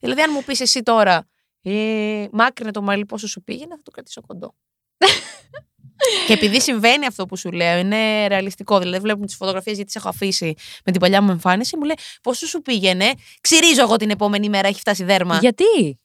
Δηλαδή, 0.00 0.20
αν 0.22 0.30
μου 0.32 0.42
πεις 0.44 0.60
εσύ 0.60 0.82
τώρα, 0.82 1.28
ε, 1.62 2.26
μάκρυνε 2.32 2.70
το 2.70 2.82
μαλλί 2.82 3.06
πόσο 3.06 3.26
σου 3.28 3.42
πήγαινε, 3.42 3.74
θα 3.76 3.82
το 3.82 3.90
κρατήσω 3.90 4.20
κοντό. 4.26 4.54
και 6.26 6.32
επειδή 6.32 6.60
συμβαίνει 6.60 7.06
αυτό 7.06 7.26
που 7.26 7.36
σου 7.36 7.50
λέω, 7.50 7.78
είναι 7.78 8.26
ρεαλιστικό. 8.26 8.78
Δηλαδή, 8.78 9.02
βλέπουμε 9.02 9.26
τις 9.26 9.36
φωτογραφίες 9.36 9.76
γιατί 9.76 9.92
τι 9.92 9.98
έχω 9.98 10.08
αφήσει 10.08 10.54
με 10.84 10.92
την 10.92 11.00
παλιά 11.00 11.22
μου 11.22 11.30
εμφάνιση. 11.30 11.76
Μου 11.76 11.84
λέει 11.84 11.96
πόσο 12.22 12.46
σου 12.46 12.62
πήγαινε. 12.62 13.12
Ξυρίζω 13.40 13.82
εγώ 13.82 13.96
την 13.96 14.10
επόμενη 14.10 14.48
μέρα, 14.48 14.68
έχει 14.68 14.80
φτάσει 14.80 15.04
δέρμα. 15.04 15.38
Γιατί; 15.38 15.64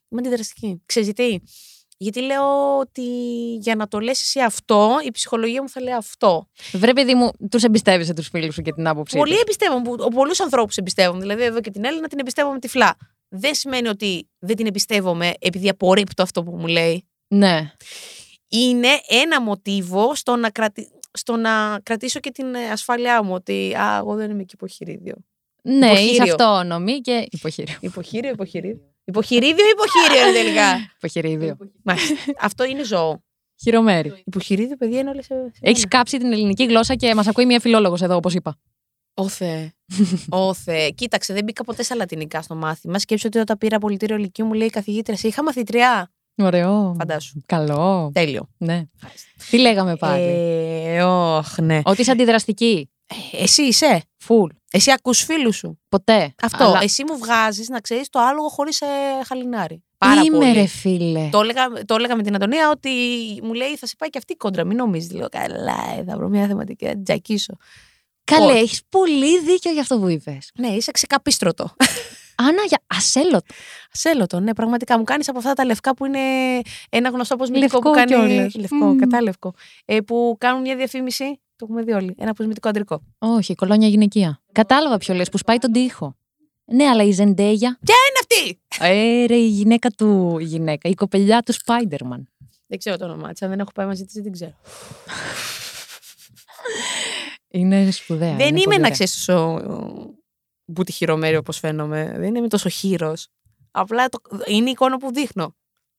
Είμαι 0.09 0.21
αντιδραστική. 0.21 0.81
Ξέρεις 0.85 1.07
γιατί; 1.07 1.41
Γιατί 1.97 2.21
λέω 2.21 2.77
ότι 2.79 3.01
για 3.59 3.75
να 3.75 3.87
το 3.87 3.99
λες 3.99 4.21
εσύ 4.21 4.39
αυτό, 4.39 4.97
η 5.05 5.11
ψυχολογία 5.11 5.61
μου 5.61 5.69
θα 5.69 5.81
λέει 5.81 5.93
αυτό. 5.93 6.47
Βρε, 6.71 6.93
παιδί 6.93 7.15
μου, 7.15 7.31
τους 7.49 7.63
εμπιστεύεσαι 7.63 8.13
τους 8.13 8.27
φίλους 8.27 8.53
σου 8.53 8.61
και 8.61 8.71
την 8.73 8.87
άποψή 8.87 9.17
Πολλοί 9.17 9.31
τους. 9.31 9.41
εμπιστεύομαι, 9.41 10.09
πολλούς 10.13 10.39
ανθρώπους 10.39 10.77
εμπιστεύομαι. 10.77 11.19
Δηλαδή, 11.19 11.43
εδώ 11.43 11.61
και 11.61 11.71
την 11.71 11.85
Έλληνα 11.85 12.07
την 12.07 12.19
εμπιστεύομαι 12.19 12.59
τυφλά. 12.59 12.97
Δεν 13.37 13.53
σημαίνει 13.55 13.87
ότι 13.87 14.29
δεν 14.39 14.55
την 14.55 14.65
εμπιστεύομαι 14.65 15.33
επειδή 15.39 15.69
απορρίπτω 15.69 16.23
αυτό 16.23 16.43
που 16.43 16.55
μου 16.57 16.67
λέει. 16.67 17.07
Ναι. 17.27 17.71
Είναι 18.47 18.87
ένα 19.23 19.41
μοτίβο 19.41 20.15
στο 20.15 20.35
να, 20.35 20.49
κρατη... 20.49 20.89
στο 21.13 21.35
να 21.35 21.79
κρατήσω 21.83 22.19
και 22.19 22.31
την 22.31 22.55
ε, 22.55 22.69
ασφάλειά 22.71 23.23
μου. 23.23 23.33
Ότι 23.33 23.75
α, 23.75 23.97
εγώ 23.97 24.15
δεν 24.15 24.31
είμαι 24.31 24.43
και 24.43 24.53
υποχειρίδιο. 24.53 25.15
Ναι, 25.61 25.91
είσαι 25.91 26.01
Υποχείριο. 26.01 26.23
αυτόνομη 26.33 26.99
και. 26.99 27.27
Υποχείριο. 27.31 27.75
Υποχείριο, 27.79 28.29
υποχειρίδιο. 28.29 28.81
Υποχειρίδιο 29.05 29.65
ή 29.65 29.69
υποχείριο 29.71 30.27
είναι 30.29 30.37
τελικά. 30.37 30.93
Υποχειρίδιο. 30.97 31.57
Μάλιστα. 31.83 32.15
Αυτό 32.39 32.63
είναι 32.63 32.83
ζώο. 32.83 33.23
Χειρομέρι. 33.61 34.21
Υποχειρίδιο, 34.25 34.75
παιδιά, 34.77 34.99
είναι 34.99 35.09
όλες 35.09 35.25
σε. 35.25 35.33
σε 35.33 35.59
Έχεις 35.61 35.83
μένα. 35.83 35.87
κάψει 35.97 36.17
την 36.17 36.31
ελληνική 36.31 36.65
γλώσσα 36.65 36.95
και 36.95 37.15
μας 37.15 37.27
ακούει 37.27 37.45
μια 37.45 37.59
φιλόλογος 37.59 38.01
εδώ, 38.01 38.15
όπως 38.15 38.33
είπα. 38.33 38.57
Ω 39.17 39.27
Θεέ. 39.27 39.73
Ω 40.29 40.53
Θεέ. 40.53 40.89
Κοίταξε, 40.89 41.33
δεν 41.33 41.43
μπήκα 41.43 41.63
ποτέ 41.63 41.83
στα 41.83 41.95
λατινικά 41.95 42.41
στο 42.41 42.55
μάθημα. 42.55 42.99
Σκέψω 42.99 43.27
ότι 43.27 43.37
όταν 43.39 43.57
πήρα 43.57 43.77
πολιτήριο 43.77 44.17
λυκείου 44.17 44.45
μου 44.45 44.53
λέει 44.53 44.67
η 44.67 44.69
καθηγήτρια, 44.69 45.17
σε 45.17 45.27
είχα 45.27 45.43
μαθητριά. 45.43 46.11
Ωραίο. 46.37 46.95
Φαντάσου. 46.97 47.41
Καλό. 47.45 48.11
Τέλειο. 48.13 48.49
Ναι. 48.57 48.83
Τι 49.49 49.57
λέγαμε 49.59 49.95
πάλι; 49.95 50.23
Ε, 50.23 51.01
όχ, 51.03 51.57
ναι. 51.57 51.81
Ότι 51.83 52.01
είσαι 52.01 52.11
αντιδραστική. 52.11 52.89
Ε, 53.31 53.43
Εσύ 53.43 53.61
είσαι. 53.61 54.01
Φουλ. 54.17 54.49
Εσύ 54.71 54.91
ακούς 54.91 55.23
φίλους 55.23 55.55
σου. 55.55 55.79
Ποτέ. 55.89 56.33
Αυτό. 56.41 56.63
Αλλά 56.63 56.79
Εσύ 56.83 57.03
μου 57.03 57.17
βγάζεις 57.17 57.69
να 57.69 57.79
ξέρεις 57.79 58.09
το 58.09 58.19
άλογο 58.19 58.47
χωρίς 58.47 58.81
ε, 58.81 58.85
χαλινάρι. 59.25 59.83
Πάρα 59.97 60.21
Είμαι 60.21 60.37
πολύ. 60.37 60.51
ρε 60.53 60.65
φίλε. 60.65 61.29
Το 61.31 61.39
έλεγα, 61.39 61.67
το 61.85 61.95
έλεγα 61.95 62.15
με 62.15 62.23
την 62.23 62.35
Αντωνία 62.35 62.69
ότι 62.69 62.89
μου 63.43 63.53
λέει 63.53 63.75
θα 63.77 63.85
σε 63.85 63.95
πάει 63.97 64.09
και 64.09 64.17
αυτή 64.17 64.33
η 64.33 64.35
κόντρα. 64.35 64.63
Μην 64.63 64.77
νομίζεις. 64.77 65.11
Λέω 65.11 65.29
καλά, 65.29 65.77
ε, 65.99 66.03
θα 66.03 66.17
βρω 66.17 66.27
μια 66.27 66.47
θεματική, 66.47 66.85
θα 66.85 66.91
την 66.91 67.03
τζακίσω. 67.03 67.53
Καλέ, 68.25 68.51
όχι. 68.51 68.57
έχεις 68.61 68.81
πολύ 68.89 69.39
δίκιο 69.39 69.71
για 69.71 69.81
αυτό 69.81 69.99
που 69.99 70.07
είπες. 70.07 70.51
Ναι, 70.59 70.67
είσαι 70.67 70.91
ξεκαπίστρωτο. 70.91 71.75
Άννα, 72.37 72.63
για 72.67 72.81
ασέλωτο. 72.87 73.53
Σέλωτο, 73.91 74.39
ναι, 74.39 74.53
πραγματικά 74.53 74.97
μου 74.97 75.03
κάνεις 75.03 75.29
από 75.29 75.37
αυτά 75.37 75.53
τα 75.53 75.65
λευκά 75.65 75.93
που 75.95 76.05
είναι 76.05 76.19
ένα 76.89 77.09
γνωστό 77.09 77.33
αποσμητικό 77.33 77.63
Λευκό 77.73 77.89
που 77.89 77.95
κάνει. 77.95 78.11
κιόλας. 78.11 78.55
Λευκό, 78.55 78.75
Μμμ. 78.85 78.97
κατάλευκο. 78.97 79.53
Ε, 79.85 79.99
που 79.99 80.35
κάνουν 80.39 80.61
μια 80.61 80.75
διαφήμιση. 80.75 81.39
Το 81.55 81.65
έχουμε 81.69 81.83
δει 81.83 81.91
όλοι. 81.91 82.15
Ένα 82.19 82.29
αποσμητικό 82.31 82.69
αντρικό. 82.69 83.01
Όχι, 83.17 83.55
κολόνια 83.55 83.87
γυναικεία. 83.87 84.41
Κατάλαβα 84.51 84.97
ποιο 84.97 85.13
λες, 85.13 85.29
που 85.29 85.37
σπάει 85.37 85.57
τον 85.57 85.71
τοίχο. 85.71 86.15
Ναι, 86.65 86.87
αλλά 86.87 87.03
η 87.03 87.11
Ζεντέγια. 87.11 87.79
Είναι 87.81 88.19
αυτή! 88.19 88.59
Ε, 88.79 89.25
ρε, 89.25 89.35
η 89.35 89.47
γυναίκα 89.47 89.89
του. 89.89 90.37
Η 90.39 90.43
γυναίκα, 90.43 90.89
η 90.89 90.93
κοπελιά 90.93 91.41
του 91.41 91.53
Σπάιντερμαν. 91.53 92.29
Δεν 92.67 92.77
ξέρω 92.77 92.97
το 92.97 93.05
όνομά 93.05 93.31
της. 93.31 93.41
Αν 93.41 93.49
δεν 93.49 93.59
έχω 93.59 93.71
πάει 93.73 93.85
μαζί 93.85 94.03
της, 94.05 94.13
δεν 94.13 94.23
την 94.23 94.31
ξέρω. 94.31 94.53
Είναι 97.55 97.91
σπουδαία. 97.91 98.35
δεν 98.35 98.47
είναι 98.47 98.47
είμαι 98.47 98.63
πολύ 98.63 98.75
να 98.75 98.81
ωραία. 98.81 98.89
ξέρεις 98.89 99.15
τόσο 99.25 99.61
μπούτι 100.65 100.91
χειρομέρι 100.91 101.35
όπως 101.35 101.59
φαίνομαι. 101.59 102.13
Δεν 102.17 102.35
είμαι 102.35 102.47
τόσο 102.47 102.69
χείρος. 102.69 103.27
Απλά 103.71 104.09
το, 104.09 104.19
είναι 104.45 104.67
η 104.67 104.71
εικόνα 104.71 104.97
που 104.97 105.13
δείχνω. 105.13 105.55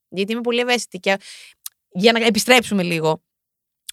Γιατί 0.08 0.32
είμαι 0.32 0.40
πολύ 0.40 0.60
ευαίσθητη. 0.60 0.98
Και 0.98 1.16
για 1.88 2.12
να 2.12 2.24
επιστρέψουμε 2.26 2.82
λίγο. 2.82 3.22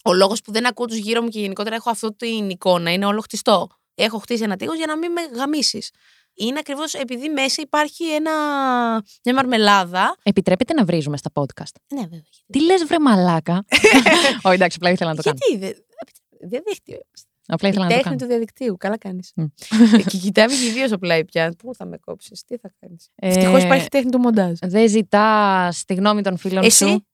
Ο 0.04 0.12
λόγος 0.12 0.40
που 0.40 0.52
δεν 0.52 0.66
ακούω 0.66 0.86
τους 0.86 0.96
γύρω 0.96 1.22
μου 1.22 1.28
και 1.28 1.40
γενικότερα 1.40 1.76
έχω 1.76 1.90
αυτή 1.90 2.14
την 2.14 2.50
εικόνα 2.50 2.92
είναι 2.92 3.06
όλο 3.06 3.20
χτιστό. 3.20 3.68
Έχω 3.94 4.18
χτίσει 4.18 4.42
ένα 4.42 4.56
τείχος 4.56 4.76
για 4.76 4.86
να 4.86 4.98
μην 4.98 5.12
με 5.12 5.20
γαμίσεις. 5.34 5.90
Είναι 6.34 6.58
ακριβώς 6.58 6.94
επειδή 6.94 7.28
μέσα 7.28 7.62
υπάρχει 7.62 8.04
ένα, 8.04 8.32
μια 9.24 9.34
μαρμελάδα. 9.34 10.16
Επιτρέπεται 10.22 10.72
να 10.72 10.84
βρίζουμε 10.84 11.16
στα 11.16 11.30
podcast; 11.34 11.74
Ναι, 11.94 12.00
βέβαια. 12.00 12.22
Τι 12.52 12.62
λες, 12.64 12.84
βρε 12.84 12.98
μαλάκα; 12.98 13.64
Όχι, 14.42 14.54
εντάξει, 14.54 14.76
απλά 14.80 14.90
ήθελα 14.90 15.10
να 15.14 15.16
το 15.16 15.22
κάνω. 15.30 15.38
Γιατί 15.48 15.66
δεν. 15.66 15.84
Διαδίκτυο. 16.48 16.98
Απλά 17.46 17.68
Η 17.68 17.70
ήθελα 17.70 17.84
να 17.84 17.90
το 17.90 17.96
τέχνη 17.96 18.02
κάνω. 18.02 18.16
του 18.16 18.26
διαδικτύου. 18.26 18.76
Καλά 18.76 18.98
κάνεις. 18.98 19.32
Μμ. 19.34 19.44
και 20.06 20.18
κοιτάμε 20.18 20.54
και 20.54 20.66
οι 20.66 20.70
δύο 20.70 20.86
στο 20.86 20.98
πλάι 20.98 21.24
πια. 21.24 21.54
Πού 21.58 21.74
θα 21.74 21.86
με 21.86 21.96
κόψεις, 22.04 22.44
τι 22.44 22.56
θα 22.56 22.70
κάνεις. 22.80 23.08
Ε, 23.14 23.28
Ευτυχώς 23.28 23.62
υπάρχει 23.62 23.88
τέχνη 23.88 24.10
του 24.10 24.18
μοντάζ. 24.18 24.52
Δεν 24.60 24.88
ζητάς 24.88 25.84
τη 25.84 25.94
γνώμη 25.94 26.22
των 26.22 26.36
φίλων 26.36 26.64
Εσύ; 26.64 26.84
σου. 26.86 27.06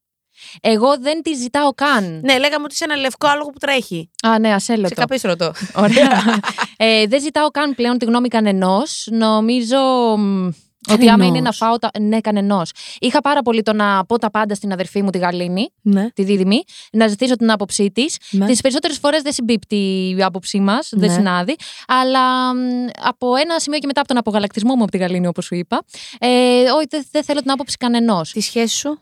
Εγώ 0.61 0.99
δεν 0.99 1.23
τη 1.23 1.35
ζητάω 1.35 1.71
καν. 1.71 2.21
Ναι, 2.25 2.38
λέγαμε 2.38 2.64
ότι 2.64 2.75
είσαι 2.75 2.85
ένα 2.85 2.97
λευκό 2.97 3.27
άλογο 3.29 3.51
που 3.51 3.59
τρέχει. 3.59 4.11
Α, 4.27 4.38
ναι, 4.38 4.53
ασέλωτο. 4.55 4.88
Σε 4.88 4.95
καπίστρωτο. 4.95 5.53
Ωραία. 5.75 6.40
ε, 6.77 7.07
δεν 7.07 7.21
ζητάω 7.21 7.49
καν 7.49 7.75
πλέον 7.75 7.99
τη 7.99 8.05
γνώμη 8.05 8.29
κανενός. 8.29 9.09
Νομίζω 9.11 9.79
μ, 10.19 10.49
ότι 10.88 11.09
άμα 11.09 11.25
είναι 11.25 11.40
να 11.40 11.53
φάω. 11.53 11.79
Τα... 11.79 11.90
Ναι, 12.01 12.21
κανενός. 12.21 12.71
Είχα 12.99 13.21
πάρα 13.21 13.43
πολύ 13.43 13.62
το 13.62 13.73
να 13.73 14.05
πω 14.07 14.19
τα 14.19 14.31
πάντα 14.31 14.55
στην 14.55 14.73
αδερφή 14.73 15.03
μου 15.03 15.11
τη 15.11 15.19
Γαλήνη, 15.19 15.69
ναι. 15.83 16.11
τη 16.11 16.25
δίδυμη, 16.25 16.62
να 16.93 17.07
ζητήσω 17.09 17.37
την 17.37 17.51
άποψή 17.51 17.90
της. 17.90 18.16
ναι. 18.31 18.47
Τις 18.47 18.61
περισσότερες 18.61 18.99
φορές 18.99 19.23
δεν 19.23 19.33
συμπίπτει 19.33 19.77
η 20.19 20.23
άποψή 20.23 20.61
μας, 20.61 20.88
δεν 20.93 21.09
Ναι. 21.09 21.14
συνάδει. 21.14 21.57
Αλλά 21.87 22.55
μ, 22.55 22.59
από 23.03 23.37
ένα 23.37 23.59
σημείο 23.59 23.79
και 23.79 23.87
μετά 23.87 24.01
από 24.01 24.09
τον 24.09 24.19
απογαλακτισμό 24.19 24.75
μου 24.75 24.83
από 24.83 24.90
τη 24.90 24.99
Γαλήνη, 24.99 25.27
όπως 25.27 25.45
σου 25.45 25.55
είπα, 25.55 25.83
ε, 26.19 26.29
όχι, 26.77 26.87
δεν 26.90 27.05
δεν 27.11 27.25
θέλω 27.25 27.40
την 27.40 27.51
άποψη 27.51 27.77
κανενός. 27.77 28.31
Τη 28.33 28.40
σχέση 28.40 28.77
σου, 28.77 28.99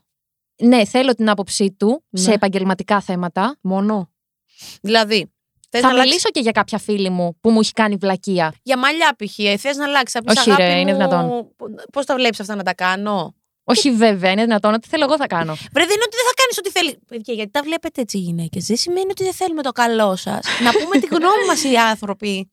Ναι, 0.63 0.85
θέλω 0.85 1.15
την 1.15 1.31
άποψή 1.31 1.75
του 1.79 2.05
σε 2.13 2.29
Ναι. 2.29 2.35
επαγγελματικά 2.35 3.01
θέματα. 3.01 3.57
μόνο; 3.61 4.11
Δηλαδή, 4.81 5.33
θες 5.71 5.81
Θα 5.81 5.87
να 5.87 5.89
αλλάξεις; 5.89 6.11
μιλήσω 6.11 6.29
και 6.29 6.41
για 6.41 6.53
κάποια 6.53 6.79
φίλη 6.79 7.11
μου 7.11 7.39
που 7.41 7.51
μου 7.51 7.61
έχει 7.61 7.73
κάνει 7.73 7.97
βλακεία. 7.97 8.55
Για 8.63 8.79
μαλλιά 8.79 9.17
π.χ. 9.19 9.61
Θες 9.61 9.77
να 9.77 9.85
αλλάξεις. 9.85 10.21
Όχι, 10.37 10.51
ρε, 10.57 10.79
είναι 10.81 10.93
δυνατόν. 10.93 11.49
Πώς 11.93 12.07
τα 12.07 12.15
βλέπεις 12.15 12.41
αυτά 12.41 12.55
να 12.55 12.63
τα 12.63 12.75
κάνω; 12.75 13.35
Όχι, 13.65 13.91
βέβαια, 13.91 14.31
είναι 14.31 14.43
δυνατόν. 14.43 14.75
Ό,τι 14.75 14.89
θέλω 14.89 15.05
εγώ 15.05 15.17
θα 15.17 15.27
κάνω. 15.27 15.55
Βρε, 15.55 15.85
δεν 15.85 15.95
είναι 15.95 16.05
ότι 16.07 16.17
δεν 16.17 16.27
θα 16.27 16.35
κάνεις 16.37 16.59
ό,τι 16.59 16.71
θέλει. 16.71 16.99
Παιδιά, 17.07 17.35
γιατί 17.35 17.51
τα 17.51 17.63
βλέπετε 17.63 18.01
έτσι 18.01 18.17
οι 18.17 18.21
γυναίκες. 18.21 18.65
Δεν 18.67 18.77
σημαίνει 18.77 19.07
ότι 19.11 19.25
δεν 19.25 19.33
θέλουμε 19.33 19.63
το 19.63 19.73
καλό 19.73 20.17
σας. 20.17 20.47
Να 20.65 20.73
πούμε 20.73 20.99
τη 20.99 21.07
γνώμη 21.07 21.45
μας 21.47 21.65
οι 21.65 21.77
άνθρωποι. 21.77 22.51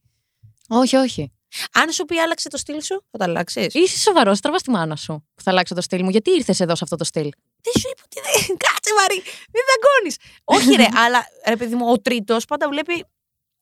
όχι, 0.68 0.96
όχι. 0.96 1.30
Αν 1.74 1.92
σου 1.92 2.06
πει 2.06 2.20
άλλαξε 2.20 2.50
το 2.50 2.58
στυλ 2.58 2.82
σου, 2.82 3.04
θα 3.12 3.18
το 3.18 3.24
αλλάξεις. 3.24 3.74
Είσαι 3.74 4.00
σοβαρός, 4.00 4.40
τραβάς 4.40 4.62
τη 4.62 4.70
μάνα 4.70 4.96
σου 4.96 5.14
που 5.36 5.42
θα 5.42 5.52
αλλάξω 5.52 5.76
το 5.76 5.82
στυλ 5.82 6.04
μου. 6.04 6.10
Γιατί 6.10 6.32
ήρθες 6.32 6.60
εδώ 6.60 6.76
σε 6.76 6.84
αυτό 6.84 6.96
το 6.96 7.04
στυλ; 7.04 7.30
Δεν 7.64 7.74
σου 7.80 7.90
είπα 7.92 8.02
ότι 8.06 8.20
δεν. 8.48 8.58
Κάτσε, 8.86 8.94
Μαρή, 9.00 9.22
μην 9.54 9.64
δαγκώνεις. 9.70 10.18
Όχι, 10.44 10.76
ρε, 10.76 10.88
αλλά 11.06 11.26
ρε, 11.48 11.56
παιδί 11.56 11.76
μου, 11.76 11.90
ο 11.90 12.02
τρίτος 12.02 12.46
πάντα 12.46 12.70
βλέπει 12.70 13.06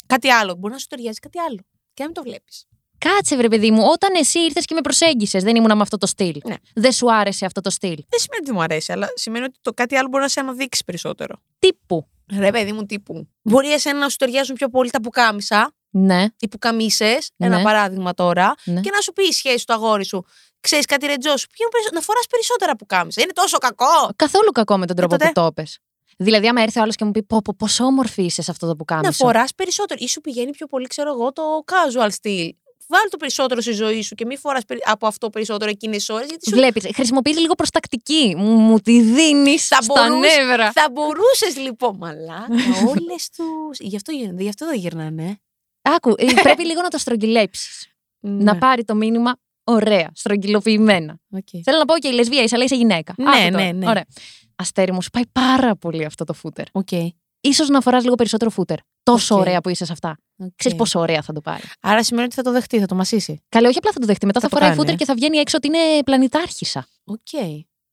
κάτι 0.06 0.30
άλλο. 0.30 0.56
Μπορεί 0.56 0.74
να 0.74 0.80
σου 0.80 0.88
ταιριάζει 0.88 1.20
κάτι 1.20 1.40
άλλο. 1.40 1.60
Και 1.94 2.02
να 2.02 2.06
μην 2.06 2.14
το 2.14 2.22
βλέπεις. 2.22 2.66
Κάτσε, 2.98 3.36
βρε 3.36 3.48
παιδί 3.48 3.72
μου, 3.72 3.84
όταν 3.92 4.16
εσύ 4.16 4.40
ήρθες 4.40 4.66
και 4.66 4.74
με 4.74 4.82
προσέγγισες, 4.82 5.44
δεν 5.44 5.56
ήμουν 5.56 5.76
με 5.76 5.82
αυτό 5.82 5.98
το 5.98 6.06
στυλ. 6.08 6.42
Ναι. 6.44 6.56
Δεν 6.76 6.92
σου 6.92 7.14
άρεσε 7.14 7.46
αυτό 7.46 7.62
το 7.62 7.70
στυλ. 7.70 7.96
Δεν 8.10 8.20
σημαίνει 8.20 8.42
ότι 8.42 8.52
μου 8.52 8.62
αρέσει, 8.62 8.92
αλλά 8.92 9.08
σημαίνει 9.16 9.46
ότι 9.46 9.58
το 9.62 9.74
κάτι 9.74 9.96
άλλο 9.96 10.08
μπορεί 10.08 10.24
να 10.24 10.30
σε 10.30 10.40
αναδείξει 10.40 10.84
περισσότερο. 10.86 11.36
Τύπου. 11.60 12.08
Ρε, 12.40 12.52
παιδί 12.52 12.72
μου, 12.72 12.86
τύπου. 12.86 13.30
Μπορεί 13.42 13.72
εσένα 13.74 14.00
να 14.00 14.10
σου 14.10 14.16
ταιριάζουν 14.18 14.56
πιο 14.56 14.70
πολύ 14.70 14.90
τα 14.90 15.02
πουκάμισα, 15.02 15.74
Ναι, 15.90 16.26
οι 16.40 16.48
πουκαμίσες, 16.48 17.32
ένα 17.38 17.58
Ναι. 17.58 17.64
παράδειγμα 17.64 18.14
τώρα, 18.14 18.54
ναι. 18.66 18.82
και 18.82 18.90
να 18.94 19.02
σου 19.02 19.14
πει 19.14 19.24
η 19.24 19.32
σχέση 19.32 19.66
του 19.66 19.74
αγόρι 19.74 20.06
σου. 20.06 20.26
Ξέρεις 20.64 20.86
κάτι 20.86 21.06
ρετζό 21.06 21.38
σου, 21.38 21.48
πηγαίνουν 21.48 21.72
περισσο- 21.72 21.94
να 21.94 22.02
φοράς 22.02 22.28
περισσότερα 22.30 22.76
πουκάμισα. 22.76 23.22
Είναι 23.22 23.32
τόσο 23.34 23.58
κακό. 23.58 24.10
Καθόλου 24.16 24.52
κακό 24.52 24.78
με 24.78 24.86
τον 24.86 24.96
τρόπο 24.96 25.12
τότε; 25.18 25.26
που 25.26 25.32
το 25.42 25.52
πες. 25.54 25.80
Δηλαδή, 26.18 26.48
άμα 26.48 26.62
έρθει 26.62 26.80
ο 26.80 26.82
άλλος 26.82 26.96
και 26.96 27.06
μου 27.06 27.12
πει: 27.12 27.24
Πω, 27.24 27.42
πω, 27.44 27.54
πόσο 27.58 27.84
όμορφη 27.86 28.24
είσαι 28.24 28.42
σε 28.42 28.52
αυτό 28.52 28.68
το 28.68 28.76
που 28.76 28.86
Να 28.90 29.02
κάνει. 29.02 29.14
φοράς 29.14 29.54
περισσότερο. 29.56 30.00
Ή 30.04 30.08
σου 30.08 30.22
πηγαίνει 30.22 30.52
πιο 30.52 30.68
πολύ, 30.68 30.88
ξέρω 30.88 31.10
εγώ, 31.12 31.34
το 31.34 31.44
casual 31.72 32.10
style. 32.22 32.50
Βάλ 32.88 33.10
το 33.10 33.18
περισσότερο 33.18 33.62
στη 33.62 33.72
ζωή 33.72 34.02
σου 34.02 34.16
και 34.16 34.26
μην 34.26 34.38
φοράς 34.40 34.62
από 34.86 35.08
αυτό 35.08 35.30
περισσότερο 35.30 35.70
εκείνες 35.70 36.06
τι 36.06 36.14
ώρες. 36.14 36.28
Γιατί 36.28 36.50
σου 36.50 36.56
Βλέπεις, 36.56 36.84
χρησιμοποιείς 36.94 37.38
λίγο 37.40 37.54
προστακτική. 37.54 38.36
Μου, 38.38 38.56
μου 38.56 38.80
τη 38.80 39.02
δίνεις 39.02 39.68
Θα 39.68 39.82
στα 39.82 39.94
μπορούσε- 40.08 40.38
νεύρα. 40.38 40.72
Θα 40.72 40.88
μπορούσες 40.92 41.58
λοιπόν, 41.58 41.96
μαλάκα, 41.98 42.48
όλες 42.98 43.30
του. 43.38 43.70
Γι' 43.80 43.96
αυτό 43.96 44.12
γίνονται, 44.12 44.44
γι' 44.44 44.50
αυτό 44.50 44.66
δεν 44.66 44.76
γυρνάνε. 44.80 45.40
Άκου, 45.82 46.14
ε, 46.18 46.26
πρέπει 46.42 46.66
λίγο 46.66 46.82
να 46.82 46.88
το 46.90 46.98
στρογγυλέψεις. 46.98 47.88
Ναι. 48.20 48.44
Να 48.44 48.58
πάρει 48.58 48.84
το 48.86 48.96
μήνυμα 48.96 49.36
ωραία, 49.64 50.10
στρογγυλοποιημένα. 50.14 51.20
Οκ. 51.32 51.48
Θέλω 51.64 51.78
να 51.78 51.86
πω 51.86 51.94
και 51.98 52.08
η 52.08 52.12
λεσβία 52.12 52.44
είσαι, 52.44 52.56
αλλά 52.56 52.64
είσαι 52.64 52.76
γυναίκα. 52.76 53.14
Ναι, 53.18 53.30
Άκου 53.30 53.52
τώρα. 53.52 53.64
ναι, 53.66 53.72
ναι. 53.72 53.90
Ωραία. 53.90 54.06
Αστέρι 54.56 54.92
μου, 54.92 55.02
σου 55.02 55.10
πάει 55.10 55.24
πάρα 55.32 55.76
πολύ 55.76 56.06
αυτό 56.06 56.24
το 56.24 56.34
φούτερ. 56.34 56.66
Οκ. 56.72 56.88
Ίσως 57.42 57.70
να 57.70 57.82
φοράς 57.82 58.04
λίγο 58.04 58.16
περισσότερο 58.16 58.50
φούτερ. 58.52 58.78
Τόσο 59.04 59.36
Οκ. 59.36 59.42
ωραία 59.42 59.62
που 59.62 59.70
είσαι 59.70 59.86
σε 59.86 59.92
αυτά. 59.92 60.18
οκ. 60.38 60.50
Ξέρεις 60.56 60.78
πόσο 60.78 61.00
ωραία 61.00 61.22
θα 61.22 61.34
το 61.34 61.42
πάρει. 61.42 61.64
Άρα 61.82 62.04
σημαίνει 62.04 62.26
ότι 62.26 62.36
θα 62.36 62.42
το 62.42 62.52
δεχτεί, 62.52 62.80
θα 62.80 62.86
το 62.86 62.96
μασίσει. 62.96 63.42
Καλέ, 63.50 63.68
όχι 63.68 63.78
απλά 63.78 63.92
θα 63.92 64.00
το 64.00 64.06
δεχτεί. 64.06 64.26
Μετά 64.26 64.40
Θα 64.40 64.48
θα, 64.48 64.52
το 64.52 64.56
φοράει 64.56 64.76
κάνει, 64.76 64.82
φούτερ 64.82 64.94
ε. 65.02 65.04
και 65.04 65.06
θα 65.12 65.14
βγαίνει 65.14 65.38
έξω 65.38 65.58
ότι 65.58 65.68
είναι 65.68 66.04
πλανητάρχησα. 66.06 66.88
Οκ. 67.04 67.28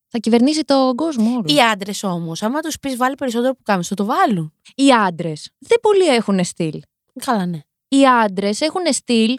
Θα 0.08 0.18
κυβερνήσει 0.18 0.60
τον 0.64 0.94
κόσμο 0.96 1.30
όλο. 1.30 1.44
Οι 1.46 1.60
άντρες 1.60 2.02
όμως, 2.02 2.42
άμα 2.42 2.60
τους 2.60 2.78
πεις 2.78 2.96
βάλει 2.96 3.14
περισσότερο 3.14 3.52
που 3.54 3.62
κάνεις, 3.62 3.88
θα 3.88 3.94
το 3.94 4.04
βάλουν. 4.04 4.52
Οι 4.74 4.90
άντρες 4.92 5.50
δεν 5.58 5.80
πολύ 5.80 6.06
έχουν 6.06 6.44
στυλ. 6.44 6.80
Καλά, 7.24 7.46
ναι. 7.46 7.60
Οι 7.88 8.06
άντρες 8.06 8.60
έχουν 8.60 8.82
στυλ 8.92 9.36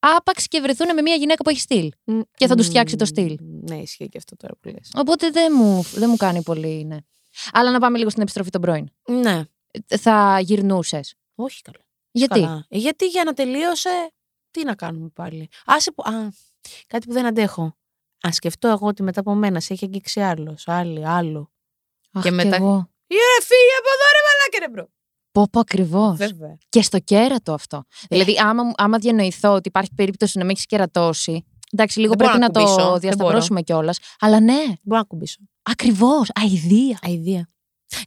άπαξ 0.00 0.48
και 0.48 0.60
βρεθούν 0.60 0.94
με 0.94 1.02
μια 1.02 1.14
γυναίκα 1.14 1.42
που 1.44 1.50
έχει 1.50 1.60
στυλ. 1.60 1.90
Και 2.36 2.46
θα 2.46 2.54
τους 2.54 2.66
φτιάξει 2.66 2.96
το 2.96 3.04
στυλ. 3.04 3.38
Ναι, 3.40 3.76
ισχύει 3.76 4.08
και 4.08 4.18
αυτό 4.18 4.36
τώρα 4.36 4.54
που 4.60 4.68
λες. 4.68 4.90
Οπότε 4.94 5.30
δεν 5.30 5.52
μου, 5.56 5.82
δεν 5.94 6.10
μου 6.10 6.16
κάνει 6.16 6.42
πολύ, 6.42 6.84
ναι. 6.84 6.96
Αλλά 7.52 7.70
να 7.70 7.78
πάμε 7.78 7.98
λίγο 7.98 8.10
στην 8.10 8.22
επιστροφή 8.22 8.50
των 8.50 8.60
πρώην. 8.60 8.88
Ναι. 9.08 9.42
Ε, 9.88 9.96
Θα 9.96 10.40
γυρνούσες. 10.40 11.14
Όχι 11.34 11.62
καλά. 11.62 11.78
Γιατί; 12.10 12.40
Καλά. 12.40 12.66
Ε, 12.68 12.78
γιατί 12.78 13.06
για 13.06 13.24
να 13.24 13.32
τελείωσε, 13.32 14.12
τι 14.50 14.64
να 14.64 14.74
κάνουμε 14.74 15.08
πάλι. 15.08 15.48
Άσε 15.64 15.92
που. 15.92 16.02
Α, 16.02 16.28
κάτι 16.86 17.06
που 17.06 17.12
δεν 17.12 17.26
αντέχω. 17.26 17.62
Α 18.26 18.32
σκεφτώ 18.32 18.68
εγώ 18.68 18.86
ότι 18.86 19.02
μετά 19.02 19.20
από 19.20 19.34
μένα 19.34 19.60
σε 19.60 19.72
έχει 19.72 19.84
αγγίξει 19.84 20.20
άλλος, 20.20 20.68
άλλη, 20.68 21.06
άλλο. 21.08 21.52
Αχ, 22.12 22.22
Και 22.22 22.28
και 22.28 22.34
μετά- 22.34 22.56
εγώ. 22.56 22.90
Ρε, 23.06 23.44
φύγε 23.44 23.74
από 23.78 23.88
εδώ, 23.94 24.06
ρε, 24.14 24.20
μαλάκα, 24.26 24.58
ρε, 24.66 24.68
bro. 24.70 24.88
Πω, 25.32 25.48
πω 25.52 25.60
ακριβώς. 25.60 26.16
Βέβαια. 26.16 26.58
Και 26.68 26.82
στο 26.82 26.98
κέρατο 26.98 27.52
αυτό. 27.52 27.84
Δηλαδή, 28.08 28.38
άμα, 28.38 28.62
μου- 28.62 28.72
άμα 28.76 28.98
διανοηθώ 28.98 29.52
ότι 29.52 29.68
υπάρχει 29.68 29.90
περίπτωση 29.94 30.38
να 30.38 30.44
με 30.44 30.50
έχεις 30.50 30.66
κερατώσει. 30.66 31.44
Εντάξει, 31.72 31.98
λίγο 32.00 32.14
Δεν 32.16 32.26
μπορώ 32.26 32.38
πρέπει 32.38 32.52
να, 32.52 32.60
να 32.60 32.66
ακουμπήσω, 32.66 32.86
το 32.86 32.90
δεν 32.90 33.00
διασταυρώσουμε 33.00 33.62
κιόλας. 33.62 33.98
Αλλά 34.20 34.40
ναι, 34.40 34.62
Μπορώ 34.82 35.00
να 35.00 35.04
ακουμπήσω. 35.04 35.38
ακριβώς. 35.62 36.28
Αηδία. 36.40 36.98
Αηδία. 37.02 37.48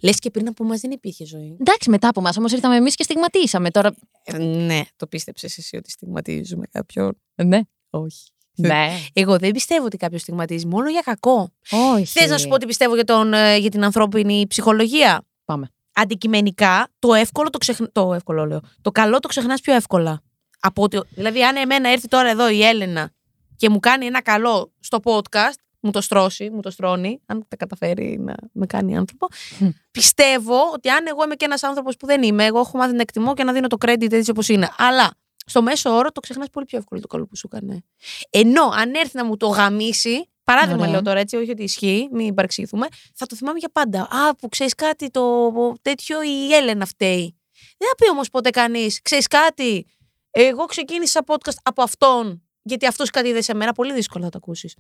Λες 0.02 0.20
και 0.20 0.30
πριν 0.30 0.48
από 0.48 0.64
μας 0.64 0.80
δεν 0.80 0.92
υπήρχε 0.92 1.26
ζωή. 1.26 1.58
Εντάξει, 1.60 1.90
μετά 1.90 2.08
από 2.08 2.20
εμάς 2.20 2.30
όμως 2.38 2.52
ήρθαμε 2.52 2.76
εμείς 2.76 2.96
και 2.96 3.04
στιγματίσαμε. 3.04 3.70
Τώρα. 3.72 3.94
Ε, 4.24 4.38
ναι, 4.38 4.82
το 4.96 5.08
πίστεψες 5.08 5.58
εσύ 5.58 5.76
ότι 5.78 5.92
στιγματίζουμε 5.92 6.66
κάποιον; 6.72 7.22
Ναι. 7.36 7.60
Όχι. 7.90 8.28
Ναι. 8.56 8.98
Εγώ 9.14 9.38
δεν 9.38 9.52
πιστεύω 9.52 9.86
ότι 9.86 9.98
κάποιος 9.98 10.22
στιγματίζει, 10.22 10.68
μόνο 10.68 10.90
για 10.90 11.02
κακό. 11.02 11.50
Όχι. 11.94 12.06
Θες 12.06 12.30
να 12.30 12.38
σου 12.38 12.48
πω 12.48 12.58
τι 12.58 12.66
πιστεύω 12.66 12.96
για, 12.96 13.04
τον, 13.04 13.34
ε, 13.34 13.58
για 13.58 13.70
την 13.70 13.84
ανθρώπινη 13.84 14.46
ψυχολογία; 14.48 15.22
Πάμε. 15.46 15.70
Αντικειμενικά, 15.94 16.88
το 17.00 17.14
εύκολο 17.14 17.50
το 17.50 17.58
ξεχνά. 17.58 17.90
Το 17.92 18.14
εύκολο 18.14 18.46
λέω. 18.46 18.60
Το 18.82 18.92
καλό 18.92 19.20
το 19.20 19.28
ξεχνάς 19.28 19.62
πιο 19.62 19.74
εύκολα. 19.74 20.22
Από 20.60 20.84
ότι, 20.84 21.00
δηλαδή, 21.10 21.44
αν 21.44 21.56
εμένα 21.56 21.90
έρθει 21.90 22.08
τώρα 22.08 22.30
εδώ 22.30 22.50
η 22.50 22.64
Έλενα 22.64 23.12
και 23.56 23.70
μου 23.70 23.80
κάνει 23.80 24.06
ένα 24.06 24.22
καλό 24.22 24.74
στο 24.80 25.00
podcast, 25.04 25.58
μου 25.80 25.92
το 25.92 26.02
στρώσει, 26.02 26.50
μου 26.50 26.62
το 26.62 26.70
στρώνει, 26.70 27.22
αν 27.26 27.46
τα 27.48 27.56
καταφέρει 27.56 28.20
να 28.20 28.36
με 28.52 28.66
κάνει 28.66 28.98
άνθρωπο. 28.98 29.28
Μμ. 29.60 29.70
Πιστεύω 29.92 30.72
ότι 30.74 30.90
αν 30.90 31.08
εγώ 31.08 31.24
είμαι 31.24 31.36
και 31.36 31.46
ένας 31.46 31.64
άνθρωπος 31.64 31.98
που 31.98 32.06
δεν 32.06 32.24
είμαι, 32.24 32.46
εγώ 32.46 32.60
έχω 32.60 32.78
μάθει 32.78 32.96
να 32.96 33.02
εκτιμώ 33.02 33.34
και 33.34 33.44
να 33.44 33.54
δίνω 33.54 33.68
το 33.68 33.78
credit 33.86 34.12
έτσι 34.12 34.32
όπως 34.32 34.50
είναι. 34.50 34.70
Αλλά 34.78 35.12
στο 35.46 35.62
μέσο 35.62 35.90
όρο 35.90 36.12
το 36.12 36.20
ξεχνάς 36.20 36.50
πολύ 36.50 36.66
πιο 36.66 36.78
εύκολο 36.78 37.02
το 37.02 37.08
καλό 37.08 37.26
που 37.26 37.36
σου 37.36 37.50
έκανε. 37.52 37.84
Ενώ 38.30 38.64
αν 38.64 38.94
έρθει 38.94 39.18
να 39.18 39.26
μου 39.26 39.38
το 39.38 39.48
γαμίσει, 39.48 40.30
παράδειγμα 40.44 40.80
Ωραία. 40.80 40.92
λέω 40.92 41.02
τώρα 41.02 41.20
έτσι, 41.20 41.36
όχι 41.36 41.52
ότι 41.52 41.64
ισχύει, 41.64 42.10
μην 42.12 42.34
παρεξηγηθούμε, 42.34 42.88
θα 43.16 43.26
το 43.26 43.36
θυμάμαι 43.36 43.60
για 43.60 43.70
πάντα. 43.70 44.02
Α, 44.02 44.36
που 44.36 44.50
ξέρεις 44.50 44.76
κάτι, 44.76 45.10
το 45.10 45.52
τέτοιο 45.82 46.24
η 46.24 46.54
Έλενα 46.54 46.86
φταίει. 46.86 47.38
Δεν 47.78 47.88
θα 47.88 47.96
πει 47.96 48.10
όμως 48.10 48.30
ποτέ 48.30 48.50
κανείς, 48.50 49.02
ξέρεις 49.02 49.28
κάτι. 49.28 49.86
Εγώ 50.32 50.66
ξεκίνησα 50.66 51.24
podcast 51.28 51.58
από 51.64 51.82
αυτόν, 51.82 52.44
γιατί 52.62 52.86
αυτός 52.86 53.10
κάτι 53.10 53.30
είδε 53.30 53.42
σε 53.42 53.54
μένα. 53.54 53.74
Πολύ 53.74 53.94
δύσκολο 53.94 54.24
θα 54.24 54.30
το 54.30 54.38
ακούσεις. 54.42 54.76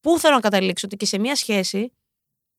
Πού 0.00 0.18
θέλω 0.18 0.34
να 0.34 0.40
καταλήξω, 0.40 0.86
ότι 0.86 0.96
και 0.96 1.06
σε 1.06 1.18
μια 1.18 1.36
σχέση, 1.36 1.92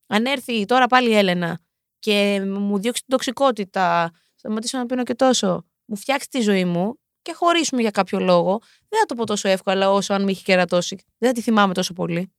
αν 0.07 0.25
έρθει 0.25 0.65
τώρα 0.65 0.87
πάλι 0.87 1.09
η 1.09 1.15
Έλενα 1.15 1.59
και 1.99 2.41
μου 2.45 2.79
διώξει 2.79 3.01
την 3.01 3.09
τοξικότητα, 3.09 4.11
σταματήσω 4.35 4.77
να 4.77 4.85
πίνω 4.85 5.03
και 5.03 5.15
τόσο, 5.15 5.65
μου 5.85 5.95
φτιάξει 5.95 6.29
τη 6.29 6.41
ζωή 6.41 6.65
μου 6.65 6.99
και 7.21 7.33
χωρίσουμε 7.33 7.81
για 7.81 7.91
κάποιο 7.91 8.19
λόγο, 8.19 8.59
δεν 8.89 8.99
θα 8.99 9.05
το 9.05 9.15
πω 9.15 9.25
τόσο 9.25 9.47
εύκολα 9.49 9.91
όσο 9.91 10.13
αν 10.13 10.23
με 10.23 10.31
είχε 10.31 10.41
κερατώσει. 10.43 10.95
Δεν 11.17 11.29
θα 11.29 11.35
τη 11.35 11.41
θυμάμαι 11.41 11.73
τόσο 11.73 11.93
πολύ. 11.93 12.33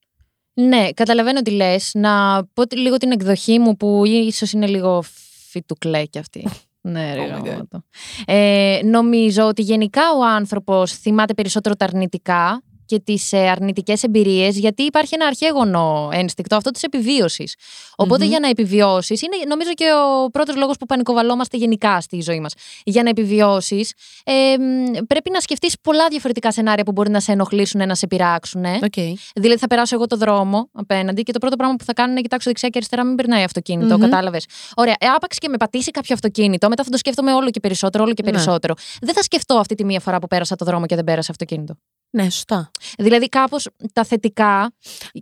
Ναι, 0.55 0.89
καταλαβαίνω 0.95 1.43
τι 1.43 1.51
λες. 1.51 1.91
Να 1.95 2.45
πω 2.55 2.67
τη- 2.67 2.77
λίγο 2.79 2.97
την 2.97 3.11
εκδοχή 3.13 3.59
μου 3.59 3.77
που 3.77 4.03
ίσως 4.05 4.53
είναι 4.53 4.67
λίγο 4.67 5.03
φιτουκλέ 5.49 6.05
κι 6.05 6.19
αυτή. 6.19 6.49
ναι, 6.81 7.15
ρε, 7.15 7.21
Oh 7.31 7.37
my 7.39 7.41
God. 7.41 7.45
γαμώτο. 7.47 7.83
ε, 8.27 8.81
νομίζω 8.85 9.47
ότι 9.47 9.63
γενικά 9.63 10.03
ο 10.19 10.25
άνθρωπος 10.25 10.93
θυμάται 10.93 11.35
περισσότερο 11.35 11.75
τα 11.77 11.85
αρνητικά 11.85 12.63
και 12.93 13.01
τις 13.05 13.33
αρνητικές 13.33 14.03
εμπειρίες, 14.03 14.59
γιατί 14.59 14.83
υπάρχει 14.83 15.15
ένα 15.15 15.27
αρχαίγωνο 15.27 16.09
ένστικτο, 16.13 16.57
αυτό 16.57 16.71
της 16.71 16.83
επιβίωσης. 16.83 17.55
Οπότε 17.97 18.25
Μμμ. 18.25 18.31
για 18.31 18.41
να 18.41 18.49
επιβιώσεις, 18.49 19.23
είναι 19.23 19.37
νομίζω 19.49 19.73
και 19.75 19.85
ο 20.25 20.31
πρώτος 20.31 20.57
λόγος 20.57 20.77
που 20.77 20.87
πανικοβαλόμαστε 20.87 21.57
γενικά 21.57 22.01
στη 22.01 22.21
ζωή 22.21 22.41
μας. 22.41 22.53
Για 22.85 23.03
να 23.03 23.09
επιβιώσεις, 23.09 23.93
ε, 24.25 24.33
μ, 24.59 25.05
πρέπει 25.07 25.31
να 25.31 25.41
σκεφτείς 25.41 25.75
πολλά 25.83 26.09
διαφορετικά 26.09 26.53
σενάρια 26.53 26.85
που 26.85 26.93
μπορεί 26.93 27.11
να 27.11 27.21
σε 27.21 27.33
ενοχλήσουν, 27.33 27.87
να 27.87 27.95
σε 27.95 28.07
πειράξουν. 28.07 28.63
Okay. 28.65 29.13
Δηλαδή, 29.35 29.59
θα 29.59 29.67
περάσω 29.67 29.95
εγώ 29.95 30.07
το 30.07 30.17
δρόμο 30.17 30.69
απέναντι 30.73 31.23
και 31.23 31.33
το 31.33 31.39
πρώτο 31.39 31.57
πράγμα 31.57 31.75
που 31.77 31.85
θα 31.85 31.93
κάνω 31.93 32.07
είναι 32.09 32.17
να 32.17 32.23
κοιτάξω 32.23 32.49
δεξιά 32.49 32.69
και 32.69 32.79
αριστερά, 32.79 33.05
μην 33.05 33.15
περνάει 33.15 33.43
αυτοκίνητο. 33.43 33.95
Μμμ. 33.95 34.03
Κατάλαβες. 34.03 34.47
Ωραία. 34.77 34.95
Ε, 34.99 35.07
άπαξ 35.07 35.39
και 35.39 35.49
με 35.49 35.57
πατήσει 35.57 35.91
κάποιο 35.91 36.15
αυτοκίνητο, 36.15 36.69
μετά 36.69 36.85
θα 36.85 36.91
το 36.91 36.97
σκέφτομαι 36.97 37.33
όλο 37.33 37.51
και 37.51 37.61
περισσότερο, 37.61 38.05
όλο 38.05 38.13
και 38.13 38.23
Ναι. 38.25 38.31
περισσότερο. 38.31 38.75
Δεν 39.01 39.15
θα 39.15 39.23
σκεφτώ 39.23 39.55
αυτή 39.55 39.75
τη 39.75 39.85
μία 39.85 40.01
φορά 40.01 40.19
που 40.19 40.27
πέρασα 40.27 40.57
το 40.57 40.65
δρόμο 40.65 40.87
και 40.87 40.95
δεν 40.95 41.05
πέρασε 41.05 41.29
αυτοκίνητο. 41.31 41.75
Ναι, 42.15 42.23
σωστά. 42.31 42.71
Δηλαδή, 42.99 43.29
κάπως 43.29 43.69
τα 43.93 44.05
θετικά. 44.05 44.73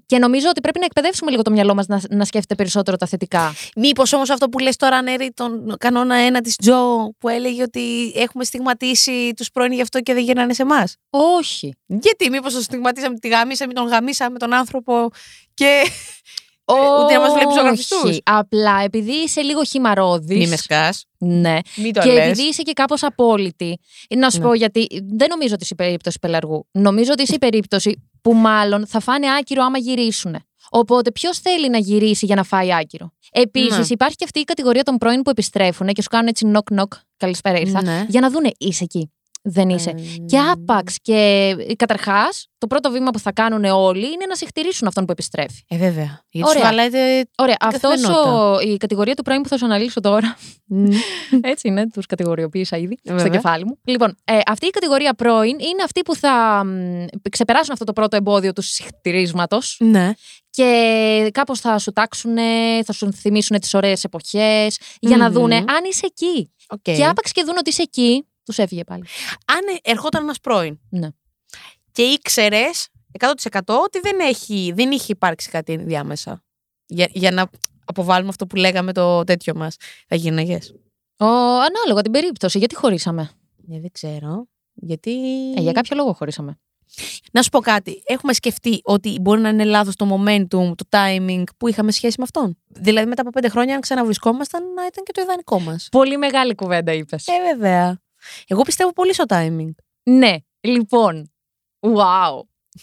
Και 0.07 0.19
νομίζω 0.19 0.49
ότι 0.49 0.61
πρέπει 0.61 0.79
να 0.79 0.85
εκπαιδεύσουμε 0.85 1.31
λίγο 1.31 1.43
το 1.43 1.51
μυαλό 1.51 1.75
μας 1.75 1.87
να, 1.87 2.01
να 2.11 2.25
σκέφτεται 2.25 2.55
περισσότερο 2.55 2.97
τα 2.97 3.07
θετικά. 3.07 3.55
Μήπως 3.77 4.13
όμως 4.13 4.31
αυτό 4.31 4.49
που 4.49 4.59
λες 4.59 4.77
τώρα 4.77 4.97
ανέρει 4.97 5.33
τον 5.35 5.77
κανόνα 5.79 6.15
ένα 6.15 6.41
της 6.41 6.57
Τζο 6.57 7.13
που 7.19 7.29
έλεγε 7.29 7.63
ότι 7.63 8.13
έχουμε 8.17 8.45
στιγματίσει 8.45 9.33
τους 9.37 9.51
πρώην 9.51 9.73
γι' 9.73 9.83
αυτό 9.83 10.01
και 10.01 10.15
δεν 10.15 10.23
γυρνάνε 10.23 10.55
σε 10.55 10.63
εμάς; 10.63 10.97
Όχι. 11.11 11.75
Γιατί, 11.87 12.31
μήπως 12.31 12.55
το 12.55 12.61
στιγματίσαμε, 12.61 13.19
τη 13.19 13.29
γαμίσαμε, 13.29 13.73
τον 13.73 13.87
γαμίσαμε 13.87 14.39
τον 14.39 14.53
άνθρωπο 14.53 15.11
και. 15.55 15.83
Ούτε 16.75 17.13
να 17.15 17.21
μας 17.21 17.33
βλέπεις 17.33 17.55
ζωγραφιστούς. 17.55 18.03
Όχι. 18.03 18.21
Απλά 18.25 18.81
επειδή 18.85 19.13
είσαι 19.13 19.41
λίγο 19.41 19.65
χυμαρόδης. 19.65 20.39
Μη 20.39 20.47
με 20.47 20.57
σκάς. 20.57 21.05
Ναι. 21.19 21.59
Μην 21.77 21.93
το 21.93 22.01
Και 22.01 22.13
λες. 22.13 22.25
επειδή 22.27 22.43
είσαι 22.43 22.63
και 22.63 22.73
κάπως 22.73 23.03
απόλυτη, 23.03 23.79
να 24.17 24.31
σου 24.31 24.39
Ναι. 24.39 24.45
πω 24.47 24.55
γιατί 24.55 24.87
δεν 25.17 25.27
νομίζω 25.31 25.55
ότι 25.55 25.63
είσαι 25.63 25.75
η 25.75 25.77
περίπτωση 25.83 26.19
πελαργού. 26.19 26.67
Νομίζω 26.73 27.13
ότι 27.13 27.23
είσαι 27.23 27.35
η 27.35 27.39
περίπτωση 27.39 28.09
που 28.23 28.33
μάλλον 28.35 28.87
θα 28.87 29.01
φάνε 29.01 29.27
άκυρο 29.39 29.63
άμα 29.65 29.79
γυρίσουν. 29.79 30.37
Οπότε 30.71 31.13
ποιος 31.13 31.39
θέλει 31.39 31.71
να 31.71 31.79
γυρίσει 31.79 32.27
για 32.27 32.35
να 32.35 32.43
φάει 32.43 32.75
άκυρο; 32.75 33.13
Επίσης, 33.33 33.79
Ναι. 33.79 33.85
υπάρχει 33.89 34.17
και 34.17 34.25
αυτή 34.25 34.41
η 34.41 34.45
κατηγορία 34.45 34.83
των 34.83 34.97
πρώην 34.99 35.23
που 35.23 35.31
επιστρέφουν 35.31 35.87
και 35.87 36.03
σου 36.03 36.09
κάνουν 36.09 36.29
έτσι 36.29 36.51
knock 36.55 36.75
knock. 36.79 36.87
Καλησπέρα 37.17 37.59
ήρθα. 37.59 37.83
Ναι. 37.83 38.05
Για 38.09 38.21
να 38.21 38.31
δούνε 38.31 38.51
είσαι 38.59 38.85
εκεί. 38.85 39.13
Δεν 39.43 39.69
είσαι. 39.69 39.95
Και 40.27 40.39
άπαξ. 40.39 40.97
Και 41.03 41.55
καταρχάς, 41.77 42.49
το 42.59 42.67
πρώτο 42.67 42.91
βήμα 42.91 43.11
που 43.11 43.19
θα 43.19 43.33
κάνουν 43.33 43.65
όλοι 43.65 44.07
είναι 44.07 44.27
να 44.29 44.35
συχτηρίσουν 44.35 44.87
αυτόν 44.89 45.05
που 45.05 45.13
επιστρέφει. 45.13 45.63
Ε, 45.69 45.77
βέβαια. 45.77 46.25
Γιατί 46.31 46.49
Ωραία. 46.51 46.61
σου 46.63 46.67
βαλάτε. 46.77 46.99
Ωραία. 47.39 47.57
την 47.57 47.67
Αυτός 47.69 47.91
καθημερινότητα. 47.91 48.51
ο, 48.51 48.61
η 48.61 48.77
κατηγορία 48.77 49.15
του 49.15 49.23
πρώην 49.23 49.43
που 49.43 49.49
θα 49.49 49.57
σου 49.59 49.65
αναλύσω 49.65 50.01
τώρα. 50.01 50.37
Έτσι 51.53 51.69
είναι, 51.69 51.87
τους 51.89 52.07
κατηγοριοποίησα 52.07 52.77
ήδη 52.77 52.99
στο 53.05 53.15
Βέβαια. 53.15 53.29
κεφάλι 53.33 53.65
μου. 53.65 53.79
Λοιπόν, 53.85 54.15
ε, 54.25 54.39
αυτή 54.47 54.67
η 54.67 54.71
κατηγορία 54.71 55.15
πρώην 55.15 55.59
είναι 55.59 55.83
αυτοί 55.85 56.03
που 56.03 56.15
θα 56.17 56.65
μ, 56.65 57.05
ξεπεράσουν 57.31 57.73
αυτό 57.73 57.85
το 57.85 57.93
πρώτο 57.93 58.17
εμπόδιο 58.17 58.53
του 58.53 58.63
σιχτιρίσματος 58.63 59.77
Ναι. 59.81 60.11
και 60.51 61.31
κάπως 61.33 61.61
θα 61.61 61.79
σου 61.79 61.93
τάξουν, 61.93 62.37
θα 62.85 62.93
σου 62.93 63.13
θυμίσουν 63.13 63.61
τις 63.61 63.75
ωραίες 63.75 64.05
εποχές 64.05 64.79
για 65.01 65.17
να 65.17 65.27
Μμμ. 65.29 65.33
δούνε 65.35 65.57
αν 65.57 65.85
είσαι 65.91 66.07
εκεί. 66.07 66.53
Οκ. 66.69 66.83
Και 66.83 67.05
άπαξ 67.07 67.33
και 67.33 67.43
δουν 67.47 67.55
ότι 67.59 67.71
είσαι 67.71 67.83
εκεί, 67.83 68.25
τους 68.51 68.65
έφυγε 68.65 68.85
πάλι. 68.85 69.05
Αν 69.45 69.79
ερχόταν 69.83 70.23
ένας 70.23 70.41
πρώην 70.41 70.79
Ναι. 70.89 71.09
και 71.93 72.03
ήξερες 72.03 72.89
100% 73.19 73.61
ότι 73.85 74.01
δεν, 74.01 74.21
έχει, 74.21 74.73
δεν 74.75 74.91
είχε 74.91 75.13
υπάρξει 75.13 75.51
κάτι 75.51 75.77
διάμεσα. 75.77 76.43
Για, 76.87 77.09
για 77.13 77.31
να 77.31 77.51
αποβάλουμε 77.85 78.29
αυτό 78.29 78.47
που 78.47 78.57
λέγαμε 78.57 78.93
το 78.93 79.25
τέτοιο 79.25 79.55
μας. 79.55 79.77
Θα 80.09 80.17
γίναγε. 80.17 80.59
Ο, 81.19 81.27
ανάλογα 81.61 82.03
την 82.03 82.13
περίπτωση, 82.13 82.59
γιατί 82.59 82.75
χωρίσαμε; 82.75 83.31
Ε, 83.73 83.81
δεν 83.81 83.91
ξέρω. 83.93 84.47
Γιατί. 84.75 85.13
Ε, 85.57 85.61
για 85.61 85.73
κάποιο 85.73 85.97
λόγο 85.97 86.13
χωρίσαμε. 86.13 86.59
Να 87.33 87.43
σου 87.43 87.49
πω 87.49 87.61
κάτι. 87.61 88.03
Έχουμε 88.07 88.33
σκεφτεί 88.33 88.81
ότι 88.83 89.19
μπορεί 89.21 89.41
να 89.41 89.49
είναι 89.49 89.65
λάθος 89.65 89.97
το 89.97 90.07
momentum, 90.15 90.73
το 90.75 90.85
timing 90.91 91.43
που 91.57 91.69
είχαμε 91.69 91.93
σχέση 91.93 92.15
με 92.19 92.25
αυτόν. 92.25 92.59
Δηλαδή, 92.67 93.07
μετά 93.09 93.21
από 93.23 93.31
πέντε 93.31 93.49
χρόνια, 93.49 93.75
αν 93.75 93.81
ξαναβρισκόμασταν, 93.81 94.63
να 94.73 94.87
ήταν 94.87 95.05
και 95.05 95.13
το 95.13 95.21
ιδανικό 95.21 95.61
μας. 95.61 95.89
Πολύ 95.91 96.17
μεγάλη 96.17 96.55
κουβέντα 96.55 96.93
είπες. 96.93 97.27
Ε, 97.27 97.33
βέβαια. 97.55 98.01
Εγώ 98.47 98.63
πιστεύω 98.63 98.93
πολύ 98.93 99.15
στο 99.15 99.25
timing. 99.29 99.71
Ναι, 100.03 100.37
λοιπόν. 100.61 101.33
Wow. 101.81 102.41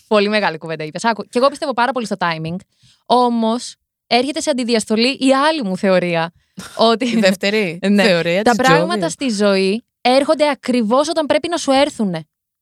Πολύ 0.08 0.30
μεγάλη 0.30 0.58
κουβέντα 0.58 0.84
είπες. 0.84 1.04
Άκου. 1.06 1.24
Και 1.24 1.38
εγώ 1.40 1.48
πιστεύω 1.48 1.74
πάρα 1.74 1.92
πολύ 1.92 2.06
στο 2.06 2.16
timing. 2.20 2.56
Όμως 3.06 3.76
έρχεται 4.08 4.42
σε 4.42 4.50
αντιδιαστολή 4.50 5.08
η 5.20 5.34
άλλη 5.34 5.64
μου 5.64 5.78
θεωρία. 5.78 6.32
ότι 6.92 7.06
Η 7.06 7.20
δεύτερη 7.20 7.80
Ναι. 7.90 8.04
θεωρία 8.04 8.42
τα 8.44 8.52
της 8.52 8.60
πράγματα 8.68 8.98
Τζόβι. 9.08 9.12
στη 9.12 9.30
ζωή 9.30 9.84
έρχονται 10.02 10.50
ακριβώς 10.50 11.10
όταν 11.10 11.26
πρέπει 11.26 11.48
να 11.50 11.58
σου 11.58 11.72
έρθουν. 11.72 12.16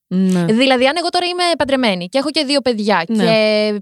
Ναι. 0.08 0.46
Δηλαδή, 0.46 0.88
αν 0.88 0.96
εγώ 0.98 1.10
τώρα 1.10 1.26
είμαι 1.26 1.44
παντρεμένη 1.58 2.08
και 2.08 2.18
έχω 2.18 2.30
και 2.32 2.44
δύο 2.44 2.62
παιδιά 2.62 3.04
Ναι. 3.08 3.24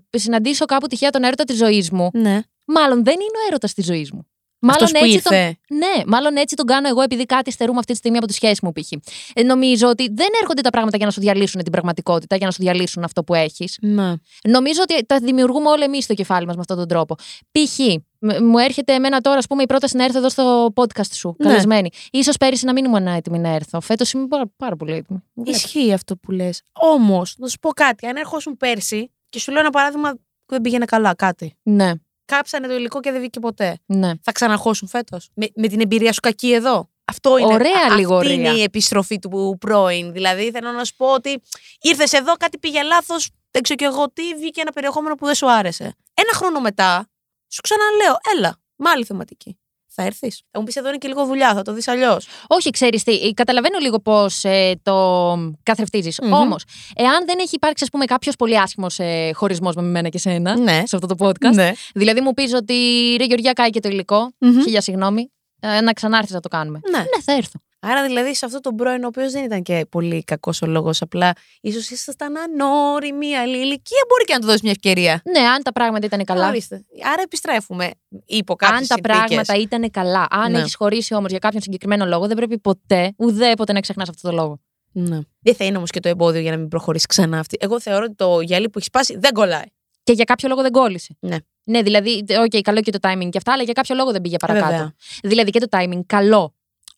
και 0.09 0.17
συναντήσω 0.17 0.65
κάπου 0.65 0.87
τυχαία 0.87 1.09
τον 1.09 1.23
έρωτα 1.23 1.43
της 1.43 1.57
ζωής 1.57 1.91
μου, 1.91 2.09
ναι. 2.13 2.39
μάλλον 2.65 3.03
δεν 3.03 3.13
είναι 3.13 3.37
ο 3.43 3.47
έρωτας 3.47 3.73
της 3.73 3.85
ζωής 3.85 4.11
μου. 4.11 4.27
Μάλλον 4.65 4.83
Αυτός 4.83 4.91
που 4.99 5.05
έτσι, 5.05 5.21
τον, 5.23 5.33
ήρθε. 5.37 5.57
ναι, 5.69 6.03
μάλλον 6.07 6.35
έτσι 6.35 6.55
τον 6.55 6.65
κάνω 6.65 6.87
εγώ 6.87 7.01
επειδή 7.01 7.25
κάτι 7.25 7.51
στερούμε 7.51 7.79
αυτή 7.79 7.91
τη 7.91 7.97
στιγμή 7.97 8.17
από 8.17 8.27
τη 8.27 8.33
σχέση 8.33 8.59
μου, 8.65 8.71
π.χ. 8.71 8.91
Ε, 9.33 9.43
νομίζω 9.43 9.87
ότι 9.87 10.09
δεν 10.13 10.27
έρχονται 10.41 10.61
τα 10.61 10.69
πράγματα 10.69 10.97
για 10.97 11.05
να 11.05 11.11
σου 11.11 11.19
διαλύσουν 11.19 11.61
την 11.63 11.71
πραγματικότητα, 11.71 12.35
για 12.35 12.45
να 12.45 12.51
σου 12.51 12.61
διαλύσουν 12.61 13.03
αυτό 13.03 13.23
που 13.23 13.33
έχεις. 13.33 13.77
Ναι. 13.81 14.13
Νομίζω 14.47 14.81
ότι 14.81 15.05
τα 15.05 15.19
δημιουργούμε 15.19 15.69
όλοι 15.69 15.83
εμείς 15.83 16.03
στο 16.03 16.13
κεφάλι 16.13 16.45
μας 16.45 16.55
με 16.55 16.61
αυτόν 16.61 16.77
τον 16.77 16.87
τρόπο. 16.87 17.15
Π.χ. 17.51 17.79
μ- 18.19 18.39
μου 18.41 18.57
έρχεται 18.57 18.93
εμένα 18.93 19.21
τώρα, 19.21 19.37
ας 19.37 19.47
πούμε, 19.47 19.63
η 19.63 19.65
πρόταση 19.65 19.97
να 19.97 20.03
έρθω 20.03 20.17
εδώ 20.17 20.29
στο 20.29 20.73
podcast 20.75 21.11
σου, 21.13 21.35
Ναι. 21.37 21.47
καλεσμένη. 21.47 21.89
σω 22.23 22.31
πέρυσι 22.39 22.65
να 22.65 22.73
μην 22.73 22.85
ήμουν 22.85 23.07
έτοιμη 23.07 23.39
να 23.39 23.49
έρθω. 23.49 23.81
Φέτος 23.81 24.11
είμαι 24.11 24.27
πάρα, 24.27 24.43
πάρα 24.57 24.75
πολύ 24.75 24.91
έτοιμη. 24.91 25.23
Βλέπω. 25.33 25.51
Ισχύει 25.51 25.93
αυτό 25.93 26.15
που 26.17 26.31
λες. 26.31 26.61
Όμως, 26.73 27.35
να 27.37 27.47
σου 27.47 27.59
πω 27.59 27.69
κάτι. 27.69 28.05
Αν 28.07 28.15
ερχόσουν 28.15 28.57
πέρσι 28.57 29.11
και 29.29 29.39
σου 29.39 29.51
λέω 29.51 29.59
ένα 29.61 29.69
παράδειγμα 29.69 30.11
που 30.11 30.19
δεν 30.53 30.61
πήγαινε 30.61 30.85
καλά 30.85 31.15
κάτι. 31.15 31.55
Ναι, 31.63 31.91
Κάψανε 32.25 32.67
το 32.67 32.73
υλικό 32.73 32.99
και 32.99 33.11
δεν 33.11 33.19
βγήκε 33.19 33.39
ποτέ. 33.39 33.77
ναι. 33.85 34.11
Θα 34.21 34.31
ξαναρχώσουν 34.31 34.87
φέτος. 34.87 35.29
Με, 35.33 35.47
με 35.55 35.67
την 35.67 35.81
εμπειρία 35.81 36.13
σου 36.13 36.19
κακή 36.19 36.51
εδώ. 36.53 36.89
Αυτό 37.05 37.37
είναι. 37.37 37.53
Ωραία 37.53 37.71
αυτή 37.87 37.99
λιγορία. 37.99 38.33
είναι 38.33 38.49
η 38.49 38.61
επιστροφή 38.63 39.19
του 39.19 39.57
πρώην. 39.59 40.11
Δηλαδή, 40.11 40.51
θέλω 40.51 40.71
να 40.71 40.83
σου 40.85 40.95
πω 40.95 41.13
ότι 41.13 41.41
ήρθες 41.81 42.13
εδώ, 42.13 42.33
κάτι 42.33 42.57
πήγε 42.57 42.83
λάθος, 42.83 43.29
δεν 43.51 43.61
ξέρω 43.61 43.79
κι 43.79 43.85
εγώ 43.85 44.11
τι, 44.11 44.33
βγήκε 44.35 44.61
ένα 44.61 44.71
περιεχόμενο 44.71 45.15
που 45.15 45.25
δεν 45.25 45.35
σου 45.35 45.51
άρεσε. 45.51 45.83
Ένα 46.13 46.33
χρόνο 46.33 46.59
μετά, 46.59 47.09
σου 47.47 47.61
ξαναλέω, 47.61 48.17
έλα, 48.35 48.55
με 48.75 48.89
άλλη 48.89 49.05
θεματική. 49.05 49.57
Θα 49.95 50.03
έρθεις. 50.03 50.41
Θα 50.51 50.59
μου 50.59 50.65
πεις 50.65 50.75
εδώ 50.75 50.87
είναι 50.87 50.97
και 50.97 51.07
λίγο 51.07 51.25
δουλειά, 51.25 51.53
θα 51.53 51.61
το 51.61 51.73
δεις 51.73 51.87
αλλιώς. 51.87 52.27
Όχι, 52.47 52.69
ξέρεις 52.69 53.03
τι, 53.03 53.11
ε, 53.27 53.31
καταλαβαίνω 53.33 53.77
λίγο 53.77 53.99
πώς 53.99 54.43
το 54.83 55.37
καθρεφτίζεις. 55.63 56.19
Μμμ. 56.23 56.33
Όμως, 56.33 56.63
εάν 56.95 57.25
δεν 57.25 57.39
έχει 57.39 57.55
υπάρξει, 57.55 57.83
ας 57.83 57.89
πούμε, 57.89 58.05
κάποιος 58.05 58.35
πολύ 58.35 58.59
άσχημος 58.59 58.99
ε, 58.99 59.31
χωρισμός 59.33 59.75
με 59.75 59.81
μένα 59.81 60.09
και 60.09 60.17
σένα 60.17 60.57
Ναι. 60.57 60.81
σε 60.85 60.95
αυτό 60.95 61.15
το 61.15 61.15
podcast. 61.27 61.53
Ναι. 61.53 61.71
Δηλαδή, 61.93 62.21
μου 62.21 62.33
πεις 62.33 62.53
ότι 62.53 62.73
ρε 63.17 63.23
Γεωργία, 63.25 63.53
κάει 63.53 63.69
και 63.69 63.79
το 63.79 63.89
υλικό. 63.89 64.31
Μμμ. 64.39 64.61
Χίλια 64.61 64.81
συγγνώμη. 64.81 65.31
ε, 65.59 65.81
να 65.81 65.93
ξανάρθεις 65.93 66.31
να 66.31 66.39
το 66.39 66.47
κάνουμε. 66.49 66.79
Ναι. 66.91 66.97
Ναι, 66.97 67.21
θα 67.25 67.33
έρθω. 67.33 67.59
Άρα 67.85 68.03
δηλαδή 68.05 68.35
σε 68.35 68.45
αυτό 68.45 68.59
τον 68.59 68.75
πρώην, 68.75 69.03
ο 69.03 69.07
οποίος 69.07 69.31
δεν 69.31 69.43
ήταν 69.43 69.61
και 69.63 69.85
πολύ 69.89 70.23
κακός 70.23 70.61
ο 70.61 70.65
λόγος, 70.65 71.01
απλά 71.01 71.33
ίσως 71.61 71.89
ήσασταν 71.89 72.33
ανώριμοι, 72.37 73.35
άλλη 73.35 73.57
ηλικία, 73.57 73.97
μπορεί 74.07 74.23
και 74.23 74.33
να 74.33 74.39
του 74.39 74.45
δώσεις 74.45 74.61
μια 74.61 74.71
ευκαιρία. 74.71 75.21
Ναι, 75.31 75.39
αν 75.47 75.63
τα 75.63 75.71
πράγματα 75.71 76.05
ήταν 76.05 76.23
καλά. 76.23 76.47
Ορίστε. 76.47 76.85
Άρα 77.13 77.21
επιστρέφουμε 77.21 77.89
υπό 78.25 78.55
κάποιες 78.55 78.79
Αν 78.79 78.87
τα 78.87 78.93
συνθήκες. 78.95 79.17
πράγματα 79.17 79.55
ήταν 79.55 79.91
καλά. 79.91 80.27
Αν 80.29 80.51
Ναι. 80.51 80.59
έχεις 80.59 80.75
χωρίσει 80.75 81.13
όμως 81.13 81.29
για 81.29 81.39
κάποιον 81.39 81.61
συγκεκριμένο 81.61 82.05
λόγο, 82.05 82.27
δεν 82.27 82.35
πρέπει 82.35 82.59
ποτέ, 82.59 83.13
ουδέποτε 83.17 83.73
να 83.73 83.79
ξεχνάς 83.79 84.09
αυτό 84.09 84.29
το 84.29 84.35
λόγο. 84.35 84.59
Ναι. 84.91 85.19
Δεν 85.39 85.55
θα 85.55 85.65
είναι 85.65 85.77
όμως 85.77 85.89
και 85.89 85.99
το 85.99 86.09
εμπόδιο 86.09 86.41
για 86.41 86.51
να 86.51 86.57
μην 86.57 86.67
προχωρήσει 86.67 87.05
ξανά 87.07 87.39
αυτή. 87.39 87.57
Εγώ 87.59 87.79
θεωρώ 87.79 88.03
ότι 88.05 88.15
το 88.15 88.41
γυαλί 88.41 88.65
που 88.65 88.77
έχεις 88.77 88.87
σπάσει 88.87 89.17
δεν 89.17 89.31
κολλάει. 89.33 89.65
Και 90.03 90.11
για 90.13 90.23
κάποιο 90.23 90.49
λόγο 90.49 90.61
δεν 90.61 90.71
κόλλησε. 90.71 91.17
Ναι. 91.19 91.37
Ναι, 91.63 91.81
δηλαδή, 91.81 92.23
οκ, 92.43 92.61
καλό 92.61 92.81
και 92.81 92.91
το 92.91 92.97
timing 93.01 93.29
και 93.29 93.37
αυτά, 93.37 93.53
αλλά 93.53 93.63
για 93.63 93.73
κάποιο 93.73 93.95
λόγο 93.95 94.11
δεν 94.11 94.21
πήγε 94.21 94.37
παρακάτω. 94.37 94.67
Βέβαια. 94.71 94.93
Δηλαδή 95.23 95.51
και 95.51 95.59
το 95.59 95.67
timing, 95.71 95.99
καλό, 96.05 96.55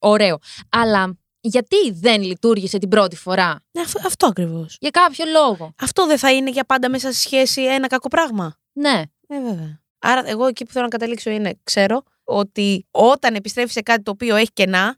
ωραίο. 0.09 0.37
Αλλά 0.69 1.17
γιατί 1.39 1.91
δεν 1.91 2.21
λειτουργήσε 2.21 2.77
την 2.77 2.89
πρώτη 2.89 3.15
φορά, 3.15 3.63
Ναι, 3.71 3.81
αυτό, 3.81 4.01
αυτό 4.05 4.27
ακριβώς. 4.27 4.77
για 4.79 4.89
κάποιο 4.89 5.25
λόγο. 5.25 5.73
Αυτό 5.79 6.05
δεν 6.07 6.17
θα 6.17 6.31
είναι 6.33 6.49
για 6.49 6.65
πάντα 6.65 6.89
μέσα 6.89 7.11
στη 7.11 7.21
σχέση 7.21 7.61
ένα 7.63 7.87
κακό 7.87 8.07
πράγμα. 8.07 8.55
Ναι. 8.73 9.01
Ε, 9.27 9.41
βέβαια. 9.41 9.81
Άρα, 9.99 10.29
εγώ 10.29 10.45
εκεί 10.47 10.65
που 10.65 10.71
θέλω 10.71 10.83
να 10.83 10.89
καταλήξω 10.89 11.29
είναι, 11.29 11.59
ξέρω 11.63 12.03
ότι 12.23 12.87
όταν 12.91 13.35
επιστρέφει 13.35 13.71
σε 13.71 13.81
κάτι 13.81 14.03
το 14.03 14.11
οποίο 14.11 14.35
έχει 14.35 14.51
κενά, 14.53 14.97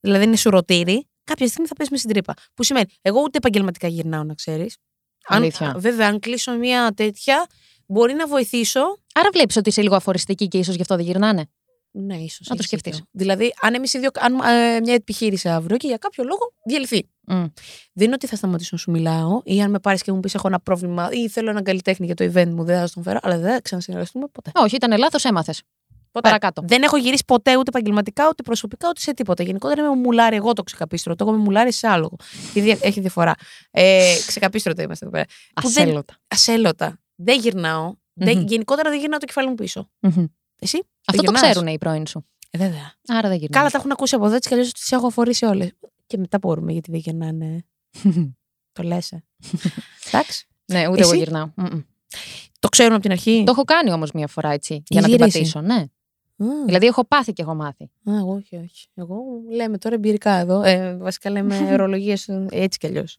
δηλαδή 0.00 0.24
είναι 0.24 0.36
σουρωτήρι, 0.36 1.08
κάποια 1.24 1.46
στιγμή 1.46 1.66
θα 1.68 1.74
πέσει 1.74 1.88
με 1.92 1.96
στην 1.96 2.10
τρύπα. 2.10 2.34
Που 2.54 2.62
σημαίνει, 2.62 2.86
εγώ 3.02 3.20
ούτε 3.20 3.38
επαγγελματικά 3.38 3.88
γυρνάω, 3.88 4.24
να 4.24 4.34
ξέρεις. 4.34 4.76
Αλήθεια. 5.26 5.74
Βέβαια, 5.76 6.08
αν 6.08 6.18
κλείσω 6.18 6.52
μια 6.52 6.92
τέτοια, 6.96 7.46
μπορεί 7.86 8.12
να 8.14 8.26
βοηθήσω. 8.26 8.80
Άρα 9.14 9.28
βλέπεις 9.32 9.56
ότι 9.56 9.68
είσαι 9.68 9.82
λίγο 9.82 9.94
αφοριστική 9.96 10.48
και 10.48 10.58
ίσως 10.58 10.74
γι' 10.74 10.80
αυτό 10.82 10.96
δεν 10.96 11.04
γυρνάνε. 11.04 11.50
Ναι, 11.92 12.16
ίσως. 12.16 12.48
Να 12.48 12.56
το 12.56 12.62
σκεφτείς. 12.62 13.02
Δηλαδή, 13.10 13.52
αν 13.60 13.74
εμείς 13.74 13.92
οι 13.94 13.98
δύο, 13.98 14.08
αν 14.18 14.34
ε, 14.34 14.80
μια 14.80 14.94
επιχείρηση 14.94 15.48
αύριο 15.48 15.76
και 15.76 15.86
για 15.86 15.96
κάποιο 15.96 16.24
λόγο 16.24 16.52
διαλυθεί. 16.64 17.08
Μμ. 17.26 17.44
Δεν 17.92 18.06
είναι 18.06 18.14
ότι 18.14 18.26
θα 18.26 18.36
σταματήσω 18.36 18.68
να 18.72 18.78
σου 18.78 18.90
μιλάω 18.90 19.40
ή 19.44 19.62
αν 19.62 19.70
με 19.70 19.78
πάρεις 19.78 20.02
και 20.02 20.12
μου 20.12 20.20
πεις: 20.20 20.34
Έχω 20.34 20.46
ένα 20.48 20.60
πρόβλημα 20.60 21.08
ή 21.12 21.28
θέλω 21.28 21.50
έναν 21.50 21.62
καλλιτέχνη 21.62 22.06
για 22.06 22.14
το 22.14 22.24
event 22.24 22.48
μου, 22.48 22.64
δεν 22.64 22.78
θα 22.80 22.86
στον 22.86 23.02
φέρω, 23.02 23.18
αλλά 23.22 23.38
δεν 23.38 23.52
θα 23.52 23.60
ξανασυνεργαστούμε 23.60 24.26
ποτέ. 24.32 24.50
Όχι, 24.54 24.76
ήταν 24.76 24.98
λάθος, 24.98 25.24
έμαθες. 25.24 25.62
ποτέ. 26.12 26.28
Παρακάτω. 26.28 26.62
Δεν 26.66 26.82
έχω 26.82 26.96
γυρίσει 26.96 27.24
ποτέ 27.26 27.56
ούτε 27.56 27.68
επαγγελματικά, 27.68 28.28
ούτε 28.28 28.42
προσωπικά, 28.42 28.88
ούτε 28.88 29.00
σε 29.00 29.14
τίποτα. 29.14 29.42
Γενικότερα 29.42 29.82
είμαι 29.82 29.94
μουλάρι 29.96 30.36
εγώ 30.36 30.52
το 30.52 30.62
ξεκαπίστρο. 30.62 31.14
Το 31.14 31.24
έχω 31.24 31.36
με 31.36 31.42
μουλάρι 31.42 31.72
σε 31.72 31.86
άλογο. 31.88 32.16
Η 32.54 32.60
δια- 32.60 32.78
Έχει 32.82 33.00
διαφορά. 33.00 33.34
Ε, 33.70 34.14
ξεκαπίστρωτα 34.26 34.82
είμαστε 34.82 35.04
εδώ 35.04 35.14
πέρα. 35.14 35.26
Που 35.60 35.68
δεν- 35.68 35.82
Ασέλωτα. 35.84 36.14
Ασέλωτα. 36.28 36.98
Δεν 37.14 37.38
γυρνάω. 37.40 37.94
Δεν- 38.12 38.38
Μμμ. 38.38 38.46
γενικότερα 38.46 38.90
δεν 38.90 38.98
γυρνάω 38.98 39.18
το 39.18 39.26
κεφάλι 39.26 39.48
μου 39.48 39.54
πίσω. 39.54 39.90
Μμμ. 40.00 40.24
Εσύ. 40.60 40.82
Αυτό 41.06 41.22
το 41.22 41.32
γυρνάς; 41.32 41.50
ξέρουν 41.50 41.66
οι 41.72 41.78
πρώην 41.78 42.06
σου. 42.06 42.26
Ε, 42.50 42.58
βέβαια. 42.58 42.94
Άρα 43.08 43.28
δεν 43.28 43.38
γυρνάνε. 43.38 43.48
Καλά, 43.50 43.68
τα 43.70 43.78
έχουν 43.78 43.90
ακούσει 43.90 44.14
από 44.14 44.26
εδώ 44.26 44.34
έτσι 44.34 44.48
κι 44.48 44.54
αλλιώς 44.54 44.72
τι 44.72 44.96
έχω 44.96 45.06
αφορήσει 45.06 45.44
όλες. 45.44 45.72
Και 46.06 46.16
μετά 46.18 46.38
μπορούμε 46.38 46.72
γιατί 46.72 46.90
δεν 46.90 47.00
γυρνάνε. 47.00 47.64
Το 48.72 48.82
λες. 48.82 49.12
Εντάξει. 50.08 50.46
ναι, 50.64 50.88
ούτε 50.88 51.00
εγώ 51.00 51.10
Εσύ; 51.10 51.18
γυρνάω. 51.18 51.50
Μμμ. 51.56 51.80
Το 52.58 52.68
ξέρουν 52.68 52.92
από 52.92 53.02
την 53.02 53.10
αρχή; 53.10 53.42
Το 53.46 53.50
έχω 53.52 53.64
κάνει 53.64 53.92
όμως 53.92 54.10
μία 54.12 54.26
φορά 54.26 54.50
έτσι. 54.50 54.82
Για 54.88 55.00
να 55.00 55.06
την 55.06 55.16
γυρίσει. 55.16 55.38
πατήσω, 55.38 55.60
ναι. 55.60 55.84
Α, 56.36 56.64
Δηλαδή 56.64 56.86
έχω 56.86 57.04
πάθει 57.04 57.32
και 57.32 57.42
έχω 57.42 57.54
μάθει. 57.54 57.84
α, 57.84 58.16
εγώ 58.16 58.32
όχι, 58.34 58.56
όχι. 58.56 58.88
Εγώ 58.94 59.16
λέμε 59.50 59.78
τώρα 59.78 59.94
εμπειρικά 59.94 60.32
εδώ. 60.32 60.62
Ε, 60.62 60.96
βασικά 60.96 61.30
λέμε 61.30 61.56
ορολογίες 61.72 62.28
έτσι 62.50 62.78
κι 62.78 62.86
αλλιώς. 62.86 63.18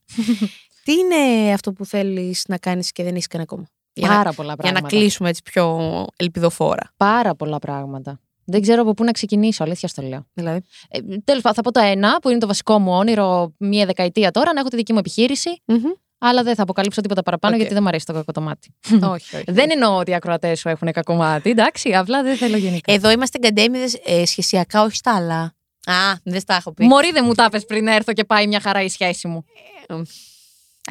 Τι 0.83 0.93
είναι 0.93 1.53
αυτό 1.53 1.73
που 1.73 1.85
θέλεις 1.85 2.45
να 2.47 2.57
κάνεις 2.57 2.91
και 2.91 3.03
δεν 3.03 3.13
έχεις 3.13 3.27
κάνει 3.27 3.43
ακόμα; 3.43 3.65
Για 3.93 4.07
να, 4.07 4.15
Πάρα 4.15 4.33
πολλά 4.33 4.53
για 4.59 4.71
να 4.71 4.79
πράγματα. 4.79 4.87
κλείσουμε 4.97 5.29
έτσι 5.29 5.41
πιο 5.43 5.79
ελπιδοφόρα. 6.15 6.93
Πάρα 6.97 7.35
πολλά 7.35 7.59
πράγματα. 7.59 8.19
Δεν 8.45 8.61
ξέρω 8.61 8.81
από 8.81 8.93
πού 8.93 9.03
να 9.03 9.11
ξεκινήσω, 9.11 9.63
αλήθεια 9.63 9.87
στο 9.87 10.01
λέω. 10.01 10.25
Δηλαδή; 10.33 10.61
Ε, 10.89 10.99
Τέλος 11.23 11.41
πάντων, 11.41 11.53
θα 11.53 11.61
πω 11.61 11.71
το 11.71 11.79
ένα, 11.79 12.19
που 12.19 12.29
είναι 12.29 12.39
το 12.39 12.47
βασικό 12.47 12.79
μου 12.79 12.91
όνειρο 12.91 13.53
μία 13.57 13.85
δεκαετία 13.85 14.31
τώρα, 14.31 14.53
να 14.53 14.59
έχω 14.59 14.69
τη 14.69 14.75
δική 14.75 14.93
μου 14.93 14.99
επιχείρηση. 14.99 15.61
μμμ. 15.65 15.77
Αλλά 16.23 16.43
δεν 16.43 16.55
θα 16.55 16.63
αποκαλύψω 16.63 17.01
τίποτα 17.01 17.23
παραπάνω 17.23 17.53
Οκ. 17.53 17.59
γιατί 17.59 17.73
δεν 17.73 17.83
μου 17.83 17.89
αρέσει 17.89 18.05
το 18.05 18.13
κακό 18.13 18.31
το 18.31 18.41
μάτι. 18.41 18.75
όχι, 19.13 19.35
όχι. 19.35 19.43
δεν 19.47 19.71
εννοώ 19.71 19.97
ότι 19.97 20.11
οι 20.11 20.13
ακροατές 20.13 20.59
σου 20.59 20.69
έχουν 20.69 20.91
κακό 20.91 21.13
μάτι, 21.15 21.49
εντάξει, 21.49 21.93
απλά 21.93 22.23
δεν 22.23 22.37
θέλω 22.37 22.57
γενικά. 22.57 22.93
Εδώ 22.93 23.11
είμαστε 23.11 23.37
γκαντέμηδες 23.37 23.99
ε, 24.05 24.25
σχεσιακά, 24.25 24.83
όχι 24.83 24.95
στα 24.95 25.15
άλλα. 25.15 25.41
Α, 25.85 26.19
δεν 26.23 26.39
στα 26.39 26.55
έχω 26.55 26.73
πει. 26.73 26.85
Μωρή 26.85 27.11
δεν 27.11 27.23
μου 27.27 27.33
τα 27.33 27.49
πες 27.49 27.65
πριν 27.65 27.87
έρθω 27.87 28.13
και 28.13 28.23
πάει 28.23 28.47
μια 28.47 28.59
χαρά 28.59 28.81
η 28.81 28.89
σχέση 28.89 29.27
μου. 29.27 29.45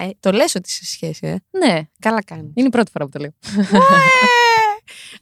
Ε, 0.01 0.09
το 0.20 0.32
λες 0.32 0.55
ότι 0.55 0.68
είσαι 0.68 0.84
σε 0.84 0.91
σχέση, 0.93 1.26
ε. 1.26 1.36
Ναι, 1.59 1.80
Καλά 1.99 2.22
κάνεις. 2.22 2.53
είναι 2.55 2.66
η 2.66 2.70
πρώτη 2.70 2.91
φορά 2.91 3.05
που 3.05 3.11
το 3.11 3.18
λέω. 3.18 3.30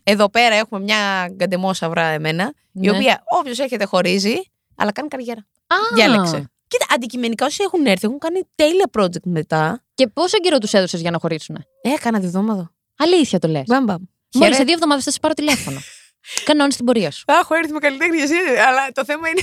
Εδώ 0.03 0.31
πέρα 0.31 0.55
έχουμε 0.55 0.81
μια 0.81 1.29
γκαντεμόσαυρα 1.33 2.03
εμένα, 2.07 2.53
η 2.73 2.81
Ναι. 2.81 2.91
οποία 2.91 3.23
όποιος 3.39 3.59
έρχεται 3.59 3.85
χωρίζει, 3.85 4.35
αλλά 4.77 4.93
κάνει 4.93 5.09
καριέρα. 5.09 5.41
Α, 5.67 5.77
Διάλεξε. 5.95 6.51
Κοίτα, 6.69 6.87
αντικειμενικά 6.95 7.47
όσοι 7.47 7.63
έχουν 7.63 7.87
έρθει 7.87 8.07
έχουν 8.07 8.19
κάνει 8.19 8.41
τέλεια 8.55 8.91
project 8.99 9.23
μετά. 9.25 9.85
Και 9.95 10.07
πόσο 10.09 10.39
καιρό 10.39 10.59
τους 10.59 10.73
έδωσες 10.73 11.01
για 11.01 11.11
να 11.11 11.19
χωρίσουν. 11.19 11.57
Ε, 11.57 11.89
Έκανα 11.91 12.21
τη 12.21 12.27
βδομάδα. 12.27 12.73
Αλήθεια 12.97 13.39
το 13.39 13.49
λες. 13.49 13.63
Μπαμ, 13.67 13.85
μπαμ. 13.85 14.03
Μόλις 14.35 14.57
σε 14.57 14.65
δύο 14.65 14.75
εβδομάδες 14.75 15.05
θα 15.05 15.11
σε 15.11 15.19
πάρω 15.21 15.35
τηλέφωνο. 15.35 15.79
Κανόνι 16.45 16.73
την 16.75 16.85
πορεία 16.85 17.11
σου. 17.11 17.25
Έχω 17.27 17.55
έρθει 17.55 17.73
με 17.73 17.79
καλλιτέχνη 17.79 18.21
εσύ, 18.21 18.35
αλλά 18.69 18.89
το 18.93 19.05
θέμα 19.05 19.29
είναι 19.29 19.41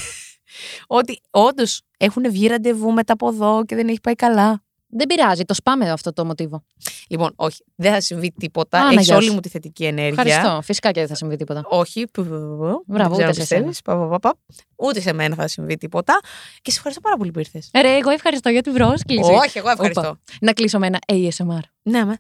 ότι 1.00 1.22
όντως 1.30 1.82
έχουν 1.98 2.32
βγει 2.32 2.48
ραντεβού 2.48 2.92
μετά 2.92 3.14
από 3.14 3.28
εδώ 3.28 3.64
και 3.66 3.76
δεν 3.76 3.88
έχει 3.88 4.02
πάει 4.02 4.16
καλά. 4.16 4.64
Δεν 4.98 5.08
πειράζει, 5.08 5.44
το 5.44 5.54
σπάμε 5.54 5.90
αυτό 5.92 6.14
το 6.14 6.26
μοτίβο. 6.26 6.64
Λοιπόν, 7.10 7.32
όχι, 7.36 7.64
δεν 7.76 7.94
θα 7.94 8.02
συμβεί 8.02 8.32
τίποτα. 8.40 8.80
Α, 8.80 8.84
να 8.84 8.92
Έχεις 8.92 9.06
γεια 9.06 9.16
όλη 9.16 9.26
σου. 9.26 9.34
μου 9.34 9.40
τη 9.40 9.50
θετική 9.50 9.86
ενέργεια. 9.86 10.24
Ευχαριστώ. 10.24 10.62
Φυσικά 10.62 10.92
και 10.92 11.00
δεν 11.00 11.10
θα 11.10 11.16
συμβεί 11.16 11.36
τίποτα. 11.36 11.64
Όχι. 11.70 12.06
που, 12.14 12.24
που, 12.24 12.30
που, 12.30 12.58
που. 12.58 12.84
Μπράβο, 12.86 12.86
Δεν 12.88 12.96
ξέρω 12.96 13.14
ούτε 13.16 13.24
αν 13.26 13.34
σε 13.34 13.40
πιστεύεις. 13.40 13.82
Πα, 13.82 13.98
πα, 13.98 14.08
πα, 14.08 14.20
πα. 14.20 14.34
Ούτε 14.76 15.00
σε 15.02 15.14
μένα 15.14 15.36
θα 15.36 15.48
συμβεί 15.48 15.78
τίποτα. 15.78 16.20
Και 16.62 16.72
σε 16.72 16.76
ευχαριστώ 16.78 17.02
πάρα 17.02 17.18
πολύ 17.18 17.32
που 17.32 17.40
ήρθες. 17.40 17.70
Ε, 17.72 17.82
Ρε, 17.82 17.96
εγώ 17.98 18.10
ευχαριστώ 18.10 18.50
για 18.50 18.62
την 18.62 18.74
πρόσκληση. 18.74 19.32
Όχι, 19.32 19.58
εγώ 19.58 19.70
ευχαριστώ. 19.70 20.00
Όπα. 20.02 20.20
Να 20.42 20.54
κλείσω 20.54 20.80
με 20.80 20.88
ένα 20.88 21.00
ASMR. 21.12 21.60
Ναι, 21.82 22.04
με. 22.04 22.18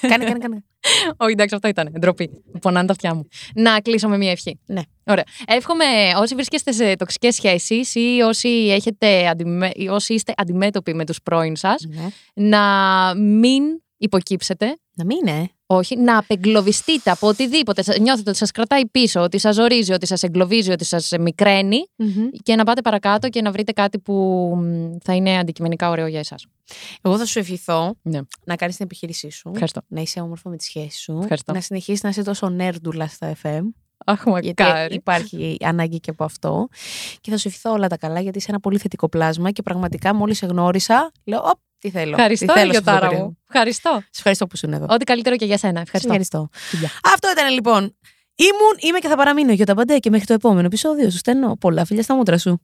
Κάνε, 0.00 0.24
κάνε, 0.24 0.38
κάνε. 0.38 0.64
Όχι, 1.16 1.32
εντάξει, 1.32 1.54
αυτό 1.54 1.68
ήταν. 1.68 1.92
Ντροπή. 1.98 2.30
Πονάνε 2.60 2.86
τα 2.86 2.92
αυτιά 2.92 3.14
μου. 3.14 3.28
Να 3.54 3.80
κλείσω 3.80 4.08
με 4.08 4.16
μία 4.16 4.30
ευχή. 4.30 4.60
Ναι. 4.66 4.80
Ωραία. 5.04 5.24
Εύχομαι 5.46 5.84
όσοι 6.16 6.34
βρίσκεστε 6.34 6.72
σε 6.72 6.96
τοξικές 6.96 7.34
σχέσεις 7.34 7.94
ή 7.94 8.20
όσοι, 8.24 8.48
έχετε 8.48 9.28
αντιμέ... 9.28 9.70
ή 9.74 9.88
όσοι 9.88 10.14
είστε 10.14 10.32
αντιμέτωποι 10.36 10.94
με 10.94 11.04
τους 11.06 11.22
πρώην 11.22 11.56
σας, 11.56 11.86
Ναι. 11.88 12.08
να 12.34 12.60
μην 13.16 13.62
υποκύψετε. 13.96 14.76
Να 14.94 15.04
μην 15.04 15.16
είναι. 15.26 15.48
Όχι, 15.70 15.96
να 15.96 16.18
απεγκλωβιστείτε 16.18 17.10
από 17.10 17.28
οτιδήποτε. 17.28 17.82
Σα- 17.82 17.98
Νιώθετε 17.98 18.28
ότι 18.30 18.38
σας 18.38 18.50
κρατάει 18.50 18.86
πίσω, 18.86 19.20
ότι 19.20 19.38
σας 19.38 19.54
ζορίζει, 19.54 19.92
ότι 19.92 20.06
σας 20.06 20.22
εγκλωβίζει, 20.22 20.70
ότι 20.70 20.84
σας 20.84 21.10
μικραίνει 21.20 21.78
και 22.42 22.56
να 22.56 22.64
πάτε 22.64 22.80
παρακάτω 22.82 23.28
και 23.28 23.42
να 23.42 23.50
βρείτε 23.52 23.72
κάτι 23.72 23.98
που 23.98 24.14
μ, 24.56 24.96
θα 25.04 25.14
είναι 25.14 25.38
αντικειμενικά 25.38 25.90
ωραίο 25.90 26.06
για 26.06 26.18
εσάς. 26.18 26.46
Εγώ 27.02 27.18
θα 27.18 27.24
σου 27.24 27.38
ευχηθώ 27.38 27.94
Ναι. 28.02 28.20
να 28.44 28.56
κάνεις 28.56 28.76
την 28.76 28.84
επιχείρησή 28.84 29.30
σου. 29.30 29.48
Ευχαριστώ. 29.48 29.80
Να 29.88 30.00
είσαι 30.00 30.20
όμορφο 30.20 30.48
με 30.50 30.56
τη 30.56 30.64
σχέση 30.64 30.98
σου. 31.00 31.18
Ευχαριστώ. 31.22 31.52
Να 31.52 31.60
συνεχίσεις 31.60 32.02
να 32.02 32.08
είσαι 32.08 32.22
τόσο 32.22 32.48
νέρντουλα 32.48 33.06
στα 33.06 33.34
FM. 33.42 33.60
Αχ, 34.04 34.22
Γιατί 34.40 34.62
μακάρι. 34.62 34.94
υπάρχει 34.94 35.56
ανάγκη 35.60 36.00
και 36.00 36.10
από 36.10 36.24
αυτό. 36.24 36.68
Και 37.20 37.30
θα 37.30 37.36
σου 37.36 37.48
ευχηθώ 37.48 37.70
όλα 37.72 37.86
τα 37.88 37.96
καλά, 37.96 38.20
γιατί 38.20 38.38
είσαι 38.38 38.46
ένα 38.50 38.60
πολύ 38.60 38.78
θετικό 38.78 39.08
πλάσμα 39.08 39.50
και 39.50 39.62
πραγματικά 39.62 40.14
μόλις 40.14 40.38
σε 40.38 40.46
γνώρισα, 40.46 41.12
λέω: 41.24 41.40
Οπ, 41.44 41.58
τι 41.78 41.90
θέλω. 41.90 42.10
Ευχαριστώ, 42.10 42.46
τι 42.46 42.52
θέλω 42.52 42.72
σε 42.72 42.78
αυτό 42.78 42.90
το 42.90 42.96
Γιωτάρα 42.96 43.08
περίοδο». 43.08 43.24
μου. 43.24 43.38
Ευχαριστώ. 43.48 43.90
Σε 44.00 44.08
ευχαριστώ 44.16 44.46
που 44.46 44.52
ήσουν 44.54 44.72
εδώ. 44.72 44.86
Ό,τι 44.88 45.04
καλύτερο 45.04 45.36
και 45.36 45.44
για 45.44 45.58
σένα. 45.58 45.76
Σε 45.76 45.82
Ευχαριστώ. 45.82 46.08
ευχαριστώ. 46.08 46.48
Φιλιά. 46.52 46.90
Αυτό 47.14 47.30
ήταν 47.30 47.52
λοιπόν. 47.52 47.96
Ήμουν, 48.34 48.76
είμαι 48.78 48.98
και 48.98 49.08
θα 49.08 49.16
παραμείνω 49.16 49.52
για 49.52 49.66
τα 49.66 49.74
μπαντέ 49.74 49.98
και 49.98 50.10
μέχρι 50.10 50.26
το 50.26 50.32
επόμενο 50.32 50.66
επεισόδιο. 50.66 51.10
Σου 51.10 51.16
στέλνω 51.16 51.56
πολλά 51.56 51.84
φιλιά 51.84 52.02
στα 52.02 52.14
μούτρα 52.14 52.38
σου. 52.38 52.60